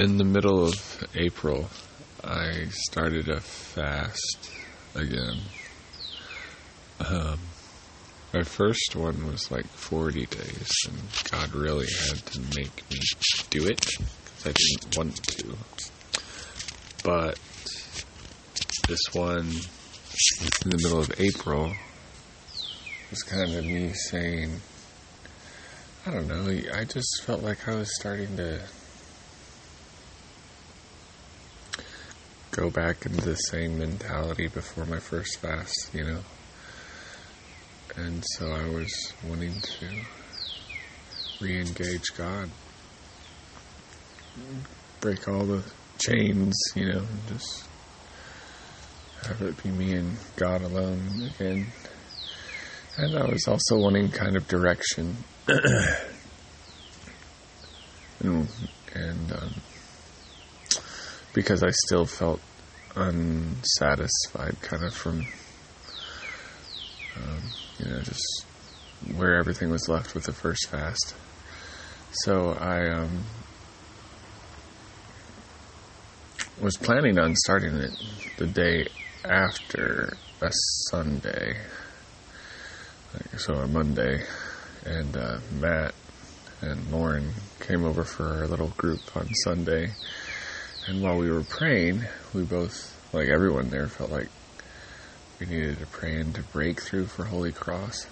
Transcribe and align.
in 0.00 0.16
the 0.16 0.24
middle 0.24 0.64
of 0.64 1.04
April, 1.16 1.68
I 2.22 2.66
started 2.70 3.28
a 3.28 3.40
fast 3.40 4.50
again. 4.94 5.38
Um, 7.00 7.38
my 8.32 8.42
first 8.44 8.94
one 8.94 9.26
was 9.26 9.50
like 9.50 9.66
40 9.66 10.26
days, 10.26 10.70
and 10.86 10.98
God 11.32 11.52
really 11.52 11.86
had 12.08 12.18
to 12.26 12.40
make 12.56 12.90
me 12.90 12.98
do 13.50 13.66
it 13.66 13.84
because 13.84 14.46
I 14.46 14.52
didn't 14.52 14.96
want 14.96 15.16
to. 15.16 15.56
But 17.02 17.38
this 18.86 19.00
one 19.12 19.48
in 19.48 20.70
the 20.70 20.78
middle 20.80 21.00
of 21.00 21.20
April 21.20 21.72
was 23.10 23.22
kind 23.22 23.52
of 23.52 23.64
me 23.64 23.92
saying, 23.94 24.60
I 26.06 26.12
don't 26.12 26.28
know, 26.28 26.48
I 26.72 26.84
just 26.84 27.24
felt 27.24 27.42
like 27.42 27.66
I 27.66 27.74
was 27.74 27.88
starting 27.98 28.36
to 28.36 28.60
go 32.58 32.70
back 32.70 33.06
into 33.06 33.20
the 33.24 33.36
same 33.36 33.78
mentality 33.78 34.48
before 34.48 34.84
my 34.86 34.98
first 34.98 35.38
fast, 35.38 35.90
you 35.92 36.02
know. 36.02 36.18
And 37.94 38.24
so 38.32 38.50
I 38.50 38.68
was 38.68 39.12
wanting 39.28 39.54
to 39.60 39.86
re 41.40 41.60
engage 41.60 42.06
God, 42.16 42.50
break 45.00 45.28
all 45.28 45.44
the 45.44 45.62
chains, 45.98 46.54
you 46.74 46.92
know, 46.92 47.02
just 47.28 47.64
have 49.24 49.40
it 49.40 49.62
be 49.62 49.70
me 49.70 49.92
and 49.92 50.16
God 50.34 50.62
alone 50.62 51.30
again. 51.36 51.66
And 52.96 53.16
I 53.16 53.24
was 53.24 53.46
also 53.46 53.78
wanting 53.78 54.10
kind 54.10 54.36
of 54.36 54.48
direction. 54.48 55.16
and, 58.18 58.48
and 58.94 59.32
um, 59.32 59.54
because 61.32 61.62
I 61.62 61.70
still 61.70 62.04
felt 62.04 62.40
unsatisfied, 62.98 64.60
kind 64.60 64.84
of 64.84 64.92
from, 64.92 65.26
um, 67.16 67.42
you 67.78 67.86
know, 67.86 68.00
just 68.00 68.44
where 69.16 69.38
everything 69.38 69.70
was 69.70 69.88
left 69.88 70.14
with 70.14 70.24
the 70.24 70.32
first 70.32 70.68
fast. 70.68 71.14
So 72.24 72.56
I 72.60 72.88
um, 72.90 73.24
was 76.60 76.76
planning 76.76 77.18
on 77.18 77.36
starting 77.36 77.74
it 77.74 77.92
the 78.36 78.46
day 78.46 78.88
after 79.24 80.16
a 80.40 80.50
Sunday, 80.90 81.56
so 83.36 83.54
a 83.54 83.68
Monday, 83.68 84.24
and 84.84 85.16
uh, 85.16 85.38
Matt 85.60 85.94
and 86.60 86.90
Lauren 86.90 87.32
came 87.60 87.84
over 87.84 88.02
for 88.02 88.42
a 88.42 88.48
little 88.48 88.68
group 88.68 89.00
on 89.16 89.28
Sunday 89.44 89.92
and 90.88 91.02
while 91.02 91.18
we 91.18 91.30
were 91.30 91.44
praying, 91.44 92.02
we 92.32 92.42
both, 92.44 92.96
like 93.12 93.28
everyone 93.28 93.68
there, 93.68 93.88
felt 93.88 94.10
like 94.10 94.28
we 95.38 95.44
needed 95.44 95.78
to 95.78 95.86
pray 95.86 96.18
into 96.18 96.42
breakthrough 96.44 97.04
for 97.04 97.24
Holy 97.24 97.52
Cross, 97.52 98.06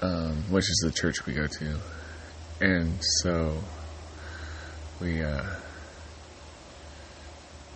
um, 0.00 0.42
which 0.50 0.68
is 0.68 0.82
the 0.84 0.90
church 0.90 1.24
we 1.24 1.32
go 1.32 1.46
to. 1.46 1.78
And 2.60 2.98
so 3.22 3.56
we, 5.00 5.22
uh, 5.22 5.44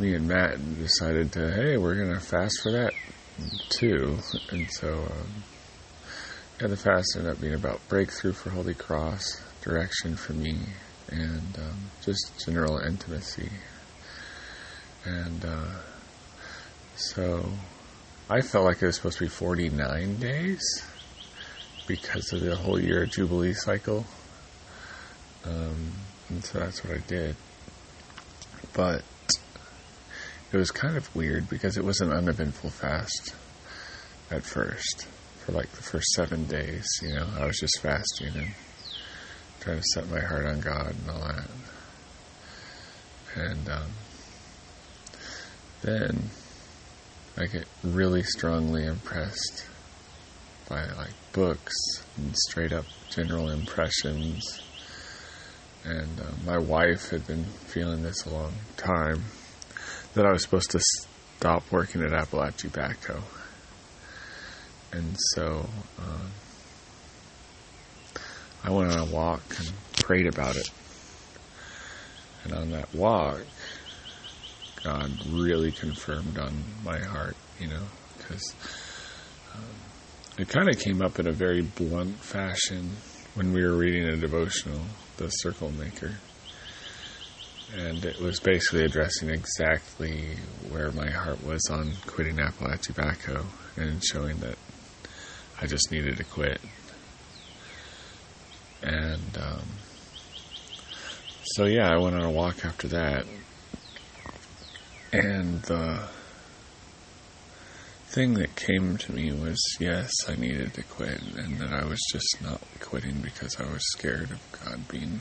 me 0.00 0.14
and 0.14 0.26
Matt 0.26 0.58
decided 0.78 1.32
to, 1.34 1.52
hey, 1.52 1.76
we're 1.76 1.94
going 1.94 2.12
to 2.12 2.20
fast 2.20 2.60
for 2.62 2.72
that 2.72 2.92
too. 3.68 4.18
And 4.50 4.68
so, 4.72 4.92
um, 4.92 5.44
yeah, 6.60 6.66
the 6.66 6.76
fast 6.76 7.14
ended 7.16 7.32
up 7.32 7.40
being 7.40 7.54
about 7.54 7.80
breakthrough 7.88 8.32
for 8.32 8.50
Holy 8.50 8.74
Cross, 8.74 9.40
direction 9.62 10.16
for 10.16 10.32
me, 10.32 10.58
and 11.10 11.58
um, 11.58 11.90
just 12.02 12.32
general 12.44 12.78
intimacy. 12.78 13.50
And 15.04 15.44
uh, 15.44 15.66
so 16.96 17.44
I 18.28 18.40
felt 18.40 18.64
like 18.64 18.82
it 18.82 18.86
was 18.86 18.96
supposed 18.96 19.18
to 19.18 19.24
be 19.24 19.28
49 19.28 20.16
days 20.16 20.60
because 21.86 22.32
of 22.32 22.40
the 22.40 22.54
whole 22.54 22.80
year 22.80 23.06
Jubilee 23.06 23.54
cycle. 23.54 24.06
Um, 25.44 25.92
and 26.28 26.44
so 26.44 26.60
that's 26.60 26.84
what 26.84 26.96
I 26.96 27.00
did. 27.06 27.36
But 28.72 29.02
it 30.52 30.56
was 30.56 30.70
kind 30.70 30.96
of 30.96 31.14
weird 31.14 31.48
because 31.48 31.76
it 31.76 31.84
was 31.84 32.00
an 32.00 32.12
uneventful 32.12 32.70
fast 32.70 33.34
at 34.30 34.44
first. 34.44 35.06
For 35.44 35.52
like 35.52 35.70
the 35.72 35.82
first 35.82 36.06
seven 36.12 36.44
days, 36.44 36.86
you 37.02 37.14
know, 37.14 37.26
I 37.38 37.46
was 37.46 37.58
just 37.58 37.80
fasting 37.80 38.32
and 38.36 38.48
trying 39.60 39.78
to 39.78 39.84
set 39.94 40.08
my 40.10 40.20
heart 40.20 40.46
on 40.46 40.60
God 40.60 40.94
and 40.98 41.10
all 41.10 41.20
that. 41.20 41.50
And 43.36 43.68
um, 43.68 43.90
then 45.82 46.30
I 47.36 47.46
get 47.46 47.66
really 47.84 48.22
strongly 48.22 48.84
impressed 48.84 49.66
by 50.68 50.84
like 50.92 51.12
books 51.32 51.74
and 52.16 52.36
straight 52.36 52.72
up 52.72 52.86
general 53.08 53.50
impressions. 53.50 54.62
And 55.84 56.20
uh, 56.20 56.24
my 56.44 56.58
wife 56.58 57.10
had 57.10 57.26
been 57.26 57.44
feeling 57.44 58.02
this 58.02 58.26
a 58.26 58.30
long 58.30 58.52
time 58.76 59.24
that 60.14 60.26
I 60.26 60.32
was 60.32 60.42
supposed 60.42 60.70
to 60.72 60.80
stop 61.36 61.70
working 61.70 62.02
at 62.02 62.12
Appalachian 62.12 62.70
Backhoe. 62.70 63.22
And 64.92 65.16
so 65.34 65.68
um, 65.98 66.30
I 68.62 68.70
went 68.70 68.92
on 68.92 68.98
a 68.98 69.04
walk 69.06 69.42
and 69.58 69.72
prayed 69.96 70.26
about 70.26 70.56
it. 70.56 70.70
And 72.44 72.52
on 72.52 72.70
that 72.70 72.94
walk, 72.94 73.44
God 74.82 75.10
really 75.28 75.72
confirmed 75.72 76.38
on 76.38 76.64
my 76.84 76.98
heart, 76.98 77.36
you 77.58 77.68
know, 77.68 77.82
because 78.18 78.54
um, 79.54 79.64
it 80.38 80.48
kind 80.48 80.68
of 80.68 80.78
came 80.78 81.02
up 81.02 81.18
in 81.18 81.28
a 81.28 81.32
very 81.32 81.62
blunt 81.62 82.16
fashion 82.16 82.90
when 83.34 83.52
we 83.52 83.62
were 83.62 83.76
reading 83.76 84.04
a 84.08 84.16
devotional, 84.16 84.80
The 85.16 85.28
Circle 85.28 85.70
Maker. 85.72 86.12
And 87.76 88.04
it 88.04 88.20
was 88.20 88.40
basically 88.40 88.84
addressing 88.84 89.30
exactly 89.30 90.36
where 90.70 90.90
my 90.90 91.10
heart 91.10 91.44
was 91.44 91.66
on 91.70 91.92
quitting 92.06 92.40
Appalachian 92.40 92.94
Backhoe 92.94 93.44
and 93.76 94.04
showing 94.04 94.38
that 94.38 94.56
I 95.60 95.66
just 95.66 95.92
needed 95.92 96.16
to 96.16 96.24
quit 96.24 96.60
and 98.82 99.38
um, 99.38 99.66
so, 101.44 101.64
yeah, 101.64 101.90
I 101.90 101.96
went 101.96 102.14
on 102.16 102.22
a 102.22 102.30
walk 102.30 102.64
after 102.64 102.86
that. 102.88 103.24
And 105.12 105.60
the 105.62 106.08
thing 108.08 108.34
that 108.34 108.54
came 108.54 108.96
to 108.98 109.12
me 109.12 109.32
was 109.32 109.58
yes, 109.80 110.12
I 110.28 110.36
needed 110.36 110.74
to 110.74 110.82
quit, 110.82 111.20
and 111.36 111.58
that 111.58 111.72
I 111.72 111.84
was 111.84 111.98
just 112.12 112.40
not 112.40 112.60
quitting 112.78 113.20
because 113.20 113.58
I 113.58 113.64
was 113.64 113.82
scared 113.92 114.30
of 114.30 114.40
God 114.64 114.86
being, 114.88 115.20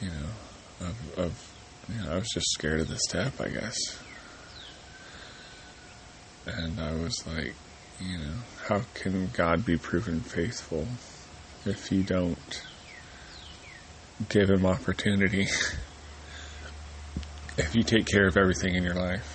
you 0.00 0.08
know, 0.08 0.86
of, 0.86 1.18
of 1.18 1.52
you 1.88 2.02
know, 2.02 2.12
I 2.12 2.16
was 2.16 2.28
just 2.34 2.50
scared 2.50 2.80
of 2.80 2.88
the 2.88 2.98
step, 2.98 3.40
I 3.40 3.48
guess. 3.48 3.76
And 6.46 6.78
I 6.80 6.92
was 6.92 7.14
like, 7.26 7.54
you 8.00 8.18
know, 8.18 8.34
how 8.68 8.82
can 8.94 9.28
God 9.28 9.64
be 9.64 9.78
proven 9.78 10.20
faithful 10.20 10.86
if 11.64 11.92
you 11.92 12.02
don't 12.02 12.62
give 14.28 14.50
him 14.50 14.66
opportunity, 14.66 15.42
if 17.58 17.74
you 17.74 17.82
take 17.82 18.06
care 18.06 18.26
of 18.26 18.36
everything 18.36 18.74
in 18.74 18.84
your 18.84 18.94
life. 18.94 19.34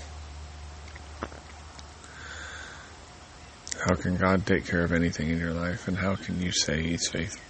How 3.87 3.95
can 3.95 4.15
God 4.15 4.45
take 4.45 4.65
care 4.65 4.85
of 4.85 4.93
anything 4.93 5.29
in 5.29 5.39
your 5.39 5.51
life, 5.51 5.89
and 5.89 5.97
how 5.97 6.15
can 6.15 6.41
you 6.41 6.53
say 6.53 6.81
He's 6.81 7.09
faithful? 7.09 7.41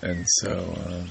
And 0.00 0.24
so, 0.40 0.74
um, 0.86 1.08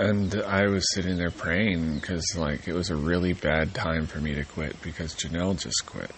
And 0.00 0.34
I 0.46 0.66
was 0.66 0.82
sitting 0.94 1.18
there 1.18 1.30
praying 1.30 1.96
because, 1.96 2.24
like, 2.34 2.66
it 2.66 2.72
was 2.72 2.88
a 2.88 2.96
really 2.96 3.34
bad 3.34 3.74
time 3.74 4.06
for 4.06 4.18
me 4.18 4.34
to 4.34 4.44
quit 4.44 4.80
because 4.80 5.14
Janelle 5.14 5.60
just 5.60 5.84
quit, 5.84 6.10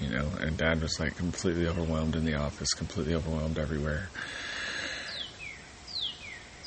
you 0.00 0.08
know, 0.08 0.26
and 0.40 0.56
Dad 0.56 0.80
was 0.80 0.98
like 0.98 1.14
completely 1.18 1.66
overwhelmed 1.66 2.16
in 2.16 2.24
the 2.24 2.36
office, 2.36 2.70
completely 2.70 3.14
overwhelmed 3.14 3.58
everywhere. 3.58 4.08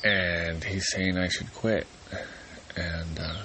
And 0.03 0.63
he's 0.63 0.85
saying 0.91 1.17
I 1.17 1.29
should 1.29 1.51
quit. 1.55 1.87
And, 2.77 3.19
uh, 3.19 3.41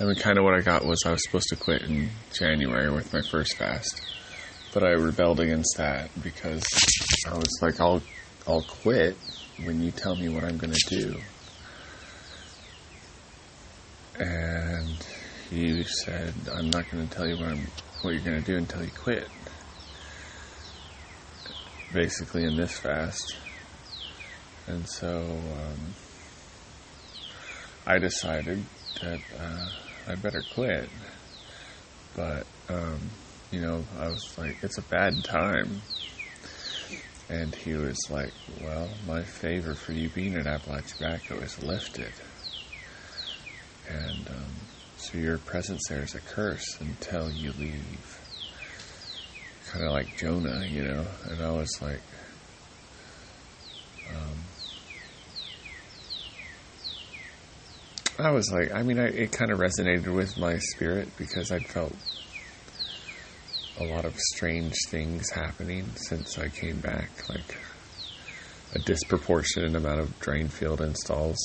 I 0.00 0.04
mean, 0.04 0.14
kind 0.14 0.38
of 0.38 0.44
what 0.44 0.54
I 0.54 0.62
got 0.62 0.86
was 0.86 1.02
I 1.04 1.10
was 1.10 1.22
supposed 1.24 1.48
to 1.50 1.56
quit 1.56 1.82
in 1.82 2.08
January 2.32 2.90
with 2.90 3.12
my 3.12 3.20
first 3.30 3.58
fast, 3.58 4.00
but 4.72 4.82
I 4.82 4.92
rebelled 4.92 5.40
against 5.40 5.76
that 5.76 6.08
because 6.22 6.64
I 7.26 7.36
was 7.36 7.58
like, 7.60 7.78
I'll, 7.78 8.00
I'll 8.46 8.62
quit 8.62 9.18
when 9.64 9.82
you 9.82 9.90
tell 9.90 10.16
me 10.16 10.30
what 10.30 10.44
I'm 10.44 10.56
going 10.56 10.72
to 10.72 10.88
do 10.88 11.20
and 14.18 15.06
he 15.50 15.82
said, 15.84 16.34
"I'm 16.54 16.70
not 16.70 16.90
going 16.90 17.06
to 17.08 17.14
tell 17.14 17.26
you 17.26 17.36
what 17.36 17.56
what 18.02 18.14
you're 18.14 18.22
going 18.22 18.42
to 18.42 18.46
do 18.46 18.56
until 18.56 18.84
you 18.84 18.90
quit." 18.90 19.28
basically 21.92 22.44
in 22.44 22.56
this 22.56 22.78
fast. 22.78 23.36
And 24.66 24.86
so 24.88 25.22
um, 25.22 25.94
I 27.86 27.98
decided 27.98 28.64
that 29.00 29.20
uh, 29.38 29.68
I 30.08 30.14
better 30.16 30.42
quit. 30.54 30.90
But, 32.14 32.46
um, 32.68 32.98
you 33.50 33.60
know, 33.60 33.84
I 33.98 34.08
was 34.08 34.36
like, 34.36 34.56
it's 34.62 34.78
a 34.78 34.82
bad 34.82 35.24
time. 35.24 35.80
And 37.30 37.54
he 37.54 37.74
was 37.74 37.98
like, 38.10 38.32
well, 38.62 38.88
my 39.06 39.22
favor 39.22 39.74
for 39.74 39.92
you 39.92 40.08
being 40.08 40.34
at 40.34 40.46
Appalachian 40.46 40.98
Backhoe 40.98 41.42
is 41.42 41.62
lifted. 41.62 42.12
And 43.88 44.28
um, 44.28 44.52
so 44.96 45.18
your 45.18 45.38
presence 45.38 45.82
there 45.88 46.02
is 46.02 46.14
a 46.14 46.20
curse 46.20 46.78
until 46.80 47.30
you 47.30 47.52
leave. 47.58 48.20
Kind 49.70 49.84
of 49.84 49.92
like 49.92 50.16
Jonah, 50.16 50.66
you 50.66 50.84
know? 50.84 51.04
And 51.30 51.42
I 51.42 51.50
was 51.50 51.70
like, 51.80 52.00
um, 54.10 54.38
I 58.18 58.30
was 58.30 58.50
like, 58.50 58.72
I 58.72 58.82
mean, 58.82 58.98
I, 58.98 59.06
it 59.06 59.32
kind 59.32 59.50
of 59.52 59.58
resonated 59.58 60.12
with 60.12 60.38
my 60.38 60.58
spirit 60.58 61.08
because 61.16 61.52
I 61.52 61.60
felt 61.60 61.94
a 63.80 63.84
lot 63.84 64.04
of 64.04 64.16
strange 64.18 64.74
things 64.88 65.30
happening 65.30 65.84
since 65.96 66.38
I 66.38 66.48
came 66.48 66.80
back. 66.80 67.10
Like 67.28 67.56
a 68.74 68.78
disproportionate 68.80 69.74
amount 69.74 70.00
of 70.00 70.18
drain 70.18 70.48
field 70.48 70.80
installs 70.80 71.38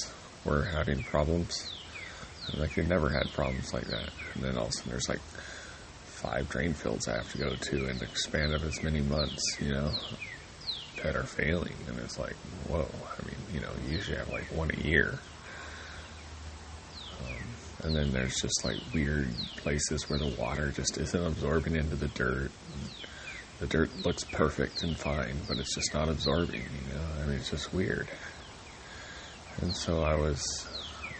were 0.45 0.63
having 0.63 1.03
problems. 1.03 1.73
Like 2.57 2.75
they've 2.75 2.87
never 2.87 3.09
had 3.09 3.31
problems 3.31 3.73
like 3.73 3.85
that. 3.85 4.09
And 4.35 4.43
then 4.43 4.57
all 4.57 4.65
of 4.65 4.69
a 4.69 4.73
sudden 4.73 4.91
there's 4.91 5.09
like 5.09 5.21
five 6.23 6.47
drain 6.49 6.73
fields 6.73 7.07
I 7.07 7.15
have 7.15 7.31
to 7.33 7.37
go 7.37 7.53
to 7.53 7.87
and 7.87 8.01
expand 8.01 8.53
of 8.53 8.63
as 8.63 8.81
many 8.83 9.01
months, 9.01 9.41
you 9.59 9.71
know, 9.71 9.91
that 11.01 11.15
are 11.15 11.23
failing. 11.23 11.75
And 11.87 11.99
it's 11.99 12.17
like, 12.17 12.35
whoa. 12.67 12.87
I 12.87 13.25
mean, 13.25 13.35
you 13.53 13.59
know, 13.59 13.69
you 13.85 13.95
usually 13.97 14.17
have 14.17 14.29
like 14.29 14.45
one 14.45 14.71
a 14.71 14.87
year. 14.87 15.19
Um, 17.27 17.35
and 17.83 17.95
then 17.95 18.11
there's 18.11 18.39
just 18.41 18.63
like 18.63 18.77
weird 18.93 19.29
places 19.57 20.09
where 20.09 20.19
the 20.19 20.33
water 20.39 20.71
just 20.71 20.97
isn't 20.97 21.25
absorbing 21.25 21.75
into 21.75 21.95
the 21.95 22.07
dirt. 22.09 22.51
The 23.59 23.67
dirt 23.67 24.05
looks 24.05 24.23
perfect 24.23 24.83
and 24.83 24.97
fine, 24.97 25.37
but 25.47 25.57
it's 25.57 25.75
just 25.75 25.93
not 25.93 26.09
absorbing, 26.09 26.61
you 26.61 26.93
know? 26.93 27.21
I 27.21 27.25
mean, 27.27 27.35
it's 27.35 27.49
just 27.49 27.73
weird. 27.73 28.07
And 29.61 29.73
so 29.75 30.03
I 30.03 30.15
was 30.15 30.67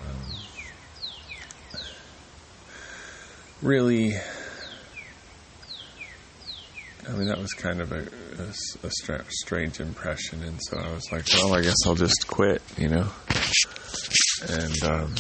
um, 0.02 0.36
really. 3.64 4.14
I 7.08 7.12
mean, 7.14 7.28
that 7.28 7.38
was 7.38 7.52
kind 7.54 7.82
of 7.82 7.92
a, 7.92 8.00
a, 8.00 8.88
a 8.88 8.92
stra- 8.92 9.26
strange 9.30 9.80
impression, 9.80 10.44
and 10.44 10.58
so 10.64 10.78
I 10.78 10.94
was 10.94 11.12
like, 11.12 11.26
well, 11.36 11.54
I 11.54 11.62
guess 11.62 11.76
I'll 11.86 11.96
just 11.96 12.28
quit, 12.28 12.62
you 12.78 12.88
know? 12.88 13.08
And, 14.50 14.84
um, 14.84 15.16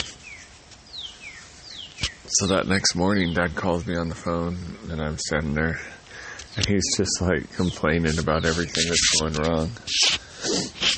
so 2.27 2.47
that 2.47 2.67
next 2.67 2.95
morning, 2.95 3.33
Dad 3.33 3.55
calls 3.55 3.85
me 3.85 3.97
on 3.97 4.07
the 4.07 4.15
phone, 4.15 4.57
and 4.89 5.01
I'm 5.01 5.17
standing 5.17 5.55
there, 5.55 5.79
and 6.55 6.65
he's 6.65 6.97
just 6.97 7.21
like 7.21 7.51
complaining 7.53 8.17
about 8.17 8.45
everything 8.45 8.85
that's 8.87 9.19
going 9.19 9.33
wrong. 9.33 9.69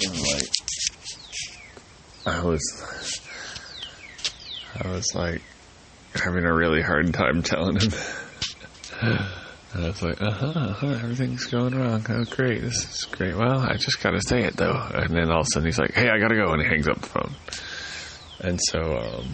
And 0.03 0.19
like, 0.21 0.49
I 2.27 2.43
was, 2.43 3.21
I 4.83 4.87
was 4.87 5.15
like 5.15 5.41
having 6.15 6.45
a 6.45 6.53
really 6.53 6.81
hard 6.81 7.13
time 7.13 7.43
telling 7.43 7.79
him. 7.79 7.91
And 9.01 9.83
I 9.83 9.87
was 9.87 10.01
like, 10.01 10.21
uh 10.21 10.31
huh, 10.31 10.53
uh-huh, 10.55 10.87
everything's 10.87 11.45
going 11.47 11.75
wrong. 11.75 12.05
Oh, 12.07 12.23
great, 12.25 12.61
this 12.61 12.83
is 12.85 13.03
great. 13.11 13.35
Well, 13.35 13.59
I 13.59 13.75
just 13.75 14.01
gotta 14.01 14.21
say 14.21 14.43
it 14.43 14.55
though. 14.55 14.71
And 14.93 15.13
then 15.13 15.29
all 15.29 15.41
of 15.41 15.47
a 15.47 15.49
sudden 15.51 15.65
he's 15.67 15.77
like, 15.77 15.93
hey, 15.93 16.09
I 16.09 16.17
gotta 16.17 16.35
go, 16.35 16.53
and 16.53 16.61
he 16.61 16.67
hangs 16.67 16.87
up 16.87 17.01
the 17.01 17.07
phone. 17.07 17.35
And 18.39 18.59
so, 18.69 18.79
um, 18.79 19.25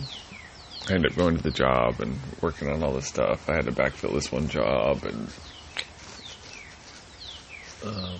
I 0.89 0.93
ended 0.93 1.11
up 1.11 1.17
going 1.17 1.37
to 1.37 1.43
the 1.43 1.51
job 1.51 1.99
and 1.99 2.17
working 2.41 2.69
on 2.69 2.81
all 2.81 2.93
this 2.93 3.07
stuff. 3.07 3.47
I 3.47 3.55
had 3.55 3.65
to 3.65 3.71
backfill 3.71 4.13
this 4.13 4.31
one 4.31 4.47
job, 4.47 5.03
and 5.03 5.27
um, 7.85 8.17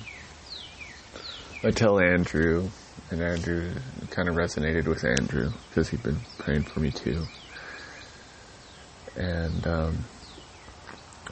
I 1.64 1.72
tell 1.72 2.00
Andrew, 2.00 2.69
and 3.10 3.22
Andrew 3.22 3.74
kind 4.12 4.30
of 4.30 4.36
resonated 4.36 4.88
with 4.88 5.04
Andrew 5.04 5.52
because 5.69 5.90
he'd 5.90 6.04
been 6.04 6.19
praying 6.38 6.64
for 6.64 6.81
me 6.81 6.92
too. 6.92 7.25
And 9.16 9.68
um, 9.68 10.06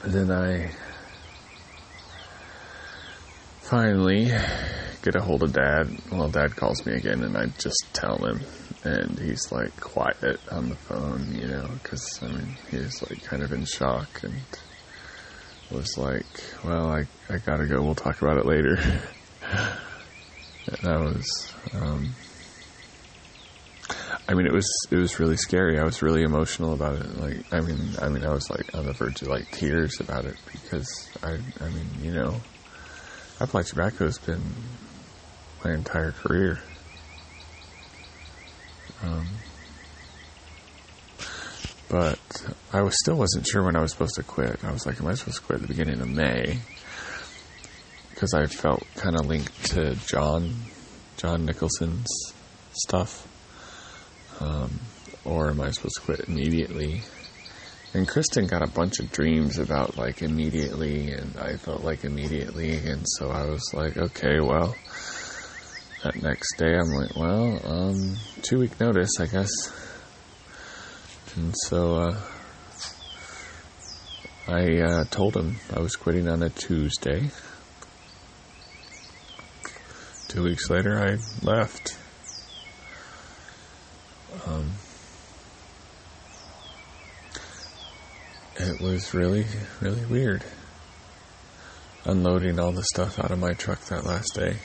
then 0.04 0.30
I 0.30 0.70
finally 3.62 4.26
get 5.02 5.16
a 5.16 5.22
hold 5.22 5.42
of 5.42 5.52
Dad. 5.52 5.88
Well, 6.12 6.28
Dad 6.28 6.56
calls 6.56 6.84
me 6.86 6.94
again, 6.94 7.22
and 7.22 7.36
I 7.36 7.46
just 7.46 7.86
tell 7.92 8.18
him 8.18 8.40
and 8.84 9.18
he's 9.18 9.52
like 9.52 9.78
quiet 9.80 10.40
on 10.50 10.68
the 10.70 10.76
phone, 10.76 11.34
you 11.34 11.46
know, 11.46 11.68
because 11.82 12.02
I 12.22 12.28
mean 12.28 12.56
he 12.70 12.78
was 12.78 13.02
like 13.08 13.22
kind 13.22 13.42
of 13.42 13.52
in 13.52 13.64
shock 13.64 14.22
and 14.22 14.40
was 15.70 15.96
like, 15.98 16.26
"Well, 16.64 16.86
I 16.90 17.00
I 17.32 17.38
gotta 17.44 17.66
go. 17.66 17.82
We'll 17.82 17.94
talk 17.94 18.22
about 18.22 18.38
it 18.38 18.46
later." 18.46 18.76
and 19.42 20.88
I 20.88 20.96
was, 20.96 21.54
um, 21.74 22.14
I 24.30 24.34
mean, 24.34 24.46
it 24.46 24.52
was 24.52 24.70
it 24.90 24.96
was 24.96 25.18
really 25.18 25.36
scary. 25.36 25.78
I 25.78 25.84
was 25.84 26.00
really 26.00 26.22
emotional 26.22 26.72
about 26.72 26.96
it. 26.96 27.20
Like, 27.20 27.52
I 27.52 27.60
mean, 27.60 27.80
I 28.00 28.08
mean, 28.08 28.24
I 28.24 28.30
was 28.30 28.48
like 28.48 28.74
on 28.74 28.86
the 28.86 28.92
verge 28.92 29.20
of 29.22 29.28
like 29.28 29.50
tears 29.50 30.00
about 30.00 30.24
it 30.24 30.36
because 30.52 31.10
I, 31.22 31.32
I 31.60 31.68
mean, 31.68 31.88
you 32.00 32.12
know, 32.12 32.40
Appalachian 33.40 33.78
Backhoe 33.78 34.06
has 34.06 34.18
been 34.18 34.40
my 35.64 35.72
entire 35.72 36.12
career 36.12 36.60
um, 39.02 39.26
but 41.88 42.18
I 42.72 42.82
was 42.82 42.94
still 43.02 43.16
wasn't 43.16 43.46
sure 43.46 43.64
when 43.64 43.76
I 43.76 43.80
was 43.80 43.92
supposed 43.92 44.14
to 44.16 44.22
quit. 44.22 44.64
I 44.64 44.72
was 44.72 44.86
like, 44.86 45.00
am 45.00 45.08
I 45.08 45.14
supposed 45.14 45.38
to 45.38 45.42
quit 45.44 45.56
at 45.56 45.62
the 45.62 45.68
beginning 45.68 46.00
of 46.00 46.08
May? 46.08 46.58
Because 48.10 48.34
I 48.34 48.46
felt 48.46 48.86
kind 48.96 49.18
of 49.18 49.26
linked 49.26 49.64
to 49.70 49.94
John, 50.06 50.54
John 51.16 51.46
Nicholson's 51.46 52.06
stuff. 52.72 53.26
Um, 54.40 54.80
or 55.24 55.50
am 55.50 55.60
I 55.60 55.70
supposed 55.70 55.96
to 55.96 56.00
quit 56.00 56.28
immediately? 56.28 57.02
And 57.92 58.08
Kristen 58.08 58.46
got 58.46 58.62
a 58.62 58.70
bunch 58.70 59.00
of 59.00 59.10
dreams 59.10 59.58
about 59.58 59.96
like 59.96 60.22
immediately, 60.22 61.10
and 61.12 61.36
I 61.36 61.56
felt 61.56 61.82
like 61.82 62.04
immediately, 62.04 62.76
and 62.76 63.02
so 63.04 63.30
I 63.30 63.44
was 63.46 63.62
like, 63.74 63.96
okay, 63.96 64.40
well, 64.40 64.76
that 66.02 66.22
next 66.22 66.56
day, 66.56 66.76
I'm 66.76 66.88
like, 66.88 67.16
well, 67.16 67.60
um, 67.64 68.16
two 68.42 68.60
week 68.60 68.80
notice, 68.80 69.10
I 69.18 69.26
guess. 69.26 69.50
And 71.36 71.54
so 71.66 71.96
uh, 71.96 72.20
I 74.48 74.78
uh, 74.78 75.04
told 75.04 75.36
him 75.36 75.56
I 75.74 75.80
was 75.80 75.96
quitting 75.96 76.28
on 76.28 76.42
a 76.42 76.48
Tuesday. 76.48 77.30
Two 80.28 80.44
weeks 80.44 80.70
later, 80.70 80.98
I 80.98 81.18
left. 81.44 81.96
Um, 84.46 84.72
it 88.56 88.80
was 88.80 89.14
really, 89.14 89.46
really 89.80 90.04
weird 90.06 90.44
unloading 92.04 92.58
all 92.58 92.72
the 92.72 92.84
stuff 92.84 93.18
out 93.18 93.30
of 93.30 93.38
my 93.38 93.52
truck 93.52 93.80
that 93.86 94.04
last 94.06 94.34
day 94.34 94.56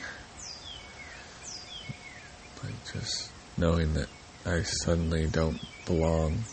Like 2.65 2.93
just 2.93 3.29
knowing 3.57 3.93
that 3.93 4.07
I 4.45 4.63
suddenly 4.63 5.27
don't 5.27 5.60
belong 5.86 6.43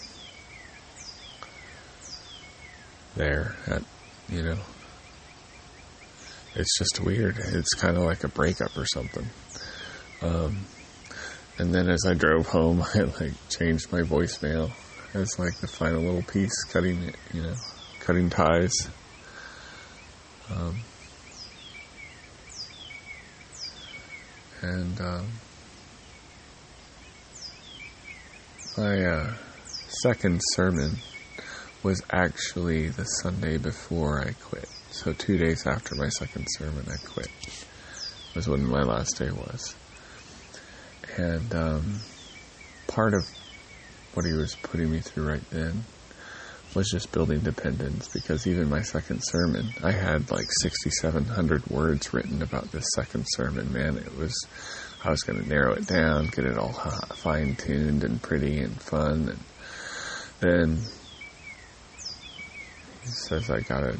there 3.16 3.54
at, 3.66 3.82
you 4.28 4.42
know, 4.42 4.58
it's 6.54 6.78
just 6.78 7.00
weird. 7.00 7.38
It's 7.38 7.72
kind 7.74 7.96
of 7.96 8.02
like 8.02 8.24
a 8.24 8.28
breakup 8.28 8.76
or 8.76 8.84
something. 8.84 9.26
Um, 10.20 10.66
and 11.58 11.74
then 11.74 11.88
as 11.88 12.04
I 12.06 12.14
drove 12.14 12.46
home, 12.46 12.82
I 12.94 13.00
like 13.00 13.32
changed 13.48 13.92
my 13.92 14.00
voicemail 14.00 14.70
as 15.14 15.38
like 15.38 15.56
the 15.56 15.68
final 15.68 16.02
little 16.02 16.22
piece, 16.22 16.64
cutting 16.64 17.02
it, 17.02 17.16
you 17.32 17.42
know, 17.42 17.54
cutting 18.00 18.30
ties. 18.30 18.72
Um, 20.50 20.76
and 24.62 25.00
um, 25.00 25.26
My 28.76 29.04
uh, 29.04 29.34
second 30.02 30.40
sermon 30.54 30.96
was 31.82 32.00
actually 32.10 32.88
the 32.88 33.04
Sunday 33.04 33.58
before 33.58 34.22
I 34.22 34.32
quit. 34.32 34.66
So 34.90 35.12
two 35.12 35.36
days 35.36 35.66
after 35.66 35.94
my 35.94 36.08
second 36.08 36.46
sermon, 36.56 36.86
I 36.90 36.96
quit. 37.06 37.28
Was 38.34 38.48
when 38.48 38.64
my 38.64 38.80
last 38.80 39.18
day 39.18 39.30
was. 39.30 39.74
And 41.16 41.54
um, 41.54 42.00
part 42.86 43.14
of 43.14 43.28
what 44.14 44.24
he 44.26 44.32
was 44.32 44.54
putting 44.62 44.90
me 44.90 45.00
through 45.00 45.28
right 45.28 45.50
then 45.50 45.84
was 46.74 46.90
just 46.90 47.12
building 47.12 47.40
dependence 47.40 48.08
because 48.08 48.46
even 48.46 48.68
my 48.68 48.80
second 48.82 49.20
sermon, 49.22 49.68
I 49.82 49.92
had 49.92 50.30
like 50.30 50.46
6,700 50.62 51.66
words 51.66 52.14
written 52.14 52.42
about 52.42 52.72
this 52.72 52.84
second 52.94 53.26
sermon. 53.28 53.72
Man, 53.72 53.98
it 53.98 54.16
was, 54.16 54.46
I 55.04 55.10
was 55.10 55.20
going 55.22 55.42
to 55.42 55.48
narrow 55.48 55.74
it 55.74 55.86
down, 55.86 56.28
get 56.28 56.46
it 56.46 56.56
all 56.56 56.72
fine 56.72 57.56
tuned 57.56 58.04
and 58.04 58.20
pretty 58.22 58.58
and 58.58 58.80
fun. 58.80 59.28
And 59.28 59.40
then 60.40 60.78
he 63.02 63.08
says 63.08 63.50
I 63.50 63.60
got 63.60 63.80
to 63.80 63.98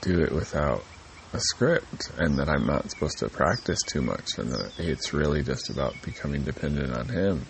do 0.00 0.20
it 0.20 0.32
without 0.32 0.84
a 1.32 1.40
script 1.40 2.10
and 2.18 2.38
that 2.38 2.48
I'm 2.48 2.66
not 2.66 2.90
supposed 2.90 3.18
to 3.18 3.28
practice 3.28 3.80
too 3.86 4.00
much 4.00 4.38
and 4.38 4.50
that 4.50 4.72
it's 4.78 5.12
really 5.12 5.42
just 5.42 5.70
about 5.70 5.94
becoming 6.02 6.42
dependent 6.42 6.96
on 6.96 7.08
him. 7.08 7.46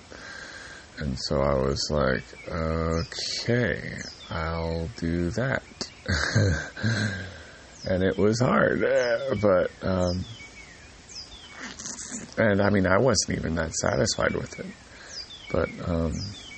And 0.98 1.16
so 1.18 1.36
I 1.36 1.54
was 1.54 1.88
like, 1.90 2.24
okay, 2.48 3.98
I'll 4.30 4.88
do 4.96 5.30
that. 5.30 5.62
and 7.84 8.02
it 8.02 8.18
was 8.18 8.40
hard, 8.40 8.80
but, 9.40 9.70
um, 9.82 10.24
and 12.36 12.60
I 12.60 12.70
mean, 12.70 12.86
I 12.86 12.98
wasn't 12.98 13.38
even 13.38 13.54
that 13.56 13.72
satisfied 13.74 14.34
with 14.34 14.58
it. 14.58 14.66
But, 15.52 15.68
um, 15.88 16.12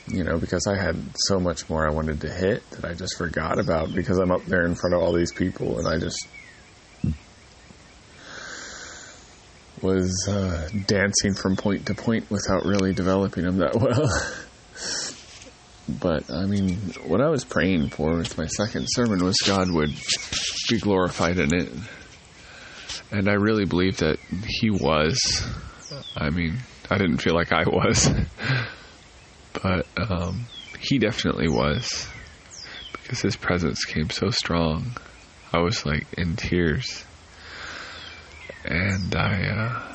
you 0.08 0.24
know, 0.24 0.38
because 0.38 0.66
I 0.66 0.76
had 0.76 0.96
so 1.28 1.38
much 1.38 1.68
more 1.68 1.86
I 1.86 1.92
wanted 1.92 2.20
to 2.22 2.32
hit 2.32 2.68
that 2.70 2.84
I 2.84 2.94
just 2.94 3.16
forgot 3.18 3.58
about 3.58 3.92
because 3.94 4.18
I'm 4.18 4.32
up 4.32 4.44
there 4.46 4.64
in 4.64 4.74
front 4.74 4.94
of 4.94 5.02
all 5.02 5.12
these 5.12 5.32
people 5.32 5.78
and 5.78 5.86
I 5.86 5.98
just 5.98 6.26
was 9.82 10.26
uh, 10.28 10.68
dancing 10.86 11.34
from 11.34 11.56
point 11.56 11.86
to 11.86 11.94
point 11.94 12.30
without 12.30 12.64
really 12.64 12.92
developing 12.92 13.44
them 13.44 13.58
that 13.58 13.74
well. 13.80 14.08
but 15.88 16.30
I 16.30 16.46
mean, 16.46 16.76
what 17.06 17.20
I 17.20 17.28
was 17.28 17.44
praying 17.44 17.90
for 17.90 18.16
with 18.16 18.36
my 18.38 18.46
second 18.46 18.86
sermon 18.88 19.24
was 19.24 19.36
God 19.46 19.70
would 19.70 19.90
be 20.68 20.78
glorified 20.78 21.38
in 21.38 21.54
it, 21.54 21.72
and 23.10 23.28
I 23.28 23.34
really 23.34 23.64
believe 23.64 23.98
that 23.98 24.18
He 24.46 24.70
was. 24.70 25.18
I 26.16 26.30
mean, 26.30 26.58
I 26.90 26.98
didn't 26.98 27.18
feel 27.18 27.34
like 27.34 27.52
I 27.52 27.64
was, 27.66 28.10
but 29.62 29.86
um, 29.96 30.46
He 30.78 30.98
definitely 30.98 31.48
was 31.48 32.06
because 32.92 33.20
His 33.20 33.36
presence 33.36 33.84
came 33.84 34.10
so 34.10 34.30
strong. 34.30 34.96
I 35.52 35.58
was 35.58 35.84
like 35.84 36.06
in 36.16 36.36
tears 36.36 37.04
and 38.64 39.14
I, 39.14 39.48
uh, 39.48 39.94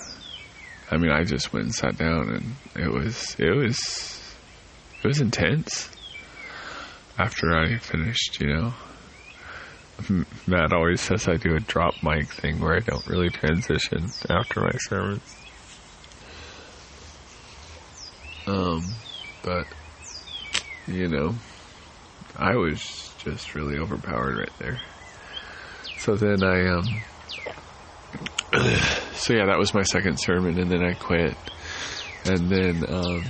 I 0.91 0.98
mean, 0.98 1.12
I 1.12 1.24
just 1.24 1.53
went 1.53 1.65
and 1.65 1.75
sat 1.75 1.98
down, 1.98 2.29
and 2.29 2.55
it 2.75 2.91
was, 2.91 3.36
it 3.39 3.55
was, 3.55 4.22
it 5.03 5.07
was 5.07 5.22
intense. 5.22 5.89
After 7.17 7.55
I 7.57 7.77
finished, 7.77 8.39
you 8.41 8.48
know, 8.48 8.74
Matt 10.45 10.74
always 10.74 11.01
says 11.01 11.27
I 11.27 11.38
do 11.38 11.55
a 11.55 11.60
drop 11.60 11.95
mic 12.03 12.31
thing 12.31 12.60
where 12.60 12.75
I 12.75 12.79
don't 12.79 13.05
really 13.07 13.29
transition 13.29 14.12
after 14.29 14.62
my 14.62 14.77
sermons. 14.77 15.36
Um, 18.48 18.86
but 19.41 19.65
you 20.88 21.07
know, 21.07 21.36
I 22.38 22.55
was 22.55 23.13
just 23.17 23.55
really 23.55 23.77
overpowered 23.77 24.38
right 24.38 24.60
there. 24.60 24.81
So 25.98 26.15
then 26.15 26.43
I 26.43 26.67
um 26.67 27.01
so 29.13 29.33
yeah, 29.33 29.45
that 29.47 29.57
was 29.57 29.74
my 29.74 29.83
second 29.83 30.17
sermon, 30.17 30.59
and 30.59 30.71
then 30.71 30.83
I 30.83 30.93
quit. 30.93 31.35
And 32.25 32.50
then 32.50 32.85
um, 32.88 33.24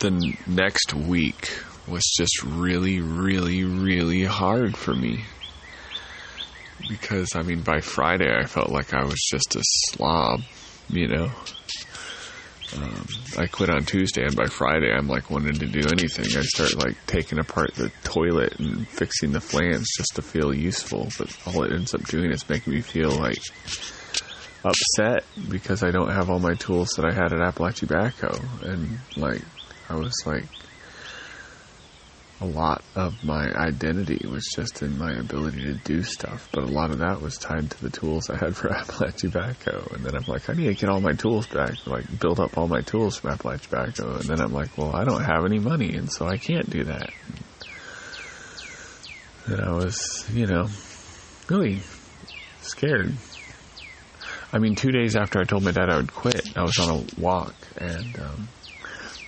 the 0.00 0.36
next 0.46 0.94
week 0.94 1.50
was 1.86 2.04
just 2.16 2.42
really, 2.42 3.00
really, 3.00 3.64
really 3.64 4.24
hard 4.24 4.76
for 4.76 4.94
me 4.94 5.24
because 6.88 7.34
I 7.34 7.42
mean, 7.42 7.62
by 7.62 7.80
Friday 7.80 8.32
I 8.34 8.44
felt 8.44 8.70
like 8.70 8.94
I 8.94 9.04
was 9.04 9.20
just 9.30 9.56
a 9.56 9.62
slob, 9.62 10.42
you 10.88 11.08
know. 11.08 11.30
Um, 12.76 13.06
I 13.38 13.46
quit 13.46 13.70
on 13.70 13.84
Tuesday, 13.84 14.24
and 14.24 14.36
by 14.36 14.44
Friday 14.44 14.92
I'm 14.92 15.08
like 15.08 15.30
wanting 15.30 15.54
to 15.54 15.66
do 15.66 15.88
anything. 15.90 16.26
I 16.36 16.42
start 16.42 16.76
like 16.76 16.96
taking 17.06 17.38
apart 17.38 17.74
the 17.74 17.90
toilet 18.04 18.58
and 18.58 18.86
fixing 18.86 19.32
the 19.32 19.40
flange 19.40 19.86
just 19.96 20.16
to 20.16 20.22
feel 20.22 20.52
useful, 20.54 21.08
but 21.18 21.34
all 21.46 21.62
it 21.64 21.72
ends 21.72 21.94
up 21.94 22.04
doing 22.04 22.30
is 22.30 22.46
making 22.48 22.74
me 22.74 22.82
feel 22.82 23.10
like 23.10 23.38
upset 24.64 25.24
because 25.48 25.82
I 25.82 25.90
don't 25.90 26.10
have 26.10 26.30
all 26.30 26.38
my 26.40 26.54
tools 26.54 26.90
that 26.96 27.04
I 27.04 27.12
had 27.12 27.32
at 27.32 27.40
Appalachian 27.40 27.88
Backhoe. 27.88 28.62
And 28.62 28.98
like, 29.16 29.42
I 29.88 29.94
was 29.94 30.14
like, 30.26 30.44
a 32.40 32.46
lot 32.46 32.84
of 32.94 33.24
my 33.24 33.50
identity 33.52 34.24
was 34.28 34.44
just 34.54 34.82
in 34.82 34.96
my 34.96 35.12
ability 35.12 35.64
to 35.64 35.74
do 35.74 36.04
stuff, 36.04 36.48
but 36.52 36.62
a 36.62 36.68
lot 36.68 36.90
of 36.90 36.98
that 36.98 37.20
was 37.20 37.36
tied 37.36 37.68
to 37.68 37.82
the 37.82 37.90
tools 37.90 38.30
I 38.30 38.36
had 38.36 38.54
for 38.56 38.72
Appalachian 38.72 39.32
Backhoe. 39.32 39.92
And 39.92 40.04
then 40.04 40.14
I'm 40.14 40.24
like, 40.26 40.48
I 40.48 40.54
need 40.54 40.66
to 40.66 40.74
get 40.74 40.88
all 40.88 41.00
my 41.00 41.14
tools 41.14 41.46
back, 41.48 41.84
like 41.86 42.20
build 42.20 42.38
up 42.38 42.56
all 42.56 42.68
my 42.68 42.80
tools 42.80 43.16
from 43.16 43.30
Appalachian 43.30 43.70
Backhoe. 43.70 44.20
And 44.20 44.28
then 44.28 44.40
I'm 44.40 44.52
like, 44.52 44.76
well, 44.78 44.94
I 44.94 45.04
don't 45.04 45.24
have 45.24 45.44
any 45.44 45.58
money, 45.58 45.94
and 45.94 46.10
so 46.12 46.26
I 46.26 46.36
can't 46.36 46.68
do 46.70 46.84
that. 46.84 47.10
And 49.46 49.60
I 49.60 49.72
was, 49.72 50.28
you 50.32 50.46
know, 50.46 50.68
really 51.48 51.80
scared 52.60 53.16
I 54.52 54.58
mean, 54.58 54.74
two 54.74 54.90
days 54.90 55.14
after 55.14 55.40
I 55.40 55.44
told 55.44 55.62
my 55.62 55.72
dad 55.72 55.90
I 55.90 55.96
would 55.96 56.12
quit, 56.12 56.56
I 56.56 56.62
was 56.62 56.78
on 56.78 56.90
a 56.90 57.20
walk, 57.20 57.54
and 57.76 58.18
um, 58.18 58.48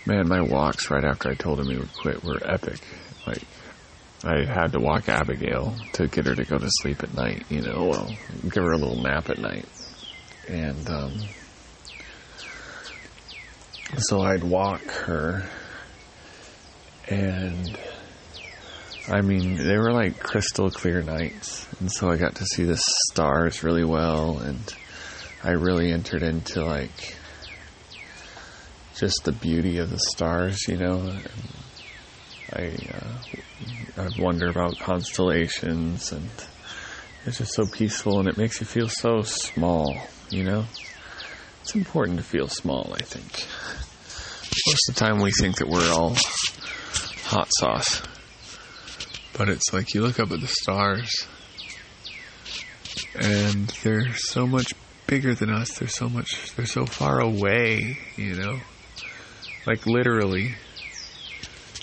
man, 0.07 0.29
my 0.29 0.41
walks 0.41 0.91
right 0.91 1.05
after 1.05 1.31
I 1.31 1.35
told 1.35 1.61
him 1.61 1.69
he 1.69 1.77
would 1.77 1.93
quit 1.95 2.25
were 2.25 2.41
epic. 2.43 2.79
Like, 3.27 3.43
I 4.25 4.45
had 4.45 4.73
to 4.73 4.81
walk 4.81 5.09
Abigail 5.09 5.75
to 5.93 6.07
get 6.07 6.27
her 6.27 6.35
to 6.35 6.45
go 6.45 6.59
to 6.59 6.69
sleep 6.83 7.03
at 7.03 7.15
night, 7.15 7.45
you 7.51 7.61
know, 7.61 7.85
well, 7.85 8.15
give 8.43 8.63
her 8.63 8.73
a 8.73 8.79
little 8.79 9.01
nap 9.03 9.31
at 9.31 9.39
night. 9.39 9.67
And 10.49 10.89
um, 10.89 11.13
so 13.99 14.23
I'd 14.23 14.45
walk 14.45 14.83
her, 14.83 15.49
and 17.09 17.79
I 19.09 19.21
mean, 19.21 19.57
they 19.57 19.77
were 19.77 19.93
like 19.93 20.19
crystal 20.19 20.71
clear 20.71 21.03
nights, 21.03 21.67
and 21.79 21.91
so 21.91 22.11
I 22.11 22.17
got 22.17 22.37
to 22.37 22.45
see 22.45 22.65
the 22.65 22.81
stars 23.11 23.63
really 23.63 23.85
well, 23.85 24.39
and 24.39 24.75
I 25.43 25.53
really 25.53 25.91
entered 25.91 26.23
into 26.23 26.65
like 26.65 27.17
just 28.95 29.25
the 29.25 29.33
beauty 29.33 29.79
of 29.79 29.89
the 29.91 29.99
stars, 29.99 30.59
you 30.69 30.77
know. 30.77 31.17
I 32.53 32.77
uh, 32.93 34.03
I 34.03 34.09
wonder 34.21 34.49
about 34.49 34.79
constellations, 34.79 36.13
and 36.13 36.29
it's 37.25 37.39
just 37.39 37.55
so 37.55 37.65
peaceful, 37.65 38.19
and 38.19 38.29
it 38.29 38.37
makes 38.37 38.61
you 38.61 38.67
feel 38.67 38.89
so 38.89 39.23
small, 39.23 39.97
you 40.29 40.45
know. 40.45 40.67
It's 41.63 41.75
important 41.75 42.19
to 42.19 42.25
feel 42.25 42.49
small, 42.49 42.93
I 42.95 43.03
think. 43.03 43.47
Most 44.67 44.89
of 44.89 44.95
the 44.95 45.01
time, 45.01 45.21
we 45.21 45.31
think 45.31 45.57
that 45.57 45.69
we're 45.69 45.91
all 45.93 46.15
hot 47.25 47.49
sauce, 47.59 48.03
but 49.39 49.49
it's 49.49 49.73
like 49.73 49.95
you 49.95 50.03
look 50.03 50.21
up 50.21 50.33
at 50.33 50.41
the 50.41 50.47
stars, 50.47 51.27
and 53.15 53.69
they're 53.83 54.13
so 54.15 54.47
much 54.47 54.75
bigger 55.11 55.35
than 55.35 55.51
us. 55.51 55.77
They're 55.77 55.89
so 55.89 56.09
much, 56.09 56.55
they're 56.55 56.67
so 56.67 56.87
far 56.87 57.21
away, 57.21 57.99
you 58.17 58.37
know? 58.37 58.61
Like 59.67 59.85
literally, 59.85 60.55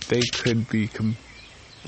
they 0.07 0.21
could 0.21 0.69
be, 0.69 0.87
com- 0.87 1.17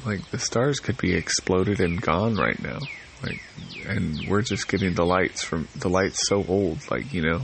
like 0.06 0.30
the 0.32 0.38
stars 0.38 0.82
could 0.82 0.98
be 0.98 1.16
exploded 1.16 1.80
and 1.80 2.00
gone 2.02 2.36
right 2.36 2.62
now. 2.62 2.80
Like, 3.24 3.42
and 3.88 4.28
we're 4.28 4.42
just 4.42 4.68
getting 4.68 4.94
the 4.94 5.06
lights 5.06 5.42
from, 5.42 5.70
the 5.78 5.90
light's 5.90 6.28
so 6.28 6.44
old, 6.46 6.80
like, 6.92 7.14
you 7.14 7.22
know? 7.22 7.42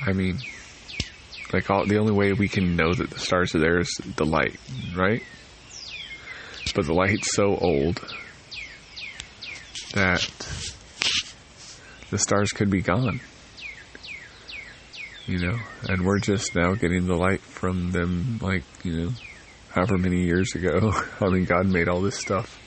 I 0.00 0.14
mean, 0.14 0.38
like 1.52 1.70
all, 1.70 1.84
the 1.84 1.98
only 1.98 2.12
way 2.12 2.32
we 2.32 2.48
can 2.48 2.76
know 2.76 2.94
that 2.94 3.10
the 3.10 3.18
stars 3.18 3.54
are 3.54 3.60
there 3.60 3.78
is 3.78 3.94
the 4.16 4.24
light, 4.24 4.56
right? 4.96 5.22
But 6.74 6.86
the 6.86 6.94
light's 6.94 7.34
so 7.36 7.56
old 7.56 8.02
that 9.92 10.26
the 12.10 12.18
stars 12.18 12.50
could 12.52 12.70
be 12.70 12.80
gone. 12.80 13.20
You 15.26 15.38
know, 15.38 15.58
and 15.82 16.06
we're 16.06 16.20
just 16.20 16.54
now 16.54 16.74
getting 16.74 17.06
the 17.06 17.14
light 17.14 17.42
from 17.42 17.92
them, 17.92 18.38
like, 18.40 18.64
you 18.82 18.96
know, 18.96 19.10
however 19.70 19.98
many 19.98 20.24
years 20.24 20.54
ago. 20.54 20.92
I 21.20 21.28
mean, 21.28 21.44
God 21.44 21.66
made 21.66 21.88
all 21.88 22.00
this 22.00 22.18
stuff. 22.18 22.58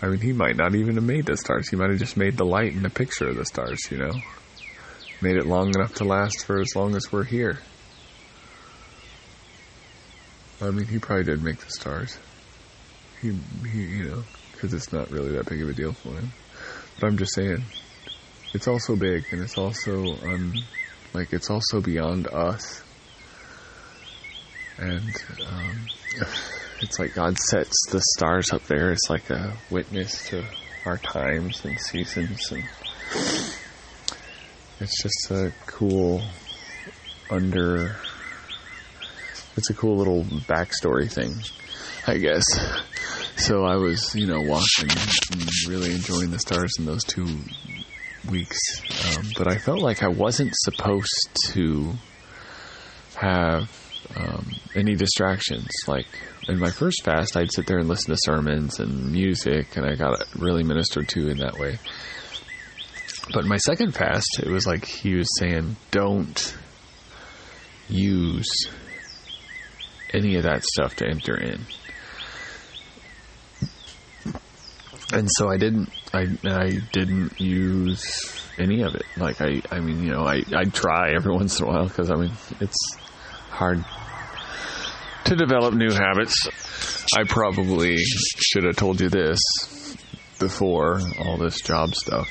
I 0.00 0.06
mean, 0.06 0.20
He 0.20 0.32
might 0.32 0.56
not 0.56 0.76
even 0.76 0.94
have 0.94 1.04
made 1.04 1.26
the 1.26 1.36
stars. 1.36 1.68
He 1.68 1.76
might 1.76 1.90
have 1.90 1.98
just 1.98 2.16
made 2.16 2.36
the 2.36 2.44
light 2.44 2.72
and 2.72 2.84
the 2.84 2.90
picture 2.90 3.28
of 3.28 3.36
the 3.36 3.44
stars, 3.44 3.80
you 3.90 3.98
know. 3.98 4.12
Made 5.20 5.36
it 5.36 5.46
long 5.46 5.70
enough 5.70 5.94
to 5.96 6.04
last 6.04 6.44
for 6.44 6.60
as 6.60 6.76
long 6.76 6.94
as 6.94 7.10
we're 7.10 7.24
here. 7.24 7.58
I 10.60 10.70
mean, 10.70 10.86
He 10.86 11.00
probably 11.00 11.24
did 11.24 11.42
make 11.42 11.58
the 11.58 11.70
stars. 11.70 12.16
He, 13.20 13.36
he 13.68 13.82
you 13.82 14.04
know, 14.04 14.22
because 14.52 14.72
it's 14.72 14.92
not 14.92 15.10
really 15.10 15.32
that 15.32 15.48
big 15.48 15.62
of 15.62 15.68
a 15.68 15.72
deal 15.72 15.92
for 15.92 16.10
Him. 16.10 16.30
But 17.00 17.08
I'm 17.08 17.18
just 17.18 17.34
saying, 17.34 17.64
it's 18.54 18.68
also 18.68 18.96
big 18.96 19.24
and 19.30 19.42
it's 19.42 19.58
also 19.58 19.92
um 20.24 20.54
like 21.14 21.32
it's 21.32 21.50
also 21.50 21.80
beyond 21.80 22.26
us 22.28 22.82
and 24.78 25.14
um 25.48 25.86
it's 26.80 26.98
like 26.98 27.14
God 27.14 27.36
sets 27.38 27.76
the 27.90 28.00
stars 28.16 28.52
up 28.52 28.62
there. 28.64 28.90
It's 28.90 29.10
like 29.10 29.30
a 29.30 29.56
witness 29.70 30.28
to 30.28 30.44
our 30.84 30.98
times 30.98 31.64
and 31.64 31.78
seasons, 31.78 32.52
and 32.52 32.64
it's 34.80 35.02
just 35.02 35.30
a 35.30 35.52
cool 35.66 36.22
under. 37.30 37.96
It's 39.56 39.70
a 39.70 39.74
cool 39.74 39.96
little 39.96 40.22
backstory 40.22 41.10
thing, 41.10 41.34
I 42.06 42.18
guess. 42.18 42.44
So 43.38 43.64
I 43.64 43.76
was, 43.76 44.16
you 44.16 44.26
know, 44.26 44.40
watching 44.40 44.90
and 44.90 45.48
really 45.68 45.92
enjoying 45.92 46.32
the 46.32 46.40
stars 46.40 46.72
and 46.76 46.88
those 46.88 47.04
two 47.04 47.24
weeks, 48.30 48.58
um, 49.16 49.26
but 49.36 49.48
I 49.48 49.58
felt 49.58 49.80
like 49.80 50.02
I 50.02 50.08
wasn't 50.08 50.52
supposed 50.54 51.28
to 51.52 51.92
have 53.16 53.70
um, 54.16 54.46
any 54.74 54.94
distractions. 54.94 55.68
Like 55.86 56.06
in 56.48 56.58
my 56.58 56.70
first 56.70 57.04
fast, 57.04 57.36
I'd 57.36 57.52
sit 57.52 57.66
there 57.66 57.78
and 57.78 57.88
listen 57.88 58.14
to 58.14 58.20
sermons 58.22 58.80
and 58.80 59.12
music, 59.12 59.76
and 59.76 59.86
I 59.86 59.94
got 59.94 60.24
really 60.36 60.62
ministered 60.62 61.08
to 61.10 61.28
in 61.28 61.38
that 61.38 61.58
way. 61.58 61.78
But 63.32 63.44
my 63.44 63.58
second 63.58 63.92
fast, 63.92 64.40
it 64.42 64.48
was 64.48 64.66
like 64.66 64.84
he 64.86 65.14
was 65.14 65.28
saying, 65.38 65.76
don't 65.90 66.56
use 67.88 68.48
any 70.14 70.36
of 70.36 70.44
that 70.44 70.64
stuff 70.64 70.96
to 70.96 71.06
enter 71.06 71.36
in. 71.36 71.60
And 75.12 75.28
so 75.36 75.50
I 75.50 75.56
didn't, 75.56 75.90
I, 76.12 76.26
I 76.44 76.78
didn't 76.92 77.40
use 77.40 78.02
any 78.58 78.82
of 78.82 78.94
it. 78.94 79.04
Like 79.16 79.40
I, 79.40 79.62
I 79.70 79.80
mean, 79.80 80.02
you 80.02 80.12
know, 80.12 80.26
I, 80.26 80.42
I 80.54 80.64
try 80.64 81.12
every 81.14 81.32
once 81.34 81.60
in 81.60 81.66
a 81.66 81.68
while 81.68 81.86
because 81.86 82.10
I 82.10 82.16
mean, 82.16 82.32
it's 82.60 82.96
hard 83.50 83.84
to 85.24 85.36
develop 85.36 85.74
new 85.74 85.92
habits. 85.92 86.48
I 87.16 87.24
probably 87.24 87.96
should 87.96 88.64
have 88.64 88.76
told 88.76 89.00
you 89.00 89.08
this 89.08 89.40
before 90.38 91.00
all 91.20 91.36
this 91.36 91.60
job 91.60 91.94
stuff. 91.94 92.28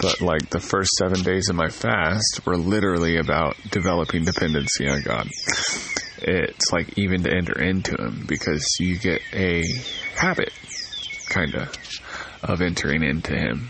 But 0.00 0.20
like 0.22 0.48
the 0.48 0.60
first 0.60 0.90
seven 0.92 1.22
days 1.22 1.48
of 1.50 1.56
my 1.56 1.68
fast 1.68 2.40
were 2.46 2.56
literally 2.56 3.18
about 3.18 3.56
developing 3.70 4.24
dependency 4.24 4.88
on 4.88 5.02
God. 5.02 5.28
It's 6.22 6.72
like 6.72 6.98
even 6.98 7.22
to 7.24 7.34
enter 7.34 7.60
into 7.60 7.96
Him 7.96 8.24
because 8.26 8.66
you 8.78 8.98
get 8.98 9.20
a 9.32 9.62
habit, 10.16 10.52
kind 11.30 11.54
of, 11.54 11.74
of 12.42 12.60
entering 12.60 13.02
into 13.02 13.34
Him. 13.34 13.68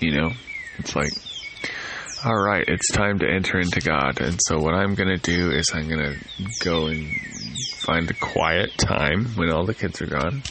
You 0.00 0.20
know? 0.20 0.30
It's 0.78 0.94
like, 0.94 1.12
all 2.24 2.40
right, 2.40 2.64
it's 2.66 2.90
time 2.92 3.18
to 3.18 3.28
enter 3.28 3.58
into 3.58 3.80
God. 3.80 4.20
And 4.20 4.38
so 4.46 4.58
what 4.58 4.74
I'm 4.74 4.94
going 4.94 5.08
to 5.08 5.18
do 5.18 5.50
is 5.50 5.70
I'm 5.74 5.88
going 5.88 6.14
to 6.14 6.18
go 6.64 6.86
and 6.86 7.06
find 7.78 8.10
a 8.10 8.14
quiet 8.14 8.70
time 8.78 9.26
when 9.34 9.50
all 9.50 9.64
the 9.64 9.74
kids 9.74 10.00
are 10.02 10.06
gone 10.06 10.42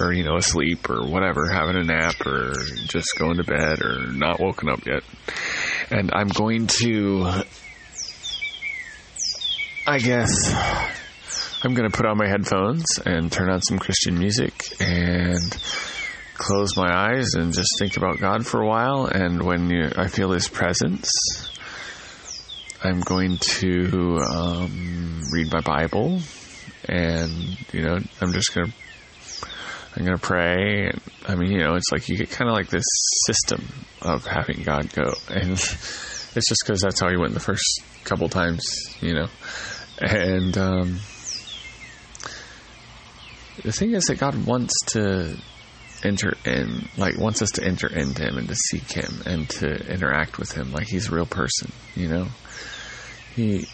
or, 0.00 0.12
you 0.12 0.24
know, 0.24 0.36
asleep 0.36 0.88
or 0.88 1.06
whatever, 1.06 1.50
having 1.50 1.76
a 1.76 1.84
nap 1.84 2.26
or 2.26 2.54
just 2.86 3.18
going 3.18 3.36
to 3.36 3.44
bed 3.44 3.82
or 3.82 4.06
not 4.12 4.40
woken 4.40 4.70
up 4.70 4.86
yet. 4.86 5.02
And 5.90 6.10
I'm 6.14 6.28
going 6.28 6.68
to, 6.78 7.42
I 9.86 9.98
guess, 9.98 10.54
I'm 11.62 11.74
going 11.74 11.90
to 11.90 11.94
put 11.94 12.06
on 12.06 12.16
my 12.16 12.26
headphones 12.26 12.86
and 13.04 13.30
turn 13.30 13.50
on 13.50 13.60
some 13.60 13.78
Christian 13.78 14.18
music 14.18 14.54
and 14.80 15.58
close 16.34 16.74
my 16.74 16.90
eyes 16.90 17.34
and 17.34 17.52
just 17.52 17.68
think 17.78 17.98
about 17.98 18.18
God 18.18 18.46
for 18.46 18.62
a 18.62 18.66
while. 18.66 19.04
And 19.04 19.42
when 19.42 19.68
you, 19.68 19.90
I 19.94 20.08
feel 20.08 20.30
His 20.30 20.48
presence, 20.48 21.10
I'm 22.82 23.00
going 23.00 23.36
to 23.36 24.20
um, 24.26 25.20
read 25.30 25.52
my 25.52 25.60
Bible, 25.60 26.20
and 26.88 27.30
you 27.74 27.82
know, 27.82 27.98
I'm 28.22 28.32
just 28.32 28.54
gonna 28.54 28.72
I'm 29.94 30.04
gonna 30.06 30.16
pray. 30.16 30.90
I 31.28 31.34
mean, 31.34 31.52
you 31.52 31.58
know, 31.58 31.74
it's 31.74 31.92
like 31.92 32.08
you 32.08 32.16
get 32.16 32.30
kind 32.30 32.48
of 32.48 32.56
like 32.56 32.70
this 32.70 32.86
system 33.26 33.68
of 34.00 34.26
having 34.26 34.62
God 34.62 34.90
go, 34.94 35.12
and 35.28 35.50
it's 35.52 36.32
just 36.34 36.62
because 36.64 36.80
that's 36.80 37.00
how 37.00 37.10
you 37.10 37.20
went 37.20 37.34
the 37.34 37.40
first 37.40 37.82
couple 38.04 38.30
times, 38.30 38.64
you 39.02 39.12
know, 39.12 39.26
and. 40.00 40.56
Um, 40.56 41.00
the 43.62 43.72
thing 43.72 43.92
is 43.92 44.04
that 44.04 44.18
God 44.18 44.46
wants 44.46 44.74
to 44.88 45.36
enter 46.02 46.34
in, 46.44 46.88
like 46.96 47.18
wants 47.18 47.42
us 47.42 47.50
to 47.52 47.64
enter 47.64 47.86
into 47.86 48.22
him 48.22 48.38
and 48.38 48.48
to 48.48 48.54
seek 48.54 48.90
him 48.92 49.22
and 49.26 49.48
to 49.48 49.68
interact 49.92 50.38
with 50.38 50.52
him 50.52 50.72
like 50.72 50.88
he's 50.88 51.08
a 51.08 51.14
real 51.14 51.26
person, 51.26 51.70
you 51.94 52.08
know? 52.08 52.26
He 53.34 53.66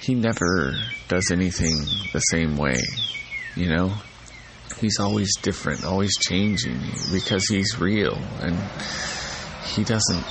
he 0.00 0.14
never 0.14 0.74
does 1.08 1.30
anything 1.32 1.76
the 2.12 2.20
same 2.20 2.56
way, 2.56 2.76
you 3.56 3.68
know? 3.68 3.92
He's 4.80 4.98
always 4.98 5.36
different, 5.36 5.84
always 5.84 6.16
changing 6.16 6.80
because 7.12 7.46
he's 7.48 7.78
real 7.78 8.16
and 8.40 8.58
he 9.64 9.84
doesn't 9.84 10.24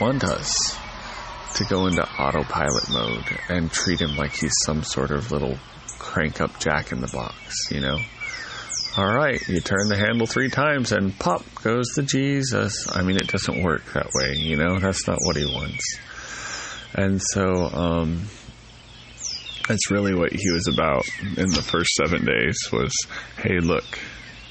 want 0.00 0.24
us 0.24 0.54
to 1.56 1.64
go 1.64 1.86
into 1.86 2.02
autopilot 2.02 2.90
mode 2.90 3.24
and 3.48 3.70
treat 3.70 4.00
him 4.00 4.16
like 4.16 4.32
he's 4.32 4.54
some 4.64 4.82
sort 4.82 5.10
of 5.10 5.32
little 5.32 5.58
crank 5.98 6.40
up 6.40 6.58
jack 6.58 6.92
in 6.92 7.00
the 7.00 7.08
box, 7.08 7.70
you 7.70 7.80
know? 7.80 7.98
all 8.96 9.14
right, 9.14 9.46
you 9.46 9.60
turn 9.60 9.88
the 9.88 9.96
handle 9.96 10.26
three 10.26 10.48
times 10.48 10.90
and 10.90 11.18
pop 11.18 11.42
goes 11.62 11.86
the 11.96 12.02
Jesus. 12.02 12.86
I 12.90 13.02
mean, 13.02 13.16
it 13.16 13.28
doesn't 13.28 13.62
work 13.62 13.84
that 13.92 14.10
way, 14.14 14.34
you 14.36 14.56
know? 14.56 14.78
That's 14.78 15.06
not 15.06 15.18
what 15.22 15.36
he 15.36 15.44
wants. 15.44 15.98
And 16.94 17.20
so, 17.20 17.66
um, 17.66 18.22
that's 19.68 19.90
really 19.90 20.14
what 20.14 20.32
he 20.32 20.50
was 20.50 20.66
about 20.72 21.04
in 21.36 21.48
the 21.48 21.62
first 21.62 21.90
seven 21.94 22.24
days 22.24 22.56
was, 22.72 22.94
hey, 23.36 23.58
look, 23.58 23.84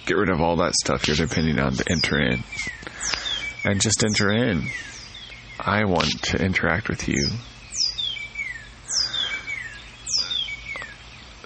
get 0.06 0.18
rid 0.18 0.30
of 0.30 0.42
all 0.42 0.58
that 0.58 0.76
stuff 0.76 1.08
you're 1.08 1.16
depending 1.16 1.58
on 1.58 1.74
to 1.74 1.86
enter 1.90 2.20
in. 2.20 2.44
And 3.64 3.82
just 3.82 4.04
enter 4.04 4.32
in. 4.32 4.68
I 5.60 5.86
want 5.86 6.22
to 6.26 6.38
interact 6.38 6.88
with 6.88 7.08
you. 7.08 7.30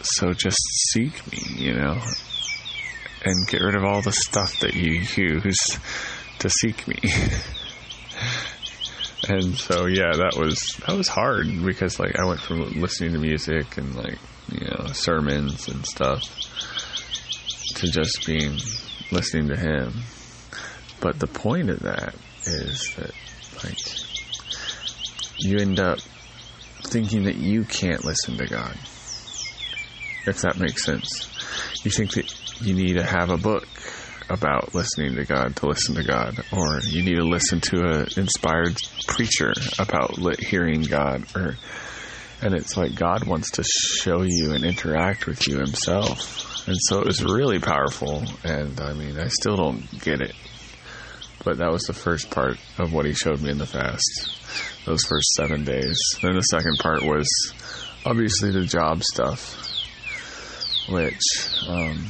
So 0.04 0.34
just 0.34 0.58
seek 0.92 1.32
me, 1.32 1.66
you 1.66 1.74
know? 1.74 2.00
and 3.24 3.48
get 3.48 3.62
rid 3.62 3.76
of 3.76 3.84
all 3.84 4.02
the 4.02 4.12
stuff 4.12 4.60
that 4.60 4.74
you 4.74 5.02
use 5.16 5.80
to 6.40 6.50
seek 6.50 6.88
me. 6.88 6.98
and 9.28 9.56
so 9.58 9.88
yeah, 9.88 10.14
that 10.14 10.36
was 10.38 10.58
that 10.88 10.96
was 10.96 11.08
hard 11.08 11.48
because 11.66 12.00
like 12.00 12.18
I 12.18 12.26
went 12.26 12.40
from 12.40 12.62
listening 12.80 13.14
to 13.14 13.20
music 13.20 13.78
and 13.78 13.96
like 13.96 14.18
you 14.52 14.68
know 14.68 14.88
sermons 14.94 15.68
and 15.68 15.86
stuff 15.86 16.24
to 17.76 17.88
just 17.88 18.26
being 18.26 18.58
listening 19.12 19.50
to 19.50 19.58
him. 19.58 19.94
But 21.02 21.20
the 21.20 21.28
point 21.28 21.70
of 21.70 21.80
that 21.80 22.16
is 22.46 22.94
that 22.98 23.12
like 23.64 23.78
you 25.40 25.60
end 25.60 25.80
up 25.80 26.00
thinking 26.84 27.24
that 27.24 27.36
you 27.36 27.64
can't 27.66 28.04
listen 28.06 28.38
to 28.38 28.48
God. 28.48 28.78
If 30.26 30.42
that 30.42 30.60
makes 30.60 30.86
sense. 30.86 31.28
You 31.84 31.92
think 31.92 32.14
that 32.14 32.62
you 32.62 32.74
need 32.74 32.94
to 32.94 33.04
have 33.04 33.30
a 33.30 33.38
book 33.38 33.68
about 34.30 34.76
listening 34.76 35.16
to 35.16 35.26
God 35.26 35.56
to 35.56 35.68
listen 35.68 35.96
to 35.96 36.04
God, 36.04 36.40
or 36.52 36.80
you 36.84 37.04
need 37.04 37.16
to 37.16 37.24
listen 37.24 37.60
to 37.62 37.82
an 37.84 38.08
inspired 38.16 38.78
preacher 39.08 39.54
about 39.80 40.18
hearing 40.40 40.82
God, 40.84 41.26
or 41.36 41.56
and 42.42 42.54
it's 42.54 42.78
like 42.78 42.96
God 42.96 43.26
wants 43.26 43.52
to 43.52 43.64
show 43.64 44.22
you 44.22 44.54
and 44.54 44.64
interact 44.64 45.26
with 45.26 45.48
you 45.48 45.58
Himself, 45.58 46.68
and 46.68 46.78
so 46.88 47.00
it 47.00 47.08
was 47.08 47.24
really 47.24 47.60
powerful. 47.60 48.24
And 48.44 48.80
I 48.80 48.94
mean, 48.94 49.20
I 49.20 49.28
still 49.28 49.58
don't 49.58 50.00
get 50.02 50.22
it, 50.22 50.36
but 51.44 51.58
that 51.58 51.72
was 51.72 51.84
the 51.84 51.94
first 51.94 52.30
part 52.30 52.58
of 52.78 52.94
what 52.94 53.06
He 53.06 53.14
showed 53.14 53.42
me 53.42 53.50
in 53.50 53.58
the 53.58 53.66
fast, 53.66 54.86
those 54.86 55.04
first 55.06 55.30
seven 55.34 55.64
days. 55.64 55.98
Then 56.22 56.36
the 56.36 56.42
second 56.42 56.78
part 56.80 57.02
was 57.04 57.28
obviously 58.06 58.52
the 58.52 58.66
job 58.66 59.02
stuff, 59.04 59.69
which. 60.90 61.22
Um, 61.68 62.06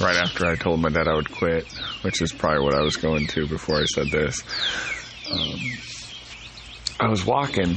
right 0.00 0.16
after 0.16 0.46
I 0.46 0.56
told 0.56 0.80
my 0.80 0.90
dad 0.90 1.08
I 1.08 1.14
would 1.14 1.30
quit, 1.30 1.66
which 2.02 2.20
is 2.22 2.32
probably 2.32 2.64
what 2.64 2.74
I 2.74 2.82
was 2.82 2.96
going 2.96 3.26
to 3.28 3.46
before 3.48 3.80
I 3.80 3.84
said 3.84 4.08
this. 4.10 4.42
Um, 5.30 5.60
I 6.98 7.08
was 7.08 7.24
walking 7.24 7.76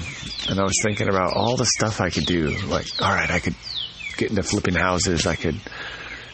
and 0.49 0.59
I 0.59 0.63
was 0.63 0.75
thinking 0.83 1.09
about 1.09 1.33
all 1.35 1.57
the 1.57 1.65
stuff 1.65 1.99
I 2.01 2.09
could 2.09 2.25
do. 2.25 2.49
Like, 2.67 2.87
all 3.01 3.13
right, 3.13 3.29
I 3.29 3.39
could 3.39 3.55
get 4.17 4.29
into 4.29 4.43
flipping 4.43 4.75
houses. 4.75 5.27
I 5.27 5.35
could 5.35 5.59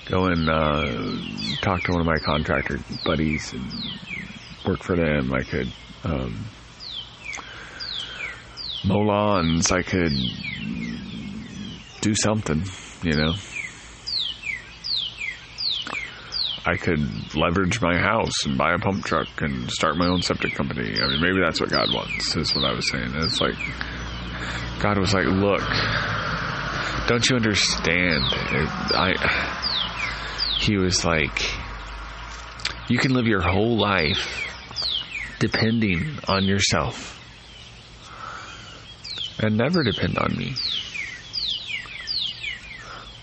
go 0.06 0.26
and 0.26 0.50
uh, 0.50 0.86
talk 1.62 1.84
to 1.84 1.92
one 1.92 2.02
of 2.02 2.08
my 2.08 2.18
contractor 2.18 2.80
buddies 3.04 3.54
and 3.54 3.72
work 4.66 4.84
for 4.84 4.96
them. 4.96 5.34
I 5.34 5.44
could 5.44 5.72
um, 6.04 6.46
mow 8.86 9.00
lawns. 9.00 9.72
I 9.72 9.82
could 9.82 10.14
do 12.02 12.14
something, 12.14 12.64
you 13.02 13.16
know. 13.16 13.34
I 16.68 16.78
could 16.78 17.36
leverage 17.36 17.80
my 17.80 17.96
house 17.96 18.46
and 18.46 18.58
buy 18.58 18.74
a 18.74 18.80
pump 18.80 19.06
truck 19.06 19.28
and 19.42 19.70
start 19.70 19.98
my 19.98 20.08
own 20.08 20.24
septic 20.24 20.56
company. 20.56 21.00
I 21.00 21.08
mean, 21.08 21.22
maybe 21.22 21.40
that's 21.44 21.62
what 21.62 21.70
God 21.70 21.94
wants, 21.94 22.36
is 22.36 22.56
what 22.56 22.66
I 22.66 22.74
was 22.74 22.90
saying. 22.90 23.14
And 23.14 23.24
it's 23.24 23.40
like, 23.40 23.56
God 24.80 24.98
was 24.98 25.14
like, 25.14 25.26
look, 25.26 25.62
don't 27.08 27.30
you 27.30 27.36
understand? 27.36 28.24
I, 28.26 29.14
he 30.60 30.78
was 30.78 31.06
like, 31.06 31.44
you 32.90 32.98
can 32.98 33.14
live 33.14 33.28
your 33.28 33.42
whole 33.42 33.78
life 33.78 34.42
depending 35.40 36.18
on 36.28 36.46
yourself 36.46 37.12
and 39.40 39.58
never 39.58 39.84
depend 39.84 40.18
on 40.18 40.36
me. 40.36 40.56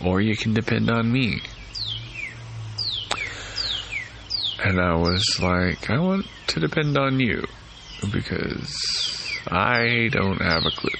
Or 0.04 0.20
you 0.20 0.36
can 0.36 0.52
depend 0.52 0.90
on 0.90 1.10
me. 1.10 1.40
And 4.64 4.80
I 4.80 4.94
was 4.94 5.24
like, 5.40 5.90
I 5.90 5.98
want 5.98 6.26
to 6.48 6.60
depend 6.60 6.96
on 6.96 7.18
you 7.18 7.44
because 8.12 9.40
I 9.48 10.08
don't 10.12 10.40
have 10.40 10.64
a 10.64 10.70
clue. 10.70 10.90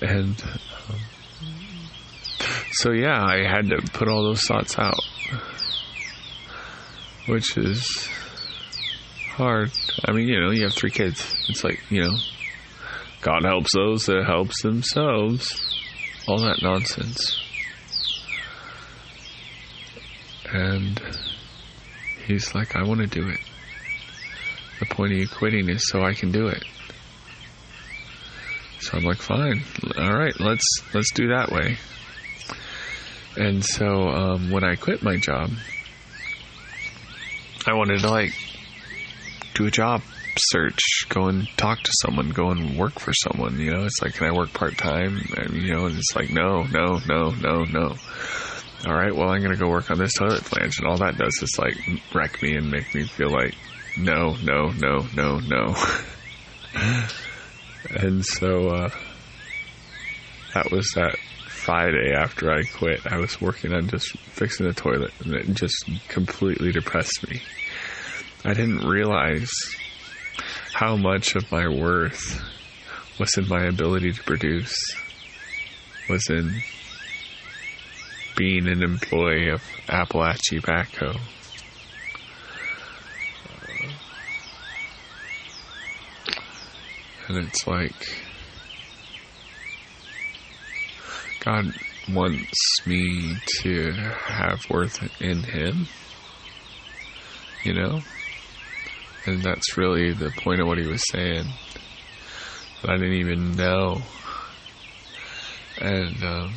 and 0.02 0.42
um, 0.42 0.98
so, 2.72 2.90
yeah, 2.90 3.24
I 3.24 3.38
had 3.48 3.70
to 3.70 3.78
put 3.92 4.08
all 4.08 4.22
those 4.22 4.42
thoughts 4.42 4.78
out, 4.78 5.00
which 7.26 7.56
is 7.56 8.08
hard. 9.30 9.70
I 10.06 10.12
mean, 10.12 10.28
you 10.28 10.40
know, 10.40 10.50
you 10.50 10.64
have 10.64 10.74
three 10.74 10.90
kids. 10.90 11.34
It's 11.48 11.64
like, 11.64 11.80
you 11.90 12.02
know, 12.02 12.16
God 13.22 13.44
helps 13.44 13.70
those 13.74 14.04
that 14.06 14.24
helps 14.26 14.60
themselves. 14.62 15.58
All 16.28 16.38
that 16.38 16.60
nonsense. 16.62 17.42
And 20.52 21.00
he's 22.26 22.54
like, 22.54 22.76
I 22.76 22.82
want 22.84 23.00
to 23.00 23.06
do 23.06 23.28
it. 23.28 23.40
The 24.80 24.86
point 24.86 25.12
of 25.12 25.18
you 25.18 25.28
quitting 25.28 25.68
is 25.68 25.88
so 25.88 26.02
I 26.02 26.14
can 26.14 26.32
do 26.32 26.48
it. 26.48 26.64
So 28.80 28.98
I'm 28.98 29.04
like, 29.04 29.18
fine, 29.18 29.62
all 29.96 30.12
right, 30.12 30.38
let's 30.40 30.64
let's 30.92 31.12
do 31.12 31.28
that 31.28 31.52
way. 31.52 31.76
And 33.36 33.64
so 33.64 34.08
um, 34.08 34.50
when 34.50 34.64
I 34.64 34.74
quit 34.74 35.02
my 35.02 35.16
job, 35.16 35.50
I 37.64 37.74
wanted 37.74 38.00
to 38.00 38.10
like 38.10 38.32
do 39.54 39.66
a 39.66 39.70
job 39.70 40.02
search, 40.36 40.80
go 41.08 41.26
and 41.26 41.46
talk 41.56 41.80
to 41.80 41.92
someone, 42.02 42.30
go 42.30 42.50
and 42.50 42.76
work 42.76 42.98
for 42.98 43.12
someone. 43.12 43.58
You 43.58 43.70
know, 43.72 43.84
it's 43.84 44.02
like, 44.02 44.14
can 44.14 44.26
I 44.26 44.32
work 44.32 44.52
part 44.52 44.76
time? 44.76 45.20
You 45.52 45.74
know, 45.74 45.86
and 45.86 45.96
it's 45.96 46.16
like, 46.16 46.30
no, 46.30 46.62
no, 46.64 46.98
no, 47.06 47.30
no, 47.30 47.64
no. 47.64 47.94
All 48.84 48.94
right, 48.94 49.14
well, 49.14 49.30
I'm 49.30 49.40
going 49.40 49.54
to 49.54 49.60
go 49.60 49.68
work 49.68 49.90
on 49.92 49.98
this 49.98 50.12
toilet 50.14 50.42
flange. 50.42 50.78
And 50.78 50.88
all 50.88 50.96
that 50.98 51.16
does 51.16 51.38
is 51.40 51.56
like 51.58 51.76
wreck 52.12 52.42
me 52.42 52.56
and 52.56 52.68
make 52.68 52.92
me 52.94 53.04
feel 53.04 53.30
like, 53.30 53.54
no, 53.96 54.34
no, 54.42 54.70
no, 54.70 55.06
no, 55.14 55.38
no. 55.38 55.76
and 57.90 58.24
so, 58.24 58.68
uh, 58.68 58.90
that 60.54 60.70
was 60.72 60.90
that 60.96 61.16
Friday 61.46 62.12
after 62.12 62.50
I 62.50 62.64
quit. 62.64 63.06
I 63.06 63.18
was 63.18 63.40
working 63.40 63.72
on 63.72 63.88
just 63.88 64.18
fixing 64.18 64.66
the 64.66 64.74
toilet 64.74 65.12
and 65.24 65.34
it 65.34 65.54
just 65.54 65.88
completely 66.08 66.72
depressed 66.72 67.24
me. 67.28 67.40
I 68.44 68.52
didn't 68.52 68.80
realize 68.80 69.50
how 70.72 70.96
much 70.96 71.36
of 71.36 71.50
my 71.52 71.68
worth 71.68 72.42
was 73.20 73.38
in 73.38 73.46
my 73.46 73.66
ability 73.66 74.10
to 74.12 74.22
produce, 74.24 74.74
was 76.08 76.28
in 76.28 76.62
being 78.36 78.66
an 78.66 78.82
employee 78.82 79.48
of 79.48 79.62
Appalachia 79.88 80.60
Backhoe. 80.60 81.20
and 87.28 87.46
it's 87.46 87.66
like 87.66 87.94
God 91.40 91.72
wants 92.10 92.86
me 92.86 93.36
to 93.60 93.92
have 93.92 94.68
worth 94.68 95.02
in 95.20 95.42
Him, 95.42 95.86
you 97.64 97.74
know? 97.74 98.00
And 99.26 99.42
that's 99.42 99.76
really 99.76 100.12
the 100.12 100.30
point 100.30 100.60
of 100.60 100.66
what 100.66 100.78
he 100.78 100.86
was 100.86 101.02
saying. 101.10 101.46
I 102.84 102.96
didn't 102.96 103.12
even 103.12 103.52
know. 103.52 104.02
And 105.80 106.24
um, 106.24 106.54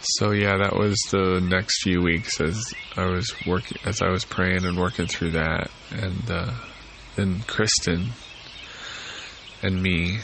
so 0.00 0.30
yeah, 0.30 0.56
that 0.58 0.76
was 0.76 0.96
the 1.10 1.40
next 1.40 1.82
few 1.82 2.02
weeks 2.02 2.40
as 2.40 2.62
I 2.96 3.06
was 3.06 3.32
working, 3.46 3.78
as 3.84 4.00
I 4.02 4.08
was 4.08 4.24
praying 4.24 4.64
and 4.64 4.78
working 4.78 5.06
through 5.06 5.32
that, 5.32 5.70
and 5.90 6.30
uh, 6.30 6.52
then 7.16 7.40
Kristen 7.46 8.10
and 9.62 9.82
me 9.82 10.18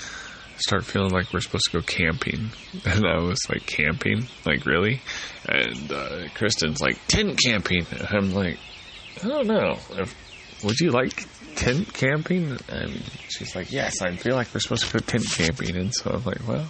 start 0.59 0.85
feeling 0.85 1.11
like 1.11 1.33
we're 1.33 1.41
supposed 1.41 1.65
to 1.71 1.79
go 1.79 1.83
camping, 1.83 2.51
and 2.85 3.07
I 3.07 3.19
was 3.19 3.39
like, 3.49 3.67
camping, 3.67 4.27
like 4.47 4.65
really? 4.65 5.01
And 5.49 5.93
uh, 5.93 6.29
Kristen's 6.35 6.81
like, 6.81 6.99
tent 7.09 7.39
camping. 7.43 7.87
And 7.91 8.09
I'm 8.09 8.33
like, 8.33 8.59
I 9.23 9.29
don't 9.29 9.47
know 9.47 9.79
if 9.91 10.15
would 10.65 10.79
you 10.81 10.91
like 10.91 11.27
tent 11.57 11.93
camping? 11.93 12.59
And 12.69 13.03
she's 13.29 13.55
like, 13.55 13.71
yes, 13.71 14.01
I 14.01 14.15
feel 14.17 14.35
like 14.35 14.53
we're 14.55 14.61
supposed 14.61 14.87
to 14.87 14.93
go 14.93 14.99
tent 15.01 15.27
camping. 15.31 15.77
And 15.77 15.95
so 15.95 16.11
I'm 16.13 16.25
like, 16.25 16.47
well, 16.47 16.67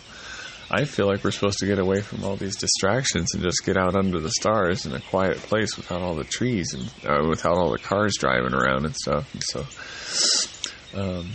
I 0.75 0.87
feel 0.87 1.07
like 1.07 1.23
we're 1.23 1.31
supposed 1.31 1.59
to 1.59 1.67
get 1.67 1.79
away 1.79 2.01
from 2.01 2.25
all 2.25 2.35
these 2.35 2.57
distractions 2.57 3.33
and 3.33 3.45
just 3.45 3.65
get 3.65 3.77
out 3.77 3.95
under 3.95 4.19
the 4.19 4.31
stars 4.31 4.87
in 4.87 4.93
a 4.93 5.01
quiet 5.01 5.37
place 5.37 5.77
without 5.77 6.03
all 6.03 6.17
the 6.17 6.25
trees 6.25 6.75
and 6.75 6.93
uh, 7.09 7.29
without 7.29 7.57
all 7.57 7.71
the 7.71 7.79
cars 7.79 8.15
driving 8.19 8.53
around 8.53 8.85
and 8.85 8.97
stuff. 8.97 9.33
And 9.35 9.43
so, 9.45 11.01
um, 11.01 11.31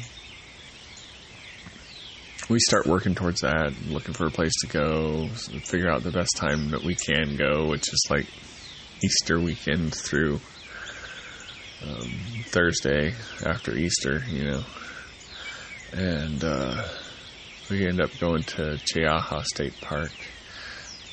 we 2.49 2.60
start 2.60 2.86
working 2.86 3.15
towards 3.15 3.39
that, 3.39 3.71
looking 3.88 4.13
for 4.13 4.28
a 4.28 4.32
place 4.32 4.52
to 4.60 4.67
go, 4.67 5.30
figure 5.30 5.89
out 5.89 6.04
the 6.04 6.12
best 6.12 6.36
time 6.36 6.71
that 6.71 6.84
we 6.84 6.95
can 6.95 7.38
go, 7.38 7.65
which 7.69 7.93
is 7.93 8.08
like 8.10 8.28
Easter 9.02 9.39
weekend 9.39 9.95
through 9.95 10.41
um, 11.88 12.12
Thursday 12.43 13.13
after 13.45 13.73
Easter, 13.73 14.21
you 14.28 14.52
know. 14.52 14.63
And 15.93 16.43
uh, 16.43 16.84
we 17.69 17.88
end 17.88 18.01
up 18.01 18.10
going 18.19 18.43
to 18.43 18.79
Cheaha 18.86 19.43
State 19.45 19.79
Park. 19.82 20.12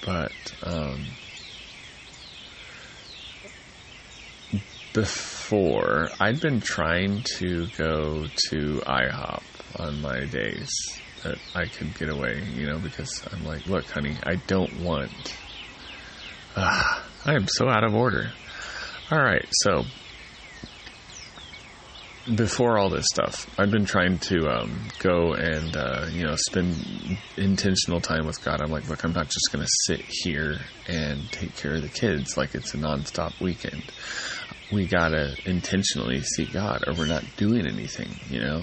But 0.05 0.33
um, 0.62 1.05
before, 4.92 6.11
I'd 6.21 6.40
been 6.40 6.61
trying 6.61 7.23
to 7.38 7.66
go 7.77 8.27
to 8.49 8.81
IHOP 8.87 9.42
on 9.79 10.01
my 10.01 10.25
days 10.25 10.71
that 11.23 11.38
I 11.55 11.66
could 11.66 11.99
get 11.99 12.09
away, 12.09 12.42
you 12.55 12.66
know, 12.66 12.79
because 12.79 13.23
I'm 13.33 13.45
like, 13.45 13.66
look, 13.66 13.88
honey, 13.90 14.16
I 14.25 14.37
don't 14.47 14.81
want. 14.81 15.12
Uh, 16.55 17.03
I 17.27 17.35
am 17.35 17.49
so 17.49 17.69
out 17.69 17.85
of 17.85 17.95
order. 17.95 18.31
All 19.11 19.19
right, 19.19 19.47
so 19.51 19.85
before 22.35 22.79
all 22.79 22.89
this 22.89 23.07
stuff, 23.12 23.49
I've 23.59 23.71
been 23.71 23.85
trying 23.85 24.19
to 24.19 24.49
um, 24.49 24.89
go 24.99 25.35
and 25.35 25.77
uh, 25.77 26.07
you 26.11 26.25
know 26.25 26.35
spend 26.35 27.19
intentional 27.37 28.01
time 28.01 28.27
with 28.27 28.43
God. 28.45 28.61
I'm 28.61 28.71
like, 28.71 28.89
look, 28.89 29.05
I'm 29.05 29.12
not 29.12 29.27
just 29.27 29.49
going 29.53 29.65
to 29.65 29.71
sit 29.87 30.05
here 30.09 30.61
and 30.89 31.31
take 31.31 31.55
care 31.55 31.75
of 31.75 31.83
the 31.83 31.89
kids 31.89 32.37
like 32.37 32.55
it's 32.55 32.75
a 32.75 32.79
nonstop 32.79 33.39
weekend. 33.41 33.83
We 34.73 34.87
gotta 34.87 35.37
intentionally 35.45 36.21
seek 36.23 36.53
God, 36.53 36.83
or 36.87 36.95
we're 36.95 37.07
not 37.07 37.25
doing 37.37 37.69
anything. 37.69 38.09
You 38.29 38.41
know, 38.41 38.62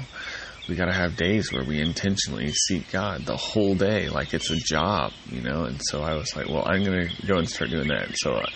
we 0.67 0.75
gotta 0.75 0.93
have 0.93 1.15
days 1.15 1.53
where 1.53 1.63
we 1.63 1.79
intentionally 1.79 2.51
seek 2.51 2.91
God 2.91 3.25
the 3.25 3.37
whole 3.37 3.75
day, 3.75 4.09
like 4.09 4.33
it's 4.33 4.51
a 4.51 4.57
job. 4.57 5.13
You 5.31 5.41
know, 5.41 5.63
and 5.63 5.79
so 5.81 6.01
I 6.01 6.13
was 6.15 6.27
like, 6.35 6.49
well, 6.49 6.65
I'm 6.65 6.83
gonna 6.83 7.07
go 7.25 7.37
and 7.37 7.47
start 7.47 7.71
doing 7.71 7.87
that. 7.87 8.09
So 8.15 8.33
uh, 8.33 8.49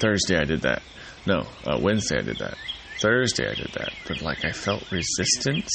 Thursday 0.00 0.38
I 0.38 0.44
did 0.44 0.62
that. 0.62 0.82
No, 1.26 1.46
uh, 1.66 1.78
Wednesday 1.78 2.18
I 2.18 2.22
did 2.22 2.38
that. 2.38 2.56
Thursday 3.04 3.50
I 3.50 3.54
did 3.54 3.70
that, 3.74 3.92
but 4.08 4.22
like 4.22 4.46
I 4.46 4.52
felt 4.52 4.90
resistance, 4.90 5.70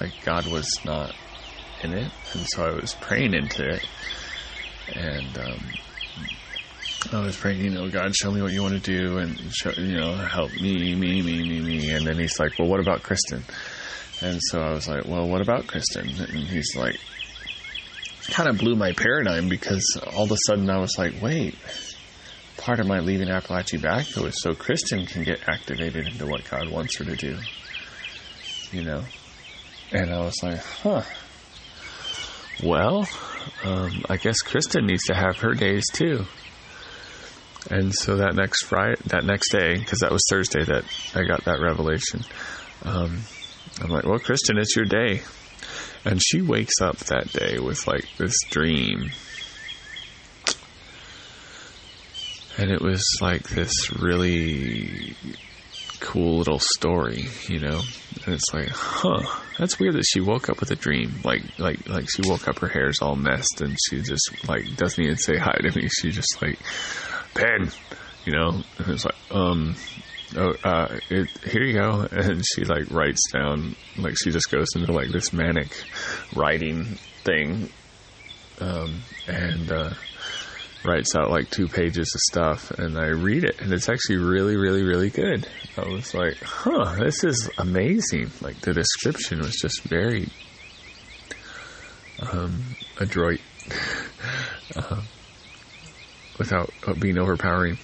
like 0.00 0.12
God 0.24 0.46
was 0.46 0.66
not 0.82 1.14
in 1.82 1.92
it, 1.92 2.10
and 2.32 2.46
so 2.48 2.64
I 2.64 2.72
was 2.72 2.94
praying 3.02 3.34
into 3.34 3.68
it, 3.68 3.84
and 4.94 5.38
um, 5.38 5.60
I 7.12 7.20
was 7.20 7.36
praying, 7.36 7.60
you 7.60 7.68
know, 7.68 7.90
God, 7.90 8.16
show 8.16 8.30
me 8.30 8.40
what 8.40 8.52
you 8.52 8.62
want 8.62 8.82
to 8.82 8.98
do, 8.98 9.18
and 9.18 9.38
show, 9.52 9.72
you 9.76 9.98
know, 9.98 10.14
help 10.14 10.58
me, 10.58 10.94
me, 10.94 11.20
me, 11.20 11.42
me, 11.42 11.60
me, 11.60 11.90
and 11.90 12.06
then 12.06 12.18
He's 12.18 12.40
like, 12.40 12.58
well, 12.58 12.68
what 12.68 12.80
about 12.80 13.02
Kristen? 13.02 13.44
And 14.22 14.40
so 14.44 14.62
I 14.62 14.72
was 14.72 14.88
like, 14.88 15.04
well, 15.04 15.28
what 15.28 15.42
about 15.42 15.66
Kristen? 15.66 16.08
And 16.08 16.44
He's 16.46 16.74
like, 16.74 16.98
kind 18.28 18.48
of 18.48 18.56
blew 18.56 18.74
my 18.74 18.92
paradigm 18.92 19.50
because 19.50 19.84
all 20.16 20.24
of 20.24 20.32
a 20.32 20.38
sudden 20.46 20.70
I 20.70 20.78
was 20.78 20.96
like, 20.96 21.12
wait 21.20 21.56
part 22.64 22.80
of 22.80 22.86
my 22.86 22.98
leaving 22.98 23.28
Appalachia 23.28 23.78
Backhoe 23.78 24.26
is 24.26 24.40
so 24.40 24.54
Kristen 24.54 25.04
can 25.04 25.22
get 25.22 25.46
activated 25.46 26.06
into 26.06 26.26
what 26.26 26.48
God 26.50 26.70
wants 26.70 26.96
her 26.96 27.04
to 27.04 27.14
do. 27.14 27.36
You 28.72 28.84
know? 28.84 29.04
And 29.92 30.10
I 30.10 30.20
was 30.20 30.42
like, 30.42 30.64
huh. 30.64 31.02
Well, 32.62 33.06
um, 33.64 34.02
I 34.08 34.16
guess 34.16 34.40
Kristen 34.40 34.86
needs 34.86 35.04
to 35.04 35.14
have 35.14 35.40
her 35.40 35.52
days 35.52 35.84
too. 35.92 36.24
And 37.70 37.94
so 37.94 38.16
that 38.16 38.34
next 38.34 38.64
Friday, 38.64 39.00
that 39.08 39.24
next 39.24 39.52
day, 39.52 39.76
because 39.76 39.98
that 39.98 40.10
was 40.10 40.22
Thursday 40.30 40.64
that 40.64 40.84
I 41.14 41.24
got 41.24 41.44
that 41.44 41.60
revelation, 41.60 42.24
um, 42.84 43.20
I'm 43.82 43.90
like, 43.90 44.04
well, 44.04 44.18
Kristen, 44.18 44.56
it's 44.56 44.74
your 44.74 44.86
day. 44.86 45.20
And 46.06 46.20
she 46.22 46.40
wakes 46.40 46.80
up 46.80 46.96
that 46.96 47.30
day 47.32 47.58
with 47.58 47.86
like 47.86 48.06
this 48.16 48.36
dream. 48.48 49.10
And 52.56 52.70
it 52.70 52.80
was 52.80 53.04
like 53.20 53.48
this 53.48 53.92
really 54.00 55.16
cool 56.00 56.38
little 56.38 56.60
story, 56.60 57.26
you 57.48 57.58
know? 57.58 57.80
And 58.26 58.34
it's 58.34 58.52
like, 58.52 58.68
huh, 58.68 59.22
that's 59.58 59.78
weird 59.78 59.94
that 59.94 60.04
she 60.06 60.20
woke 60.20 60.48
up 60.48 60.60
with 60.60 60.70
a 60.70 60.76
dream. 60.76 61.14
Like, 61.24 61.42
like, 61.58 61.88
like 61.88 62.06
she 62.10 62.22
woke 62.28 62.46
up, 62.46 62.58
her 62.60 62.68
hair's 62.68 63.00
all 63.00 63.16
messed, 63.16 63.60
and 63.60 63.76
she 63.88 64.02
just 64.02 64.46
like 64.48 64.76
doesn't 64.76 65.02
even 65.02 65.16
say 65.16 65.36
hi 65.36 65.56
to 65.60 65.78
me. 65.78 65.88
She 66.00 66.10
just 66.10 66.40
like, 66.42 66.58
pen, 67.34 67.70
you 68.24 68.32
know? 68.32 68.62
And 68.78 68.88
it's 68.88 69.04
like, 69.04 69.14
um, 69.30 69.74
oh, 70.36 70.54
uh, 70.62 70.98
it, 71.10 71.28
here 71.44 71.62
you 71.62 71.74
go. 71.74 72.06
And 72.10 72.44
she 72.46 72.64
like 72.64 72.90
writes 72.90 73.22
down, 73.32 73.74
like 73.98 74.14
she 74.22 74.30
just 74.30 74.50
goes 74.50 74.68
into 74.76 74.92
like 74.92 75.08
this 75.08 75.32
manic 75.32 75.70
writing 76.36 76.84
thing. 77.24 77.70
Um, 78.60 79.00
and, 79.26 79.72
uh, 79.72 79.90
writes 80.84 81.14
out 81.16 81.30
like 81.30 81.50
two 81.50 81.66
pages 81.68 82.12
of 82.14 82.20
stuff 82.20 82.70
and 82.72 82.98
I 82.98 83.06
read 83.06 83.44
it 83.44 83.60
and 83.60 83.72
it's 83.72 83.88
actually 83.88 84.18
really, 84.18 84.56
really, 84.56 84.82
really 84.82 85.10
good. 85.10 85.46
I 85.76 85.88
was 85.88 86.14
like, 86.14 86.36
huh, 86.42 86.96
this 86.98 87.24
is 87.24 87.50
amazing. 87.58 88.30
Like 88.40 88.60
the 88.60 88.74
description 88.74 89.40
was 89.40 89.54
just 89.54 89.82
very, 89.82 90.28
um, 92.20 92.62
adroit, 92.98 93.40
uh, 94.76 95.00
without 96.38 96.70
being 96.98 97.18
overpowering, 97.18 97.78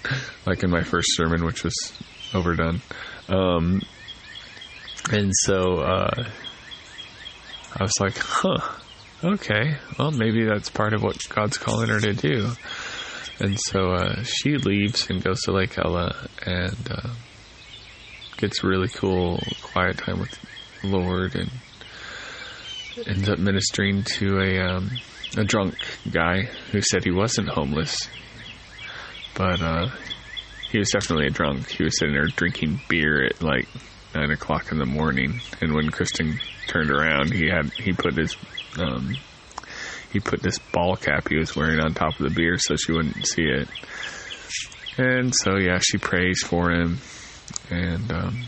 like 0.46 0.62
in 0.62 0.70
my 0.70 0.82
first 0.82 1.08
sermon, 1.12 1.44
which 1.44 1.64
was 1.64 1.74
overdone. 2.34 2.82
Um, 3.28 3.82
and 5.10 5.32
so, 5.34 5.78
uh, 5.78 6.28
I 7.76 7.82
was 7.82 7.92
like, 8.00 8.18
huh, 8.18 8.58
okay, 9.22 9.76
well, 9.98 10.10
maybe 10.10 10.44
that's 10.44 10.70
part 10.70 10.92
of 10.92 11.02
what 11.02 11.16
God's 11.28 11.56
calling 11.56 11.88
her 11.88 12.00
to 12.00 12.12
do. 12.12 12.50
And 13.40 13.58
so 13.58 13.92
uh, 13.92 14.22
she 14.22 14.56
leaves 14.56 15.08
and 15.08 15.22
goes 15.24 15.40
to 15.42 15.52
Lake 15.52 15.78
Ella 15.78 16.28
and 16.44 16.90
uh, 16.90 17.08
gets 18.36 18.62
really 18.62 18.88
cool 18.88 19.40
quiet 19.62 19.98
time 19.98 20.20
with 20.20 20.38
the 20.82 20.88
Lord 20.88 21.34
and 21.34 21.50
ends 23.06 23.28
up 23.28 23.38
ministering 23.38 24.02
to 24.02 24.40
a 24.40 24.58
um, 24.58 24.90
a 25.38 25.44
drunk 25.44 25.74
guy 26.10 26.42
who 26.72 26.80
said 26.82 27.04
he 27.04 27.10
wasn't 27.10 27.48
homeless, 27.48 27.96
but 29.34 29.62
uh, 29.62 29.88
he 30.70 30.78
was 30.78 30.90
definitely 30.90 31.26
a 31.26 31.30
drunk. 31.30 31.70
He 31.70 31.84
was 31.84 31.98
sitting 31.98 32.14
there 32.14 32.26
drinking 32.26 32.80
beer 32.88 33.24
at 33.24 33.42
like 33.42 33.68
nine 34.14 34.30
o'clock 34.30 34.72
in 34.72 34.78
the 34.78 34.86
morning, 34.86 35.40
and 35.60 35.72
when 35.72 35.90
Kristen 35.90 36.40
turned 36.66 36.90
around, 36.90 37.32
he 37.32 37.48
had 37.48 37.70
he 37.72 37.92
put 37.92 38.16
his 38.16 38.36
um, 38.78 39.16
he 40.12 40.20
put 40.20 40.42
this 40.42 40.58
ball 40.58 40.96
cap 40.96 41.28
he 41.28 41.36
was 41.36 41.54
wearing 41.54 41.80
on 41.80 41.94
top 41.94 42.18
of 42.18 42.28
the 42.28 42.34
beer 42.34 42.58
so 42.58 42.76
she 42.76 42.92
wouldn't 42.92 43.26
see 43.26 43.44
it. 43.44 43.68
And 44.98 45.32
so, 45.34 45.56
yeah, 45.56 45.78
she 45.78 45.98
prays 45.98 46.42
for 46.42 46.70
him. 46.70 46.98
And 47.70 48.12
um, 48.12 48.44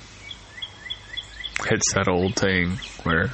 it's 1.70 1.94
that 1.94 2.08
old 2.08 2.34
thing 2.36 2.78
where, 3.04 3.32